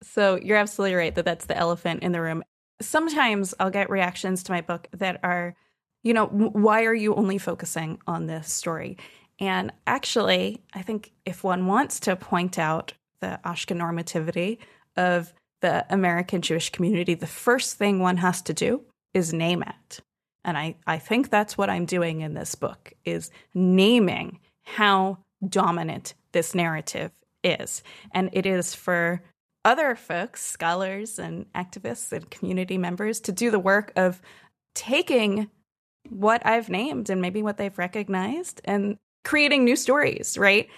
So 0.03 0.39
you're 0.43 0.57
absolutely 0.57 0.95
right 0.95 1.15
that 1.15 1.25
that's 1.25 1.47
the 1.47 1.57
elephant 1.57 2.03
in 2.03 2.13
the 2.13 2.21
room. 2.21 2.43
Sometimes 2.81 3.55
I'll 3.59 3.71
get 3.71 3.89
reactions 3.89 4.43
to 4.45 4.53
my 4.53 4.61
book 4.61 4.89
that 4.93 5.21
are, 5.23 5.55
you 6.03 6.13
know, 6.13 6.27
why 6.27 6.85
are 6.85 6.95
you 6.95 7.15
only 7.15 7.39
focusing 7.39 7.99
on 8.07 8.27
this 8.27 8.53
story? 8.53 8.99
And 9.39 9.73
actually, 9.87 10.63
I 10.75 10.83
think 10.83 11.13
if 11.25 11.45
one 11.45 11.67
wants 11.67 12.01
to 12.01 12.17
point 12.17 12.59
out 12.59 12.93
the 13.21 13.41
Ashkenormativity 13.45 14.59
of 14.97 15.33
the 15.63 15.87
American 15.91 16.43
Jewish 16.43 16.71
community, 16.71 17.15
the 17.15 17.27
first 17.27 17.77
thing 17.77 18.01
one 18.01 18.19
has 18.19 18.43
to 18.43 18.55
do 18.55 18.83
is 19.15 19.33
name 19.33 19.63
it. 19.63 20.01
And 20.45 20.57
I, 20.57 20.77
I 20.87 20.99
think 20.99 21.31
that's 21.31 21.59
what 21.59 21.71
I'm 21.71 21.87
doing 21.87 22.21
in 22.21 22.35
this 22.35 22.55
book 22.55 22.93
is 23.05 23.31
naming 23.55 24.39
how 24.63 25.19
dominant 25.47 26.15
this 26.33 26.55
narrative 26.55 27.11
is. 27.47 27.83
And 28.13 28.31
it 28.33 28.47
is 28.47 28.75
for 28.75 29.23
other 29.65 29.97
folks, 29.97 30.45
scholars 30.45 31.19
and 31.19 31.47
activists 31.53 32.13
and 32.13 32.31
community 32.31 32.79
members, 32.79 33.21
to 33.21 33.33
do 33.33 33.51
the 33.51 33.59
work 33.59 33.93
of 33.97 34.21
taking 34.75 35.51
what 36.09 36.45
I've 36.47 36.69
named 36.69 37.11
and 37.11 37.21
maybe 37.21 37.43
what 37.43 37.57
they've 37.57 37.77
recognized 37.77 38.61
and 38.65 38.97
creating 39.25 39.65
new 39.65 39.77
stories, 39.77 40.39
right? 40.39 40.69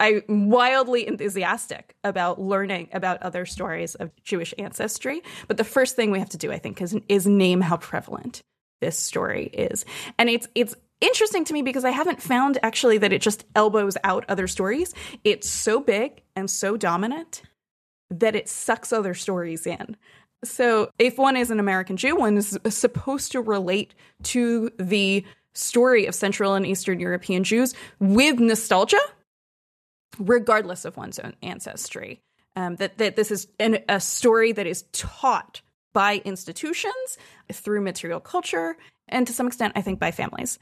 I'm 0.00 0.50
wildly 0.50 1.06
enthusiastic 1.06 1.94
about 2.02 2.40
learning 2.40 2.88
about 2.92 3.22
other 3.22 3.46
stories 3.46 3.94
of 3.94 4.10
Jewish 4.24 4.54
ancestry. 4.58 5.22
But 5.46 5.58
the 5.58 5.64
first 5.64 5.94
thing 5.94 6.10
we 6.10 6.18
have 6.18 6.30
to 6.30 6.38
do, 6.38 6.50
I 6.50 6.58
think, 6.58 6.80
is, 6.80 6.96
is 7.08 7.26
name 7.26 7.60
how 7.60 7.76
prevalent 7.76 8.42
this 8.80 8.98
story 8.98 9.46
is. 9.46 9.84
And 10.18 10.28
it's 10.28 10.48
it's 10.54 10.74
interesting 11.04 11.44
to 11.44 11.52
me 11.52 11.62
because 11.62 11.84
I 11.84 11.90
haven't 11.90 12.22
found 12.22 12.58
actually 12.62 12.98
that 12.98 13.12
it 13.12 13.22
just 13.22 13.44
elbows 13.54 13.96
out 14.04 14.24
other 14.28 14.46
stories. 14.46 14.94
It's 15.22 15.48
so 15.48 15.80
big 15.80 16.22
and 16.34 16.50
so 16.50 16.76
dominant 16.76 17.42
that 18.10 18.34
it 18.34 18.48
sucks 18.48 18.92
other 18.92 19.14
stories 19.14 19.66
in. 19.66 19.96
So, 20.44 20.90
if 20.98 21.16
one 21.16 21.36
is 21.36 21.50
an 21.50 21.58
American 21.58 21.96
Jew, 21.96 22.16
one 22.16 22.36
is 22.36 22.58
supposed 22.68 23.32
to 23.32 23.40
relate 23.40 23.94
to 24.24 24.70
the 24.78 25.24
story 25.54 26.06
of 26.06 26.14
Central 26.14 26.54
and 26.54 26.66
Eastern 26.66 27.00
European 27.00 27.44
Jews 27.44 27.74
with 27.98 28.38
nostalgia, 28.38 29.00
regardless 30.18 30.84
of 30.84 30.96
one's 30.96 31.18
own 31.18 31.34
ancestry. 31.42 32.20
Um, 32.56 32.76
that, 32.76 32.98
that 32.98 33.16
this 33.16 33.30
is 33.32 33.48
an, 33.58 33.78
a 33.88 33.98
story 33.98 34.52
that 34.52 34.66
is 34.66 34.84
taught 34.92 35.60
by 35.92 36.20
institutions 36.24 37.18
through 37.52 37.80
material 37.80 38.20
culture, 38.20 38.76
and 39.08 39.26
to 39.26 39.32
some 39.32 39.46
extent, 39.46 39.72
I 39.76 39.80
think, 39.80 39.98
by 39.98 40.10
families. 40.10 40.58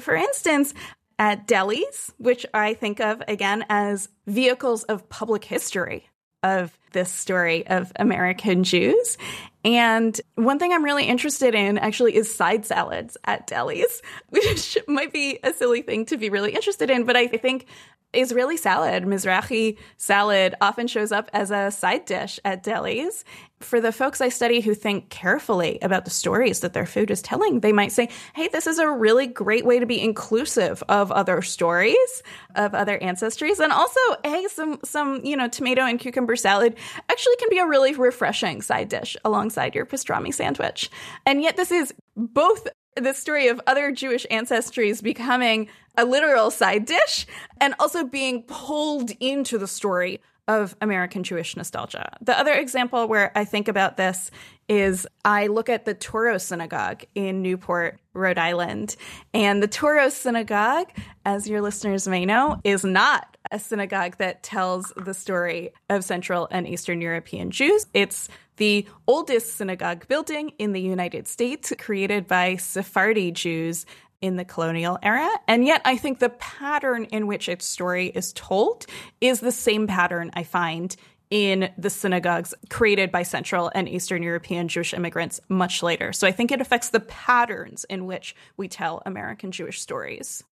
For 0.00 0.14
instance, 0.14 0.74
at 1.18 1.46
delis, 1.46 2.10
which 2.18 2.46
I 2.52 2.74
think 2.74 3.00
of 3.00 3.22
again 3.28 3.64
as 3.68 4.08
vehicles 4.26 4.84
of 4.84 5.08
public 5.08 5.44
history 5.44 6.08
of 6.42 6.76
this 6.92 7.10
story 7.10 7.66
of 7.66 7.92
American 7.96 8.64
Jews. 8.64 9.16
And 9.64 10.20
one 10.34 10.58
thing 10.58 10.72
I'm 10.72 10.84
really 10.84 11.04
interested 11.04 11.54
in 11.54 11.78
actually 11.78 12.16
is 12.16 12.34
side 12.34 12.66
salads 12.66 13.16
at 13.24 13.46
delis, 13.46 14.00
which 14.30 14.76
might 14.88 15.12
be 15.12 15.38
a 15.44 15.52
silly 15.52 15.82
thing 15.82 16.06
to 16.06 16.16
be 16.16 16.30
really 16.30 16.52
interested 16.52 16.90
in, 16.90 17.04
but 17.04 17.16
I 17.16 17.28
think 17.28 17.66
Israeli 18.12 18.56
salad, 18.56 19.04
Mizrahi 19.04 19.78
salad, 19.96 20.54
often 20.60 20.86
shows 20.86 21.12
up 21.12 21.30
as 21.32 21.50
a 21.50 21.70
side 21.70 22.04
dish 22.04 22.38
at 22.44 22.62
delis. 22.62 23.24
For 23.62 23.80
the 23.80 23.92
folks 23.92 24.20
I 24.20 24.28
study 24.28 24.60
who 24.60 24.74
think 24.74 25.08
carefully 25.08 25.78
about 25.82 26.04
the 26.04 26.10
stories 26.10 26.60
that 26.60 26.72
their 26.72 26.86
food 26.86 27.10
is 27.10 27.22
telling, 27.22 27.60
they 27.60 27.72
might 27.72 27.92
say, 27.92 28.08
hey, 28.34 28.48
this 28.48 28.66
is 28.66 28.78
a 28.78 28.90
really 28.90 29.26
great 29.26 29.64
way 29.64 29.78
to 29.78 29.86
be 29.86 30.00
inclusive 30.00 30.82
of 30.88 31.12
other 31.12 31.42
stories, 31.42 32.22
of 32.54 32.74
other 32.74 32.98
ancestries. 32.98 33.60
And 33.60 33.72
also, 33.72 34.00
hey, 34.24 34.46
some, 34.48 34.78
some, 34.84 35.24
you 35.24 35.36
know, 35.36 35.48
tomato 35.48 35.82
and 35.82 35.98
cucumber 35.98 36.36
salad 36.36 36.76
actually 37.08 37.36
can 37.36 37.48
be 37.50 37.58
a 37.58 37.66
really 37.66 37.94
refreshing 37.94 38.62
side 38.62 38.88
dish 38.88 39.16
alongside 39.24 39.74
your 39.74 39.86
pastrami 39.86 40.34
sandwich. 40.34 40.90
And 41.24 41.42
yet, 41.42 41.56
this 41.56 41.70
is 41.70 41.94
both 42.16 42.68
the 42.96 43.14
story 43.14 43.48
of 43.48 43.60
other 43.66 43.90
Jewish 43.92 44.26
ancestries 44.30 45.02
becoming 45.02 45.68
a 45.96 46.04
literal 46.04 46.50
side 46.50 46.84
dish 46.84 47.26
and 47.60 47.74
also 47.78 48.04
being 48.04 48.42
pulled 48.42 49.12
into 49.20 49.58
the 49.58 49.68
story 49.68 50.20
of 50.48 50.76
American 50.80 51.22
Jewish 51.22 51.56
nostalgia. 51.56 52.16
The 52.20 52.38
other 52.38 52.52
example 52.52 53.06
where 53.06 53.30
I 53.36 53.44
think 53.44 53.68
about 53.68 53.96
this 53.96 54.30
is 54.68 55.06
I 55.24 55.46
look 55.48 55.68
at 55.68 55.84
the 55.84 55.94
Touro 55.94 56.40
Synagogue 56.40 57.04
in 57.14 57.42
Newport, 57.42 58.00
Rhode 58.14 58.38
Island. 58.38 58.96
And 59.34 59.62
the 59.62 59.68
Touro 59.68 60.10
Synagogue, 60.10 60.88
as 61.24 61.48
your 61.48 61.60
listeners 61.60 62.08
may 62.08 62.24
know, 62.24 62.60
is 62.64 62.84
not 62.84 63.36
a 63.50 63.58
synagogue 63.58 64.16
that 64.18 64.42
tells 64.42 64.92
the 64.96 65.14
story 65.14 65.72
of 65.90 66.04
Central 66.04 66.48
and 66.50 66.66
Eastern 66.66 67.00
European 67.00 67.50
Jews. 67.50 67.86
It's 67.92 68.28
the 68.56 68.86
oldest 69.06 69.56
synagogue 69.56 70.06
building 70.08 70.52
in 70.58 70.72
the 70.72 70.80
United 70.80 71.26
States, 71.28 71.72
created 71.78 72.26
by 72.26 72.56
Sephardi 72.56 73.30
Jews 73.30 73.86
in 74.22 74.36
the 74.36 74.44
colonial 74.44 74.98
era. 75.02 75.28
And 75.46 75.66
yet, 75.66 75.82
I 75.84 75.98
think 75.98 76.18
the 76.18 76.30
pattern 76.30 77.04
in 77.06 77.26
which 77.26 77.48
its 77.48 77.66
story 77.66 78.06
is 78.06 78.32
told 78.32 78.86
is 79.20 79.40
the 79.40 79.52
same 79.52 79.86
pattern 79.86 80.30
I 80.32 80.44
find 80.44 80.96
in 81.28 81.70
the 81.78 81.90
synagogues 81.90 82.54
created 82.68 83.10
by 83.10 83.22
Central 83.22 83.70
and 83.74 83.88
Eastern 83.88 84.22
European 84.22 84.68
Jewish 84.68 84.92
immigrants 84.92 85.40
much 85.48 85.82
later. 85.82 86.12
So 86.12 86.26
I 86.26 86.32
think 86.32 86.52
it 86.52 86.60
affects 86.60 86.90
the 86.90 87.00
patterns 87.00 87.84
in 87.84 88.06
which 88.06 88.36
we 88.56 88.68
tell 88.68 89.02
American 89.06 89.50
Jewish 89.50 89.80
stories. 89.80 90.44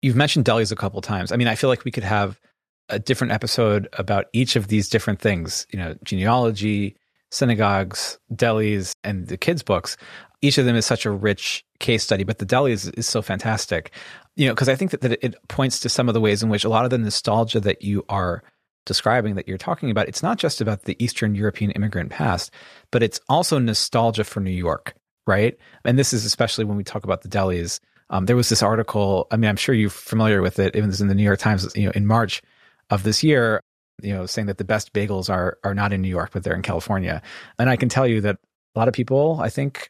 You've 0.00 0.16
mentioned 0.16 0.46
delis 0.46 0.72
a 0.72 0.76
couple 0.76 1.00
times. 1.02 1.32
I 1.32 1.36
mean, 1.36 1.48
I 1.48 1.54
feel 1.54 1.68
like 1.68 1.84
we 1.84 1.90
could 1.90 2.02
have 2.02 2.40
a 2.88 2.98
different 2.98 3.32
episode 3.32 3.88
about 3.94 4.26
each 4.32 4.56
of 4.56 4.68
these 4.68 4.88
different 4.88 5.20
things, 5.20 5.66
you 5.70 5.78
know, 5.78 5.94
genealogy, 6.02 6.96
synagogues, 7.30 8.18
delis, 8.32 8.92
and 9.04 9.26
the 9.26 9.36
kids' 9.36 9.62
books. 9.62 9.96
Each 10.44 10.58
of 10.58 10.66
them 10.66 10.76
is 10.76 10.84
such 10.84 11.06
a 11.06 11.10
rich 11.10 11.64
case 11.80 12.02
study, 12.02 12.22
but 12.22 12.38
the 12.38 12.44
deli 12.44 12.72
is, 12.72 12.88
is 12.90 13.06
so 13.06 13.22
fantastic. 13.22 13.90
You 14.36 14.46
know, 14.46 14.52
because 14.52 14.68
I 14.68 14.76
think 14.76 14.90
that, 14.90 15.00
that 15.00 15.24
it 15.24 15.36
points 15.48 15.80
to 15.80 15.88
some 15.88 16.06
of 16.06 16.12
the 16.12 16.20
ways 16.20 16.42
in 16.42 16.50
which 16.50 16.64
a 16.64 16.68
lot 16.68 16.84
of 16.84 16.90
the 16.90 16.98
nostalgia 16.98 17.60
that 17.60 17.80
you 17.82 18.04
are 18.10 18.42
describing 18.84 19.36
that 19.36 19.48
you're 19.48 19.56
talking 19.56 19.90
about, 19.90 20.06
it's 20.06 20.22
not 20.22 20.36
just 20.36 20.60
about 20.60 20.82
the 20.82 21.02
Eastern 21.02 21.34
European 21.34 21.70
immigrant 21.70 22.10
past, 22.10 22.52
but 22.90 23.02
it's 23.02 23.20
also 23.26 23.58
nostalgia 23.58 24.22
for 24.22 24.40
New 24.40 24.50
York, 24.50 24.94
right? 25.26 25.56
And 25.82 25.98
this 25.98 26.12
is 26.12 26.26
especially 26.26 26.66
when 26.66 26.76
we 26.76 26.84
talk 26.84 27.04
about 27.04 27.22
the 27.22 27.28
delis. 27.30 27.80
Um, 28.10 28.26
there 28.26 28.36
was 28.36 28.50
this 28.50 28.62
article. 28.62 29.26
I 29.30 29.38
mean, 29.38 29.48
I'm 29.48 29.56
sure 29.56 29.74
you're 29.74 29.88
familiar 29.88 30.42
with 30.42 30.58
it. 30.58 30.76
It 30.76 30.84
was 30.84 31.00
in 31.00 31.08
the 31.08 31.14
New 31.14 31.22
York 31.22 31.38
Times, 31.38 31.66
you 31.74 31.86
know, 31.86 31.92
in 31.94 32.06
March 32.06 32.42
of 32.90 33.02
this 33.02 33.24
year, 33.24 33.62
you 34.02 34.12
know, 34.12 34.26
saying 34.26 34.48
that 34.48 34.58
the 34.58 34.64
best 34.64 34.92
bagels 34.92 35.30
are 35.30 35.56
are 35.64 35.74
not 35.74 35.94
in 35.94 36.02
New 36.02 36.08
York, 36.08 36.32
but 36.34 36.44
they're 36.44 36.54
in 36.54 36.60
California. 36.60 37.22
And 37.58 37.70
I 37.70 37.76
can 37.76 37.88
tell 37.88 38.06
you 38.06 38.20
that 38.20 38.36
a 38.74 38.78
lot 38.78 38.88
of 38.88 38.94
people, 38.94 39.38
I 39.40 39.48
think, 39.48 39.88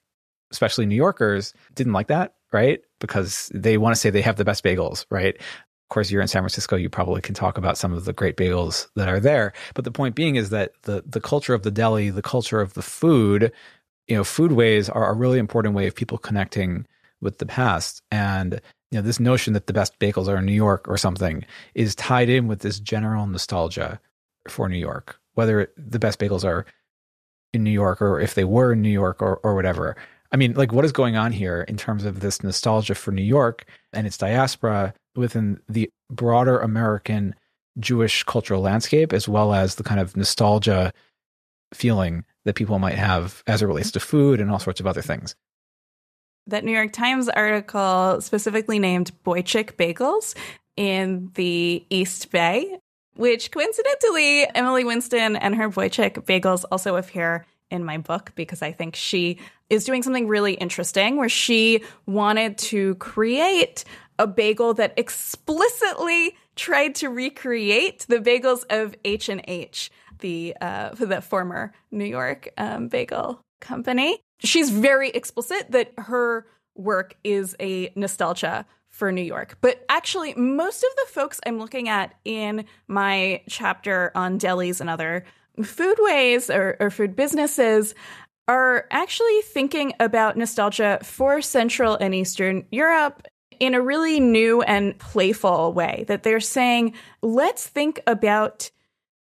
especially 0.55 0.87
New 0.87 0.95
Yorkers, 0.95 1.53
didn't 1.75 1.93
like 1.93 2.07
that, 2.07 2.35
right? 2.53 2.81
Because 3.01 3.51
they 3.53 3.77
want 3.77 3.95
to 3.95 4.01
say 4.01 4.09
they 4.09 4.23
have 4.23 4.37
the 4.37 4.45
best 4.45 4.63
bagels, 4.63 5.05
right? 5.11 5.35
Of 5.37 5.89
course, 5.91 6.11
you're 6.11 6.23
in 6.23 6.29
San 6.29 6.43
Francisco, 6.43 6.77
you 6.77 6.89
probably 6.89 7.21
can 7.21 7.35
talk 7.35 7.59
about 7.59 7.77
some 7.77 7.93
of 7.93 8.05
the 8.05 8.13
great 8.13 8.37
bagels 8.37 8.87
that 8.95 9.09
are 9.09 9.19
there. 9.19 9.53
But 9.75 9.85
the 9.85 9.91
point 9.91 10.15
being 10.15 10.37
is 10.37 10.51
that 10.51 10.73
the 10.83 11.03
the 11.05 11.21
culture 11.21 11.55
of 11.55 11.63
the 11.63 11.73
deli, 11.73 12.11
the 12.11 12.23
culture 12.23 12.61
of 12.61 12.75
the 12.75 12.83
food, 12.83 13.53
you 14.07 14.17
know, 14.17 14.23
foodways 14.23 14.89
are 14.95 15.11
a 15.11 15.15
really 15.15 15.41
important 15.41 15.75
way 15.75 15.89
of 15.89 15.95
people 15.95 16.19
connecting 16.19 16.87
with 17.21 17.39
the 17.39 17.47
past. 17.47 18.01
And 18.13 18.61
you 18.91 18.99
know, 18.99 19.03
this 19.03 19.19
notion 19.19 19.55
that 19.55 19.67
the 19.67 19.73
best 19.73 19.99
bagels 19.99 20.29
are 20.29 20.37
in 20.37 20.47
New 20.47 20.53
York 20.53 20.87
or 20.87 20.97
something 20.97 21.45
is 21.75 21.97
tied 21.97 22.29
in 22.29 22.47
with 22.47 22.61
this 22.61 22.79
general 22.79 23.27
nostalgia 23.27 24.01
for 24.49 24.69
New 24.69 24.79
York, 24.79 25.19
whether 25.35 25.73
the 25.77 25.99
best 25.99 26.21
bagels 26.21 26.45
are 26.45 26.65
in 27.53 27.65
New 27.65 27.71
York 27.71 28.03
or 28.03 28.21
if 28.21 28.35
they 28.35 28.45
were 28.45 28.73
in 28.73 28.83
New 28.83 28.91
York 28.91 29.23
or, 29.23 29.37
or 29.39 29.55
whatever. 29.55 29.97
I 30.35 30.37
mean, 30.37 30.55
like, 30.55 30.73
what 30.73 30.85
is 30.85 30.91
going 30.91 31.15
on 31.15 31.31
here 31.31 31.63
in 31.69 31.77
terms 31.77 32.05
of 32.05 32.19
this 32.19 32.43
nostalgia 32.43 32.97
for 32.97 33.13
New 33.13 33.23
York 33.23 33.67
and 33.93 34.05
its 34.05 34.19
diaspora 34.19 34.93
within 35.15 35.61
the 35.69 35.89
broader 36.11 36.59
American 36.59 37.37
Jewish 37.79 38.25
cultural 38.25 38.61
landscape, 38.61 39.13
as 39.13 39.29
well 39.29 39.55
as 39.55 39.77
the 39.77 39.85
kind 39.85 40.01
of 40.01 40.17
nostalgia 40.17 40.93
feeling 41.73 42.25
that 42.45 42.57
people 42.57 42.81
might 42.81 42.97
have 42.97 43.45
as 43.47 43.63
it 43.63 43.67
relates 43.67 43.93
to 43.93 44.01
food 44.01 44.41
and 44.41 44.51
all 44.51 44.59
sorts 44.59 44.81
of 44.81 44.89
other 44.89 45.03
things? 45.03 45.37
that 46.47 46.65
New 46.65 46.73
York 46.73 46.93
Times 46.93 47.29
article 47.29 48.21
specifically 48.21 48.79
named 48.79 49.13
Boichik 49.25 49.77
bagels 49.77 50.35
in 50.77 51.31
the 51.35 51.85
East 51.91 52.31
Bay, 52.31 52.79
which 53.17 53.51
coincidentally, 53.51 54.47
Emily 54.55 54.85
Winston 54.85 55.37
and 55.37 55.55
her 55.55 55.71
Boichik 55.71 56.25
bagels 56.25 56.65
also 56.71 56.97
appear 56.97 57.47
in 57.75 57.85
my 57.85 57.99
book 57.99 58.33
because 58.35 58.63
I 58.63 58.73
think 58.73 58.97
she 58.97 59.39
is 59.69 59.85
doing 59.85 60.03
something 60.03 60.29
really 60.29 60.55
interesting 60.55 61.17
where 61.17 61.29
she 61.29 61.83
wanted 62.07 62.57
to 62.59 62.95
create 62.97 63.85
a 64.19 64.27
bagel 64.27 64.75
that 64.75 64.95
explicitly 64.97 66.37
tried 66.57 66.95
to 66.97 67.09
recreate 67.09 68.07
the 68.09 68.19
bagels 68.19 68.65
of 68.71 68.95
H 69.05 69.29
and 69.29 69.43
H, 69.47 69.91
the 70.21 70.57
uh, 70.61 70.91
the 70.95 71.21
former 71.21 71.73
New 71.91 72.05
York 72.05 72.49
um, 72.57 72.89
bagel 72.89 73.41
company 73.61 74.21
she's 74.45 74.71
very 74.71 75.11
explicit 75.11 75.71
that 75.71 75.93
her 75.99 76.47
work 76.75 77.17
is 77.25 77.57
a 77.61 77.93
nostalgia 77.97 78.67
for 78.89 79.11
New 79.11 79.23
York. 79.23 79.59
But 79.61 79.85
actually, 79.89 80.35
most 80.35 80.85
of 80.85 80.91
the 80.97 81.13
folks 81.13 81.41
I'm 81.45 81.59
looking 81.59 81.89
at 81.89 82.15
in 82.25 82.65
my 82.87 83.43
chapter 83.49 84.13
on 84.15 84.39
delis 84.39 84.81
and 84.81 84.89
other 84.89 85.25
foodways 85.59 86.55
or, 86.55 86.77
or 86.81 86.91
food 86.91 87.17
businesses 87.17 87.95
are 88.47 88.87
actually 88.91 89.41
thinking 89.43 89.95
about 90.01 90.37
nostalgia 90.37 90.99
for 91.03 91.41
Central 91.41 91.97
and 91.97 92.15
Eastern 92.15 92.67
Europe 92.71 93.27
in 93.61 93.75
a 93.75 93.81
really 93.81 94.21
new 94.21 94.63
and 94.63 94.99
playful 94.99 95.73
way. 95.73 96.05
That 96.09 96.23
they're 96.23 96.41
saying, 96.41 96.95
let's 97.23 97.67
think 97.67 98.01
about 98.07 98.71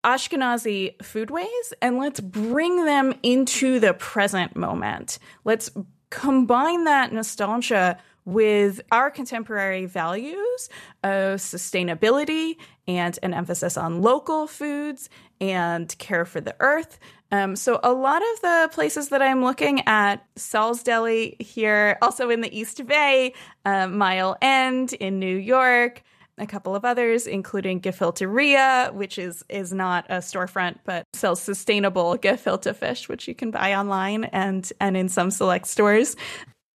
Ashkenazi 0.05 0.97
foodways 0.99 1.72
and 1.80 1.99
let's 1.99 2.20
bring 2.20 2.85
them 2.85 3.14
into 3.22 3.78
the 3.78 3.95
present 3.95 4.57
moment. 4.57 5.18
Let's 5.45 5.70
combine 6.11 6.85
that 6.85 7.12
nostalgia 7.12 7.99
with 8.25 8.81
our 8.91 9.11
contemporary 9.11 9.87
values 9.87 10.68
of 11.03 11.41
sustainability 11.41 12.57
and 12.87 13.18
an 13.23 13.35
emphasis 13.35 13.77
on 13.77 14.03
local 14.03 14.47
foods 14.47 15.09
and 15.41 15.97
care 15.99 16.25
for 16.25 16.41
the 16.41 16.55
earth. 16.61 16.99
Um, 17.33 17.57
so, 17.57 17.81
a 17.83 17.93
lot 17.93 18.20
of 18.20 18.41
the 18.43 18.70
places 18.73 19.09
that 19.09 19.23
I'm 19.23 19.43
looking 19.43 19.87
at, 19.89 20.25
Saul's 20.37 20.83
Deli 20.83 21.37
here, 21.39 21.97
also 22.03 22.29
in 22.29 22.43
the 22.43 22.57
East 22.57 22.87
Bay, 22.87 23.33
uh, 23.64 23.89
Mile 23.89 24.37
End 24.43 24.93
in 24.93 25.18
New 25.18 25.37
York, 25.37 26.03
a 26.39 26.47
couple 26.47 26.75
of 26.75 26.85
others, 26.85 27.27
including 27.27 27.81
Gefilte 27.81 28.93
which 28.95 29.18
is 29.18 29.45
is 29.49 29.73
not 29.73 30.05
a 30.09 30.16
storefront 30.16 30.79
but 30.85 31.07
sells 31.12 31.41
sustainable 31.41 32.16
gefilte 32.18 32.75
fish, 32.75 33.09
which 33.09 33.29
you 33.29 33.35
can 33.35 33.51
buy 33.51 33.75
online 33.75 34.25
and 34.25 34.70
and 34.81 34.97
in 34.97 35.09
some 35.09 35.31
select 35.31 35.66
stores 35.66 36.16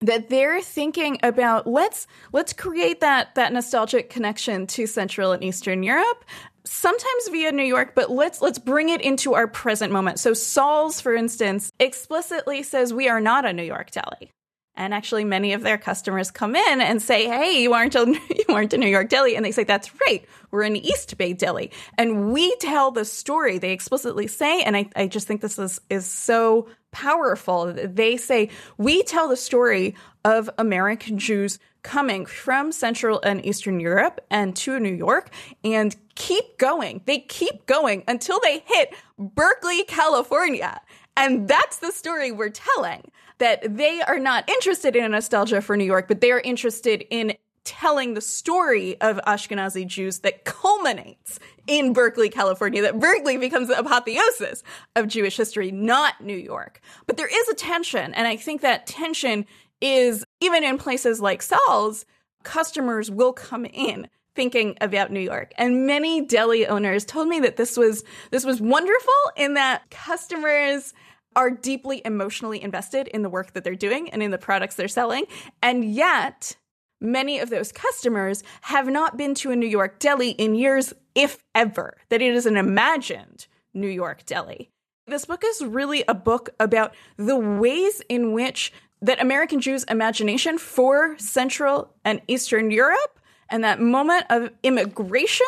that 0.04 0.30
they're 0.30 0.62
thinking 0.62 1.18
about 1.24 1.66
let's 1.66 2.08
let's 2.32 2.54
create 2.54 2.99
that 3.01 3.36
that 3.36 3.54
nostalgic 3.54 4.10
connection 4.10 4.68
to 4.68 4.86
Central 4.86 5.32
and 5.32 5.43
Eastern 5.43 5.84
Europe 5.84 6.26
sometimes 6.66 7.28
via 7.30 7.51
New 7.51 7.64
York, 7.64 7.93
but 7.95 8.10
let's 8.10 8.41
let's 8.41 8.60
bring 8.60 8.89
it 8.89 9.01
into 9.01 9.34
our 9.34 9.47
present 9.47 9.91
moment. 9.91 10.20
So 10.20 10.34
saul's 10.34 11.01
for 11.01 11.16
instance, 11.16 11.72
explicitly 11.80 12.64
says 12.64 12.93
we 12.93 13.10
are 13.10 13.22
not 13.22 13.45
a 13.45 13.54
New 13.54 13.64
York 13.64 13.91
deli. 13.91 14.32
And 14.76 14.91
actually, 14.91 15.24
many 15.24 15.54
of 15.54 15.62
their 15.62 15.78
customers 15.78 16.32
come 16.32 16.56
in 16.56 16.82
and 16.82 16.99
say, 16.99 17.28
"Hey, 17.28 17.62
you 17.62 17.74
aren't 17.74 17.93
a 17.93 18.08
you 18.30 18.56
aren't 18.56 18.74
a 18.74 18.78
New 18.78 18.88
York 18.88 19.08
deli," 19.08 19.36
and 19.36 19.45
they 19.45 19.51
say, 19.51 19.64
"That's 19.64 19.91
right, 20.01 20.26
we're 20.49 20.64
an 20.64 20.76
East 20.76 21.16
Bay 21.18 21.34
deli." 21.34 21.72
And 21.97 22.34
we 22.34 22.56
tell 22.56 22.89
the 22.89 23.06
story. 23.06 23.60
They 23.60 23.72
explicitly 23.72 24.26
say, 24.26 24.64
and 24.64 24.76
I, 24.76 24.89
I 24.95 25.08
just 25.08 25.28
think 25.28 25.41
this 25.41 25.60
is 25.60 25.80
is 25.91 26.08
so 26.08 26.68
powerful. 26.94 27.74
They 27.74 28.16
say, 28.16 28.50
We 28.78 29.04
tell 29.04 29.28
the 29.28 29.36
story 29.36 29.96
of 30.24 30.50
American 30.58 31.20
Jews 31.20 31.60
coming 31.82 32.26
from 32.26 32.72
Central 32.72 33.20
and 33.24 33.46
Eastern 33.46 33.80
Europe 33.80 34.22
and 34.30 34.56
to 34.56 34.80
New 34.80 34.94
York 34.94 35.30
and 35.64 35.96
keep 36.16 36.58
going. 36.58 37.02
They 37.06 37.20
keep 37.20 37.66
going 37.66 38.04
until 38.08 38.39
they 38.39 38.64
hit 38.66 38.96
Berkeley, 39.20 39.84
California. 39.84 40.80
And 41.18 41.48
that's 41.48 41.78
the 41.78 41.91
story 41.91 42.32
we're 42.32 42.50
telling 42.50 43.12
that 43.39 43.78
they 43.78 44.02
are 44.02 44.20
not 44.20 44.48
interested 44.50 44.96
in 44.96 45.12
nostalgia 45.12 45.62
for 45.62 45.76
New 45.76 45.84
York, 45.84 46.08
but 46.08 46.22
they 46.22 46.32
are 46.32 46.39
interested 46.39 47.06
in 47.10 47.34
telling 47.64 48.14
the 48.14 48.22
story 48.22 48.99
of 49.01 49.20
Ashkenazi 49.26 49.88
Jews 49.88 50.20
that 50.20 50.45
culminates 50.45 51.39
in 51.68 51.93
Berkeley, 51.93 52.30
California, 52.30 52.82
that 52.82 52.99
Berkeley 52.99 53.38
becomes 53.38 53.68
the 53.68 53.80
apotheosis 53.80 54.64
of 54.95 55.07
Jewish 55.07 55.38
history, 55.38 55.72
not 55.72 56.22
New 56.22 56.36
York. 56.36 56.82
But 57.07 57.18
there 57.18 57.30
is 57.32 57.49
a 57.49 57.55
tension, 57.55 58.14
and 58.14 58.28
I 58.28 58.36
think 58.36 58.61
that 58.61 58.88
tension 58.88 59.45
is 59.82 60.26
even 60.41 60.64
in 60.64 60.78
places 60.78 61.22
like 61.22 61.41
Saul's, 61.41 62.05
customers 62.43 63.09
will 63.09 63.34
come 63.34 63.66
in 63.66 64.07
thinking 64.36 64.76
about 64.82 65.11
New 65.11 65.20
York. 65.20 65.53
And 65.57 65.86
many 65.86 66.26
deli 66.26 66.66
owners 66.68 67.05
told 67.05 67.28
me 67.28 67.39
that 67.41 67.57
this 67.57 67.78
was 67.78 68.03
this 68.32 68.45
was 68.45 68.59
wonderful 68.59 69.14
in 69.36 69.53
that 69.53 69.89
customers 69.91 70.93
are 71.36 71.49
deeply 71.49 72.01
emotionally 72.05 72.61
invested 72.61 73.07
in 73.07 73.24
the 73.24 73.30
work 73.30 73.53
that 73.53 73.64
they're 73.64 73.76
doing 73.76 74.09
and 74.11 74.22
in 74.22 74.32
the 74.32 74.38
products 74.38 74.76
they're 74.76 74.88
selling. 74.88 75.26
And 75.61 75.84
yet 75.84 76.55
many 77.04 77.39
of 77.39 77.49
those 77.49 77.72
customers 77.72 78.43
have 78.62 78.88
not 78.88 79.18
been 79.18 79.36
to 79.36 79.51
a 79.51 79.56
New 79.56 79.68
York 79.68 79.99
deli 79.99 80.32
in 80.32 80.56
years, 80.56 80.93
if 81.14 81.43
ever, 81.54 81.97
that 82.10 82.22
it 82.22 82.34
is 82.34 82.45
an 82.45 82.58
imagined 82.58 83.47
New 83.74 83.88
York 83.88 84.26
deli. 84.26 84.70
This 85.06 85.26
book 85.26 85.43
is 85.45 85.62
really 85.64 86.04
a 86.08 86.14
book 86.14 86.49
about 86.60 86.95
the 87.18 87.38
ways 87.38 88.01
in 88.08 88.32
which 88.32 88.72
that 89.01 89.22
American 89.22 89.60
Jews' 89.60 89.84
imagination 89.84 90.58
for 90.58 91.18
Central 91.20 91.93
and 92.06 92.22
Eastern 92.28 92.72
Europe 92.72 93.20
and 93.49 93.64
that 93.64 93.82
moment 93.82 94.26
of 94.30 94.49
immigration 94.64 95.45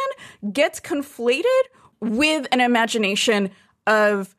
gets 0.52 0.82
conflated 0.82 1.44
with 2.02 2.48
an 2.52 2.60
imagination 2.60 3.50
of 3.88 4.36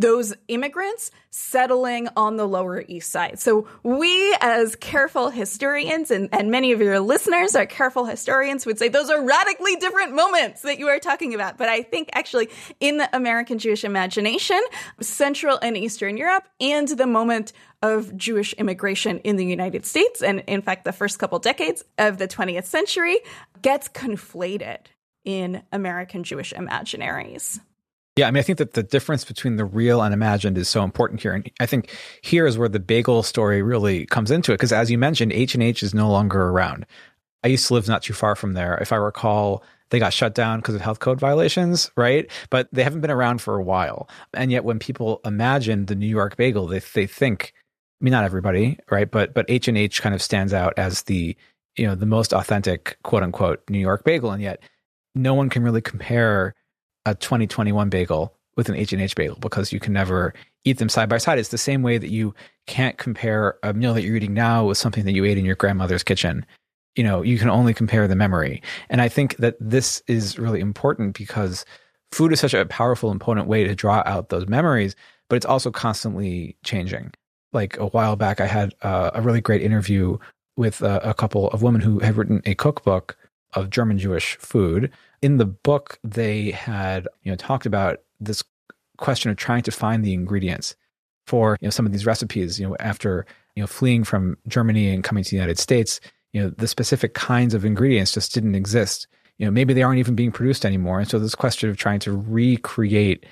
those 0.00 0.34
immigrants 0.48 1.10
settling 1.28 2.08
on 2.16 2.36
the 2.36 2.46
Lower 2.46 2.82
East 2.88 3.12
Side. 3.12 3.38
So 3.38 3.68
we, 3.82 4.34
as 4.40 4.74
careful 4.76 5.28
historians, 5.28 6.10
and, 6.10 6.28
and 6.32 6.50
many 6.50 6.72
of 6.72 6.80
your 6.80 7.00
listeners 7.00 7.54
are 7.54 7.66
careful 7.66 8.06
historians, 8.06 8.64
would 8.64 8.78
say 8.78 8.88
those 8.88 9.10
are 9.10 9.22
radically 9.22 9.76
different 9.76 10.14
moments 10.14 10.62
that 10.62 10.78
you 10.78 10.88
are 10.88 10.98
talking 10.98 11.34
about. 11.34 11.58
But 11.58 11.68
I 11.68 11.82
think 11.82 12.08
actually 12.14 12.48
in 12.80 12.96
the 12.96 13.14
American 13.14 13.58
Jewish 13.58 13.84
imagination, 13.84 14.60
Central 15.00 15.58
and 15.60 15.76
Eastern 15.76 16.16
Europe, 16.16 16.44
and 16.60 16.88
the 16.88 17.06
moment 17.06 17.52
of 17.82 18.16
Jewish 18.16 18.54
immigration 18.54 19.18
in 19.18 19.36
the 19.36 19.44
United 19.44 19.84
States, 19.84 20.22
and 20.22 20.42
in 20.46 20.62
fact, 20.62 20.84
the 20.84 20.92
first 20.92 21.18
couple 21.18 21.38
decades 21.38 21.84
of 21.98 22.16
the 22.18 22.26
20th 22.26 22.64
century, 22.64 23.18
gets 23.60 23.88
conflated 23.88 24.78
in 25.24 25.62
American 25.72 26.24
Jewish 26.24 26.54
imaginaries. 26.54 27.60
Yeah, 28.20 28.28
I 28.28 28.32
mean, 28.32 28.40
I 28.40 28.42
think 28.42 28.58
that 28.58 28.74
the 28.74 28.82
difference 28.82 29.24
between 29.24 29.56
the 29.56 29.64
real 29.64 30.02
and 30.02 30.12
imagined 30.12 30.58
is 30.58 30.68
so 30.68 30.84
important 30.84 31.22
here, 31.22 31.32
and 31.32 31.50
I 31.58 31.64
think 31.64 31.88
here 32.20 32.46
is 32.46 32.58
where 32.58 32.68
the 32.68 32.78
bagel 32.78 33.22
story 33.22 33.62
really 33.62 34.04
comes 34.04 34.30
into 34.30 34.52
it. 34.52 34.56
Because 34.56 34.74
as 34.74 34.90
you 34.90 34.98
mentioned, 34.98 35.32
H 35.32 35.54
and 35.54 35.62
H 35.62 35.82
is 35.82 35.94
no 35.94 36.10
longer 36.10 36.50
around. 36.50 36.84
I 37.42 37.48
used 37.48 37.66
to 37.68 37.72
live 37.72 37.88
not 37.88 38.02
too 38.02 38.12
far 38.12 38.36
from 38.36 38.52
there. 38.52 38.76
If 38.76 38.92
I 38.92 38.96
recall, 38.96 39.64
they 39.88 39.98
got 39.98 40.12
shut 40.12 40.34
down 40.34 40.58
because 40.58 40.74
of 40.74 40.82
health 40.82 40.98
code 40.98 41.18
violations, 41.18 41.90
right? 41.96 42.30
But 42.50 42.68
they 42.72 42.82
haven't 42.82 43.00
been 43.00 43.10
around 43.10 43.40
for 43.40 43.56
a 43.56 43.62
while. 43.62 44.06
And 44.34 44.52
yet, 44.52 44.64
when 44.64 44.78
people 44.78 45.22
imagine 45.24 45.86
the 45.86 45.94
New 45.94 46.06
York 46.06 46.36
bagel, 46.36 46.66
they 46.66 46.80
they 46.80 47.06
think, 47.06 47.54
I 48.02 48.04
mean, 48.04 48.12
not 48.12 48.24
everybody, 48.24 48.78
right? 48.90 49.10
But 49.10 49.32
but 49.32 49.46
H 49.48 49.66
and 49.66 49.78
H 49.78 50.02
kind 50.02 50.14
of 50.14 50.20
stands 50.20 50.52
out 50.52 50.74
as 50.76 51.04
the 51.04 51.34
you 51.74 51.86
know 51.86 51.94
the 51.94 52.04
most 52.04 52.34
authentic 52.34 52.98
quote 53.02 53.22
unquote 53.22 53.62
New 53.70 53.78
York 53.78 54.04
bagel, 54.04 54.30
and 54.30 54.42
yet 54.42 54.62
no 55.14 55.32
one 55.32 55.48
can 55.48 55.62
really 55.62 55.80
compare 55.80 56.54
a 57.06 57.14
2021 57.14 57.88
bagel 57.88 58.34
with 58.56 58.68
an 58.68 58.76
H&H 58.76 59.14
bagel 59.14 59.36
because 59.40 59.72
you 59.72 59.80
can 59.80 59.92
never 59.92 60.34
eat 60.64 60.78
them 60.78 60.88
side 60.88 61.08
by 61.08 61.18
side. 61.18 61.38
It's 61.38 61.48
the 61.48 61.58
same 61.58 61.82
way 61.82 61.98
that 61.98 62.10
you 62.10 62.34
can't 62.66 62.98
compare 62.98 63.58
a 63.62 63.72
meal 63.72 63.94
that 63.94 64.02
you're 64.02 64.16
eating 64.16 64.34
now 64.34 64.66
with 64.66 64.78
something 64.78 65.04
that 65.04 65.12
you 65.12 65.24
ate 65.24 65.38
in 65.38 65.44
your 65.44 65.56
grandmother's 65.56 66.02
kitchen. 66.02 66.44
You 66.96 67.04
know, 67.04 67.22
you 67.22 67.38
can 67.38 67.48
only 67.48 67.72
compare 67.72 68.08
the 68.08 68.16
memory. 68.16 68.62
And 68.88 69.00
I 69.00 69.08
think 69.08 69.36
that 69.36 69.56
this 69.60 70.02
is 70.08 70.38
really 70.38 70.60
important 70.60 71.16
because 71.16 71.64
food 72.12 72.32
is 72.32 72.40
such 72.40 72.54
a 72.54 72.66
powerful 72.66 73.10
and 73.10 73.20
potent 73.20 73.46
way 73.46 73.64
to 73.64 73.74
draw 73.74 74.02
out 74.04 74.28
those 74.28 74.48
memories, 74.48 74.96
but 75.28 75.36
it's 75.36 75.46
also 75.46 75.70
constantly 75.70 76.56
changing. 76.64 77.12
Like 77.52 77.78
a 77.78 77.86
while 77.86 78.16
back, 78.16 78.40
I 78.40 78.46
had 78.46 78.74
uh, 78.82 79.12
a 79.14 79.22
really 79.22 79.40
great 79.40 79.62
interview 79.62 80.18
with 80.56 80.82
a, 80.82 81.00
a 81.08 81.14
couple 81.14 81.48
of 81.50 81.62
women 81.62 81.80
who 81.80 82.00
had 82.00 82.16
written 82.16 82.42
a 82.44 82.54
cookbook 82.54 83.16
of 83.54 83.70
German 83.70 83.98
Jewish 83.98 84.36
food 84.36 84.92
in 85.22 85.36
the 85.36 85.46
book 85.46 85.98
they 86.02 86.50
had 86.50 87.06
you 87.22 87.30
know 87.30 87.36
talked 87.36 87.66
about 87.66 87.98
this 88.18 88.42
question 88.96 89.30
of 89.30 89.36
trying 89.36 89.62
to 89.62 89.70
find 89.70 90.04
the 90.04 90.14
ingredients 90.14 90.76
for 91.26 91.56
you 91.60 91.66
know 91.66 91.70
some 91.70 91.86
of 91.86 91.92
these 91.92 92.06
recipes 92.06 92.58
you 92.58 92.68
know 92.68 92.76
after 92.80 93.26
you 93.54 93.62
know 93.62 93.66
fleeing 93.66 94.04
from 94.04 94.36
Germany 94.48 94.90
and 94.90 95.04
coming 95.04 95.24
to 95.24 95.30
the 95.30 95.36
United 95.36 95.58
States 95.58 96.00
you 96.32 96.42
know 96.42 96.50
the 96.50 96.68
specific 96.68 97.14
kinds 97.14 97.54
of 97.54 97.64
ingredients 97.64 98.12
just 98.12 98.32
didn't 98.32 98.54
exist. 98.54 99.06
You 99.38 99.46
know 99.46 99.50
maybe 99.50 99.72
they 99.72 99.82
aren't 99.82 99.98
even 99.98 100.14
being 100.14 100.32
produced 100.32 100.64
anymore. 100.64 101.00
And 101.00 101.08
so 101.08 101.18
this 101.18 101.34
question 101.34 101.70
of 101.70 101.76
trying 101.76 102.00
to 102.00 102.12
recreate 102.12 103.24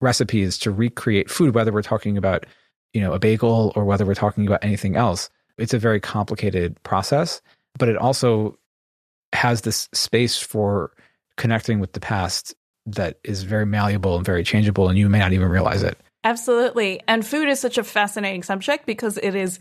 recipes 0.00 0.58
to 0.58 0.70
recreate 0.70 1.30
food 1.30 1.54
whether 1.54 1.72
we're 1.72 1.82
talking 1.82 2.18
about 2.18 2.44
you 2.92 3.00
know 3.00 3.12
a 3.12 3.18
bagel 3.18 3.72
or 3.74 3.84
whether 3.84 4.04
we're 4.04 4.14
talking 4.14 4.46
about 4.46 4.62
anything 4.62 4.96
else 4.96 5.30
it's 5.58 5.74
a 5.74 5.78
very 5.78 6.00
complicated 6.00 6.80
process. 6.82 7.40
But 7.78 7.88
it 7.88 7.96
also 7.96 8.58
has 9.34 9.62
this 9.62 9.88
space 9.92 10.38
for 10.38 10.92
connecting 11.36 11.80
with 11.80 11.92
the 11.92 12.00
past 12.00 12.54
that 12.86 13.18
is 13.24 13.42
very 13.42 13.66
malleable 13.66 14.16
and 14.16 14.24
very 14.24 14.44
changeable, 14.44 14.88
and 14.88 14.98
you 14.98 15.08
may 15.08 15.18
not 15.18 15.32
even 15.32 15.48
realize 15.48 15.82
it. 15.82 15.98
Absolutely. 16.22 17.02
And 17.06 17.26
food 17.26 17.48
is 17.48 17.60
such 17.60 17.78
a 17.78 17.84
fascinating 17.84 18.42
subject 18.42 18.86
because 18.86 19.18
it 19.18 19.34
is 19.34 19.58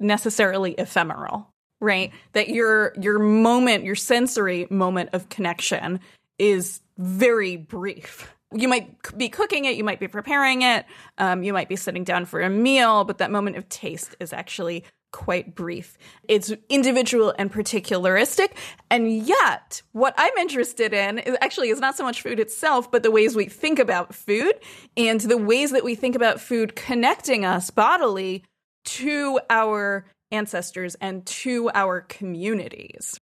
necessarily 0.00 0.72
ephemeral, 0.72 1.48
right? 1.80 2.12
That 2.32 2.48
your 2.48 2.92
your 3.00 3.18
moment, 3.18 3.84
your 3.84 3.94
sensory 3.94 4.66
moment 4.70 5.10
of 5.12 5.28
connection 5.28 6.00
is 6.38 6.80
very 6.98 7.56
brief. 7.56 8.34
You 8.52 8.66
might 8.66 9.16
be 9.16 9.28
cooking 9.28 9.66
it, 9.66 9.76
you 9.76 9.84
might 9.84 10.00
be 10.00 10.08
preparing 10.08 10.62
it, 10.62 10.84
um, 11.18 11.44
you 11.44 11.52
might 11.52 11.68
be 11.68 11.76
sitting 11.76 12.02
down 12.02 12.24
for 12.24 12.40
a 12.40 12.50
meal, 12.50 13.04
but 13.04 13.18
that 13.18 13.30
moment 13.30 13.56
of 13.56 13.68
taste 13.68 14.16
is 14.18 14.32
actually 14.32 14.84
quite 15.12 15.54
brief. 15.54 15.98
It's 16.28 16.52
individual 16.68 17.34
and 17.38 17.52
particularistic. 17.52 18.56
And 18.90 19.12
yet, 19.12 19.82
what 19.92 20.14
I'm 20.16 20.36
interested 20.38 20.92
in 20.92 21.18
is 21.18 21.36
actually 21.40 21.70
is 21.70 21.80
not 21.80 21.96
so 21.96 22.04
much 22.04 22.22
food 22.22 22.40
itself, 22.40 22.90
but 22.90 23.02
the 23.02 23.10
ways 23.10 23.34
we 23.34 23.46
think 23.46 23.78
about 23.78 24.14
food 24.14 24.54
and 24.96 25.20
the 25.20 25.36
ways 25.36 25.72
that 25.72 25.84
we 25.84 25.94
think 25.94 26.14
about 26.14 26.40
food 26.40 26.76
connecting 26.76 27.44
us 27.44 27.70
bodily 27.70 28.44
to 28.84 29.40
our 29.50 30.06
ancestors 30.30 30.94
and 30.96 31.26
to 31.26 31.70
our 31.74 32.02
communities. 32.02 33.18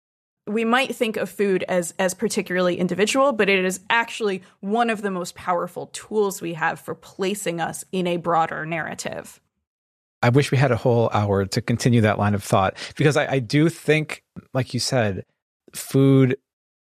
We 0.46 0.64
might 0.64 0.96
think 0.96 1.16
of 1.16 1.30
food 1.30 1.64
as 1.68 1.94
as 1.98 2.14
particularly 2.14 2.76
individual, 2.76 3.32
but 3.32 3.48
it 3.48 3.64
is 3.64 3.80
actually 3.88 4.42
one 4.60 4.90
of 4.90 5.02
the 5.02 5.10
most 5.10 5.36
powerful 5.36 5.86
tools 5.88 6.42
we 6.42 6.54
have 6.54 6.80
for 6.80 6.94
placing 6.94 7.60
us 7.60 7.84
in 7.92 8.08
a 8.08 8.16
broader 8.16 8.66
narrative. 8.66 9.40
I 10.22 10.28
wish 10.28 10.50
we 10.50 10.58
had 10.58 10.70
a 10.70 10.76
whole 10.76 11.10
hour 11.12 11.44
to 11.44 11.60
continue 11.60 12.00
that 12.02 12.18
line 12.18 12.34
of 12.34 12.42
thought 12.42 12.76
because 12.96 13.16
I, 13.16 13.32
I 13.32 13.38
do 13.38 13.68
think, 13.68 14.22
like 14.54 14.72
you 14.72 14.80
said, 14.80 15.24
food, 15.74 16.36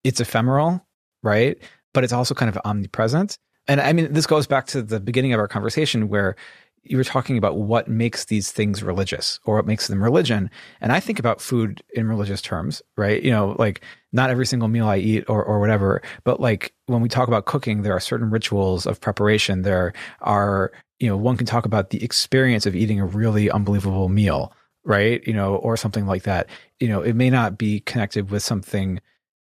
it's 0.04 0.20
ephemeral, 0.20 0.86
right? 1.22 1.56
But 1.94 2.04
it's 2.04 2.12
also 2.12 2.34
kind 2.34 2.48
of 2.48 2.58
omnipresent. 2.64 3.38
And 3.68 3.80
I 3.80 3.92
mean, 3.92 4.12
this 4.12 4.26
goes 4.26 4.46
back 4.46 4.66
to 4.68 4.82
the 4.82 5.00
beginning 5.00 5.32
of 5.32 5.40
our 5.40 5.48
conversation 5.48 6.08
where 6.08 6.36
you 6.84 6.96
were 6.96 7.04
talking 7.04 7.38
about 7.38 7.58
what 7.58 7.86
makes 7.86 8.24
these 8.24 8.50
things 8.50 8.82
religious 8.82 9.38
or 9.44 9.54
what 9.54 9.66
makes 9.66 9.86
them 9.86 10.02
religion. 10.02 10.50
And 10.80 10.90
I 10.90 10.98
think 10.98 11.20
about 11.20 11.40
food 11.40 11.82
in 11.94 12.08
religious 12.08 12.42
terms, 12.42 12.82
right? 12.96 13.22
You 13.22 13.30
know, 13.30 13.54
like 13.58 13.82
not 14.12 14.30
every 14.30 14.46
single 14.46 14.68
meal 14.68 14.88
I 14.88 14.96
eat 14.96 15.24
or, 15.28 15.44
or 15.44 15.60
whatever, 15.60 16.02
but 16.24 16.40
like 16.40 16.74
when 16.86 17.00
we 17.00 17.08
talk 17.08 17.28
about 17.28 17.46
cooking, 17.46 17.82
there 17.82 17.94
are 17.94 18.00
certain 18.00 18.30
rituals 18.30 18.84
of 18.84 19.00
preparation. 19.00 19.62
There 19.62 19.92
are, 20.22 20.72
you 21.02 21.08
know, 21.08 21.16
one 21.16 21.36
can 21.36 21.46
talk 21.46 21.66
about 21.66 21.90
the 21.90 22.02
experience 22.04 22.64
of 22.64 22.76
eating 22.76 23.00
a 23.00 23.04
really 23.04 23.50
unbelievable 23.50 24.08
meal, 24.08 24.52
right? 24.84 25.20
You 25.26 25.32
know, 25.32 25.56
or 25.56 25.76
something 25.76 26.06
like 26.06 26.22
that. 26.22 26.48
You 26.78 26.86
know, 26.86 27.02
it 27.02 27.16
may 27.16 27.28
not 27.28 27.58
be 27.58 27.80
connected 27.80 28.30
with 28.30 28.44
something 28.44 29.00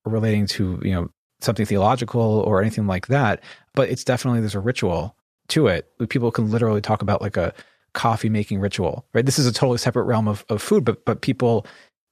relating 0.04 0.46
to, 0.48 0.78
you 0.84 0.92
know, 0.92 1.10
something 1.40 1.64
theological 1.64 2.20
or 2.20 2.60
anything 2.60 2.86
like 2.86 3.06
that, 3.06 3.42
but 3.74 3.88
it's 3.88 4.04
definitely 4.04 4.40
there's 4.40 4.54
a 4.54 4.60
ritual 4.60 5.16
to 5.48 5.68
it. 5.68 5.90
People 6.10 6.30
can 6.30 6.50
literally 6.50 6.82
talk 6.82 7.00
about 7.00 7.22
like 7.22 7.38
a 7.38 7.54
coffee 7.94 8.28
making 8.28 8.60
ritual, 8.60 9.06
right? 9.14 9.24
This 9.24 9.38
is 9.38 9.46
a 9.46 9.52
totally 9.52 9.78
separate 9.78 10.04
realm 10.04 10.28
of, 10.28 10.44
of 10.50 10.60
food, 10.60 10.84
but 10.84 11.06
but 11.06 11.22
people 11.22 11.66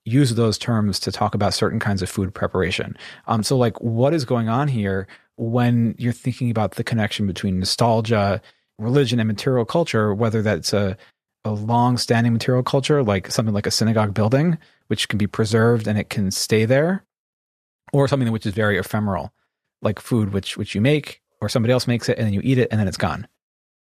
use 0.06 0.34
those 0.34 0.56
terms 0.56 0.98
to 1.00 1.12
talk 1.12 1.34
about 1.34 1.52
certain 1.52 1.80
kinds 1.80 2.00
of 2.00 2.08
food 2.08 2.32
preparation. 2.32 2.96
Um, 3.26 3.42
so 3.42 3.58
like 3.58 3.78
what 3.82 4.14
is 4.14 4.24
going 4.24 4.48
on 4.48 4.68
here 4.68 5.06
when 5.36 5.94
you're 5.98 6.12
thinking 6.14 6.50
about 6.50 6.76
the 6.76 6.84
connection 6.84 7.26
between 7.26 7.58
nostalgia, 7.58 8.40
religion, 8.78 9.20
and 9.20 9.26
material 9.26 9.64
culture, 9.64 10.14
whether 10.14 10.42
that's 10.42 10.72
a 10.72 10.96
a 11.44 11.50
long 11.52 11.96
standing 11.96 12.32
material 12.32 12.64
culture, 12.64 13.04
like 13.04 13.30
something 13.30 13.54
like 13.54 13.66
a 13.66 13.70
synagogue 13.70 14.12
building, 14.12 14.58
which 14.88 15.08
can 15.08 15.16
be 15.16 15.28
preserved 15.28 15.86
and 15.86 15.96
it 15.96 16.10
can 16.10 16.30
stay 16.32 16.64
there, 16.64 17.04
or 17.92 18.08
something 18.08 18.32
which 18.32 18.46
is 18.46 18.52
very 18.52 18.78
ephemeral, 18.78 19.32
like 19.82 20.00
food 20.00 20.32
which 20.32 20.56
which 20.56 20.74
you 20.74 20.80
make 20.80 21.22
or 21.40 21.48
somebody 21.48 21.72
else 21.72 21.86
makes 21.86 22.08
it 22.08 22.18
and 22.18 22.26
then 22.26 22.34
you 22.34 22.40
eat 22.42 22.58
it 22.58 22.68
and 22.70 22.80
then 22.80 22.88
it's 22.88 22.96
gone. 22.96 23.28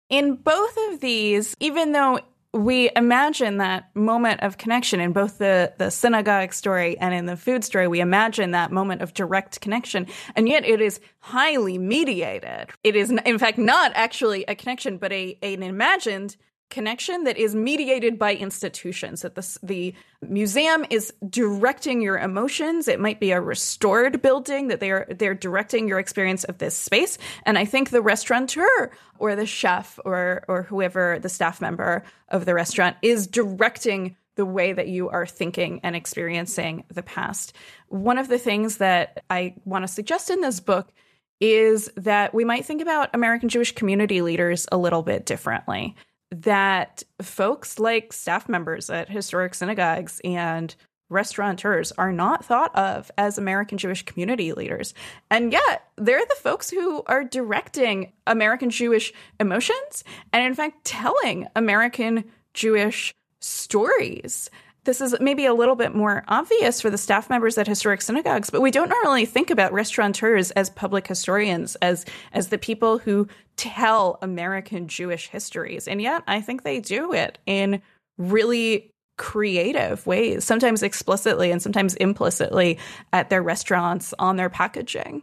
In 0.08 0.36
both 0.36 0.76
of 0.88 1.00
these, 1.00 1.56
even 1.60 1.92
though 1.92 2.20
we 2.52 2.90
imagine 2.96 3.58
that 3.58 3.94
moment 3.94 4.40
of 4.42 4.58
connection 4.58 4.98
in 4.98 5.12
both 5.12 5.38
the, 5.38 5.72
the 5.78 5.90
synagogue 5.90 6.52
story 6.52 6.98
and 6.98 7.14
in 7.14 7.26
the 7.26 7.36
food 7.36 7.62
story, 7.62 7.86
we 7.86 8.00
imagine 8.00 8.50
that 8.50 8.72
moment 8.72 9.02
of 9.02 9.14
direct 9.14 9.60
connection. 9.60 10.06
And 10.34 10.48
yet 10.48 10.64
it 10.64 10.80
is 10.80 11.00
highly 11.20 11.78
mediated. 11.78 12.70
It 12.82 12.96
is, 12.96 13.10
in 13.10 13.38
fact, 13.38 13.58
not 13.58 13.92
actually 13.94 14.44
a 14.44 14.56
connection, 14.56 14.98
but 14.98 15.12
a, 15.12 15.38
an 15.42 15.62
imagined 15.62 16.36
connection 16.70 17.24
that 17.24 17.36
is 17.36 17.54
mediated 17.54 18.18
by 18.18 18.34
institutions 18.34 19.22
that 19.22 19.34
the, 19.34 19.58
the 19.62 19.94
museum 20.22 20.86
is 20.88 21.12
directing 21.28 22.00
your 22.00 22.18
emotions. 22.18 22.88
It 22.88 23.00
might 23.00 23.20
be 23.20 23.32
a 23.32 23.40
restored 23.40 24.22
building 24.22 24.68
that 24.68 24.80
they 24.80 24.90
are 24.90 25.06
they're 25.10 25.34
directing 25.34 25.88
your 25.88 25.98
experience 25.98 26.44
of 26.44 26.58
this 26.58 26.76
space. 26.76 27.18
And 27.44 27.58
i 27.58 27.64
think 27.64 27.90
the 27.90 28.02
restaurateur 28.02 28.90
or 29.18 29.36
the 29.36 29.46
chef 29.46 29.98
or 30.04 30.44
or 30.48 30.62
whoever 30.62 31.18
the 31.18 31.28
staff 31.28 31.60
member 31.60 32.04
of 32.28 32.46
the 32.46 32.54
restaurant 32.54 32.96
is 33.02 33.26
directing 33.26 34.16
the 34.36 34.46
way 34.46 34.72
that 34.72 34.88
you 34.88 35.08
are 35.10 35.26
thinking 35.26 35.80
and 35.82 35.94
experiencing 35.94 36.84
the 36.88 37.02
past. 37.02 37.52
One 37.88 38.16
of 38.16 38.28
the 38.28 38.38
things 38.38 38.78
that 38.78 39.24
i 39.28 39.54
want 39.64 39.82
to 39.82 39.88
suggest 39.88 40.30
in 40.30 40.40
this 40.40 40.60
book 40.60 40.92
is 41.40 41.90
that 41.96 42.34
we 42.34 42.44
might 42.44 42.66
think 42.66 42.82
about 42.82 43.08
American 43.14 43.48
Jewish 43.48 43.74
community 43.74 44.20
leaders 44.20 44.66
a 44.70 44.76
little 44.76 45.02
bit 45.02 45.24
differently 45.24 45.96
that 46.30 47.02
folks 47.20 47.78
like 47.78 48.12
staff 48.12 48.48
members 48.48 48.88
at 48.90 49.08
historic 49.08 49.54
synagogues 49.54 50.20
and 50.24 50.74
restaurateurs 51.08 51.92
are 51.92 52.12
not 52.12 52.44
thought 52.44 52.74
of 52.76 53.10
as 53.18 53.36
American 53.36 53.76
Jewish 53.76 54.04
community 54.04 54.52
leaders. 54.52 54.94
And 55.30 55.52
yet, 55.52 55.88
they're 55.96 56.24
the 56.24 56.36
folks 56.40 56.70
who 56.70 57.02
are 57.06 57.24
directing 57.24 58.12
American 58.26 58.70
Jewish 58.70 59.12
emotions 59.40 60.04
and, 60.32 60.44
in 60.44 60.54
fact, 60.54 60.84
telling 60.84 61.48
American 61.56 62.24
Jewish 62.54 63.12
stories 63.40 64.50
this 64.84 65.00
is 65.00 65.14
maybe 65.20 65.44
a 65.46 65.54
little 65.54 65.76
bit 65.76 65.94
more 65.94 66.24
obvious 66.28 66.80
for 66.80 66.90
the 66.90 66.98
staff 66.98 67.28
members 67.28 67.58
at 67.58 67.66
historic 67.66 68.00
synagogues, 68.00 68.50
but 68.50 68.62
we 68.62 68.70
don't 68.70 68.88
normally 68.88 69.26
think 69.26 69.50
about 69.50 69.72
restaurateurs 69.72 70.50
as 70.52 70.70
public 70.70 71.06
historians, 71.06 71.76
as 71.76 72.06
as 72.32 72.48
the 72.48 72.58
people 72.58 72.98
who 72.98 73.28
tell 73.56 74.18
American 74.22 74.88
Jewish 74.88 75.28
histories. 75.28 75.86
And 75.86 76.00
yet 76.00 76.22
I 76.26 76.40
think 76.40 76.62
they 76.62 76.80
do 76.80 77.12
it 77.12 77.38
in 77.46 77.82
really 78.16 78.90
creative 79.18 80.06
ways, 80.06 80.44
sometimes 80.44 80.82
explicitly 80.82 81.50
and 81.50 81.60
sometimes 81.60 81.94
implicitly 81.96 82.78
at 83.12 83.28
their 83.28 83.42
restaurants 83.42 84.14
on 84.18 84.36
their 84.36 84.48
packaging. 84.48 85.22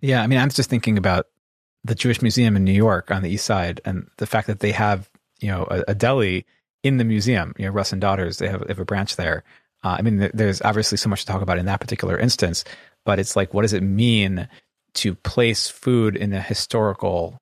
Yeah, 0.00 0.22
I 0.22 0.28
mean, 0.28 0.38
I'm 0.38 0.48
just 0.48 0.70
thinking 0.70 0.96
about 0.96 1.26
the 1.82 1.96
Jewish 1.96 2.22
Museum 2.22 2.56
in 2.56 2.62
New 2.62 2.72
York 2.72 3.10
on 3.10 3.22
the 3.22 3.30
East 3.30 3.46
Side 3.46 3.80
and 3.84 4.08
the 4.18 4.26
fact 4.26 4.46
that 4.46 4.60
they 4.60 4.70
have, 4.70 5.10
you 5.40 5.48
know, 5.48 5.66
a, 5.68 5.84
a 5.88 5.94
deli 5.94 6.46
in 6.88 6.96
the 6.96 7.04
museum. 7.04 7.54
You 7.58 7.66
know, 7.66 7.72
Russ 7.72 7.92
and 7.92 8.00
Daughters, 8.00 8.38
they 8.38 8.48
have, 8.48 8.60
they 8.62 8.68
have 8.68 8.78
a 8.78 8.84
branch 8.84 9.16
there. 9.16 9.44
Uh, 9.84 9.96
I 9.98 10.02
mean, 10.02 10.30
there's 10.34 10.62
obviously 10.62 10.98
so 10.98 11.08
much 11.08 11.20
to 11.20 11.26
talk 11.26 11.42
about 11.42 11.58
in 11.58 11.66
that 11.66 11.80
particular 11.80 12.18
instance, 12.18 12.64
but 13.04 13.18
it's 13.18 13.36
like, 13.36 13.52
what 13.54 13.62
does 13.62 13.74
it 13.74 13.82
mean 13.82 14.48
to 14.94 15.14
place 15.14 15.68
food 15.68 16.16
in 16.16 16.32
a 16.32 16.40
historical 16.40 17.38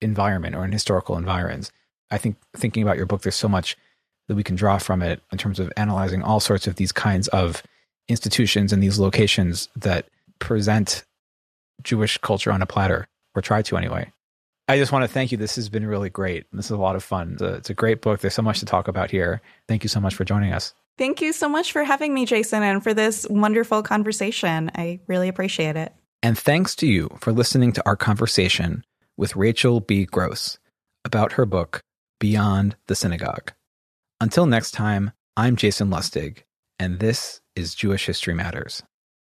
environment 0.00 0.56
or 0.56 0.64
in 0.64 0.72
historical 0.72 1.16
environs? 1.16 1.70
I 2.10 2.18
think 2.18 2.36
thinking 2.56 2.82
about 2.82 2.96
your 2.96 3.06
book, 3.06 3.22
there's 3.22 3.36
so 3.36 3.48
much 3.48 3.76
that 4.26 4.34
we 4.34 4.42
can 4.42 4.56
draw 4.56 4.78
from 4.78 5.02
it 5.02 5.22
in 5.30 5.38
terms 5.38 5.60
of 5.60 5.72
analyzing 5.76 6.22
all 6.22 6.40
sorts 6.40 6.66
of 6.66 6.76
these 6.76 6.92
kinds 6.92 7.28
of 7.28 7.62
institutions 8.08 8.72
and 8.72 8.82
these 8.82 8.98
locations 8.98 9.68
that 9.76 10.06
present 10.38 11.04
Jewish 11.82 12.18
culture 12.18 12.50
on 12.50 12.62
a 12.62 12.66
platter, 12.66 13.06
or 13.34 13.42
try 13.42 13.62
to 13.62 13.76
anyway. 13.76 14.10
I 14.70 14.78
just 14.78 14.92
want 14.92 15.02
to 15.02 15.08
thank 15.08 15.32
you. 15.32 15.36
This 15.36 15.56
has 15.56 15.68
been 15.68 15.84
really 15.84 16.10
great. 16.10 16.46
This 16.52 16.66
is 16.66 16.70
a 16.70 16.76
lot 16.76 16.94
of 16.94 17.02
fun. 17.02 17.32
It's 17.32 17.42
a, 17.42 17.54
it's 17.54 17.70
a 17.70 17.74
great 17.74 18.02
book. 18.02 18.20
There's 18.20 18.34
so 18.34 18.42
much 18.42 18.60
to 18.60 18.66
talk 18.66 18.86
about 18.86 19.10
here. 19.10 19.42
Thank 19.66 19.82
you 19.82 19.88
so 19.88 19.98
much 19.98 20.14
for 20.14 20.24
joining 20.24 20.52
us. 20.52 20.74
Thank 20.96 21.20
you 21.20 21.32
so 21.32 21.48
much 21.48 21.72
for 21.72 21.82
having 21.82 22.14
me, 22.14 22.24
Jason, 22.24 22.62
and 22.62 22.80
for 22.80 22.94
this 22.94 23.26
wonderful 23.28 23.82
conversation. 23.82 24.70
I 24.76 25.00
really 25.08 25.26
appreciate 25.26 25.74
it. 25.74 25.92
And 26.22 26.38
thanks 26.38 26.76
to 26.76 26.86
you 26.86 27.10
for 27.20 27.32
listening 27.32 27.72
to 27.72 27.82
our 27.84 27.96
conversation 27.96 28.84
with 29.16 29.34
Rachel 29.34 29.80
B. 29.80 30.04
Gross 30.04 30.58
about 31.04 31.32
her 31.32 31.46
book, 31.46 31.80
Beyond 32.20 32.76
the 32.86 32.94
Synagogue. 32.94 33.52
Until 34.20 34.46
next 34.46 34.70
time, 34.70 35.10
I'm 35.36 35.56
Jason 35.56 35.88
Lustig, 35.88 36.44
and 36.78 37.00
this 37.00 37.40
is 37.56 37.74
Jewish 37.74 38.06
History 38.06 38.34
Matters. 38.34 38.84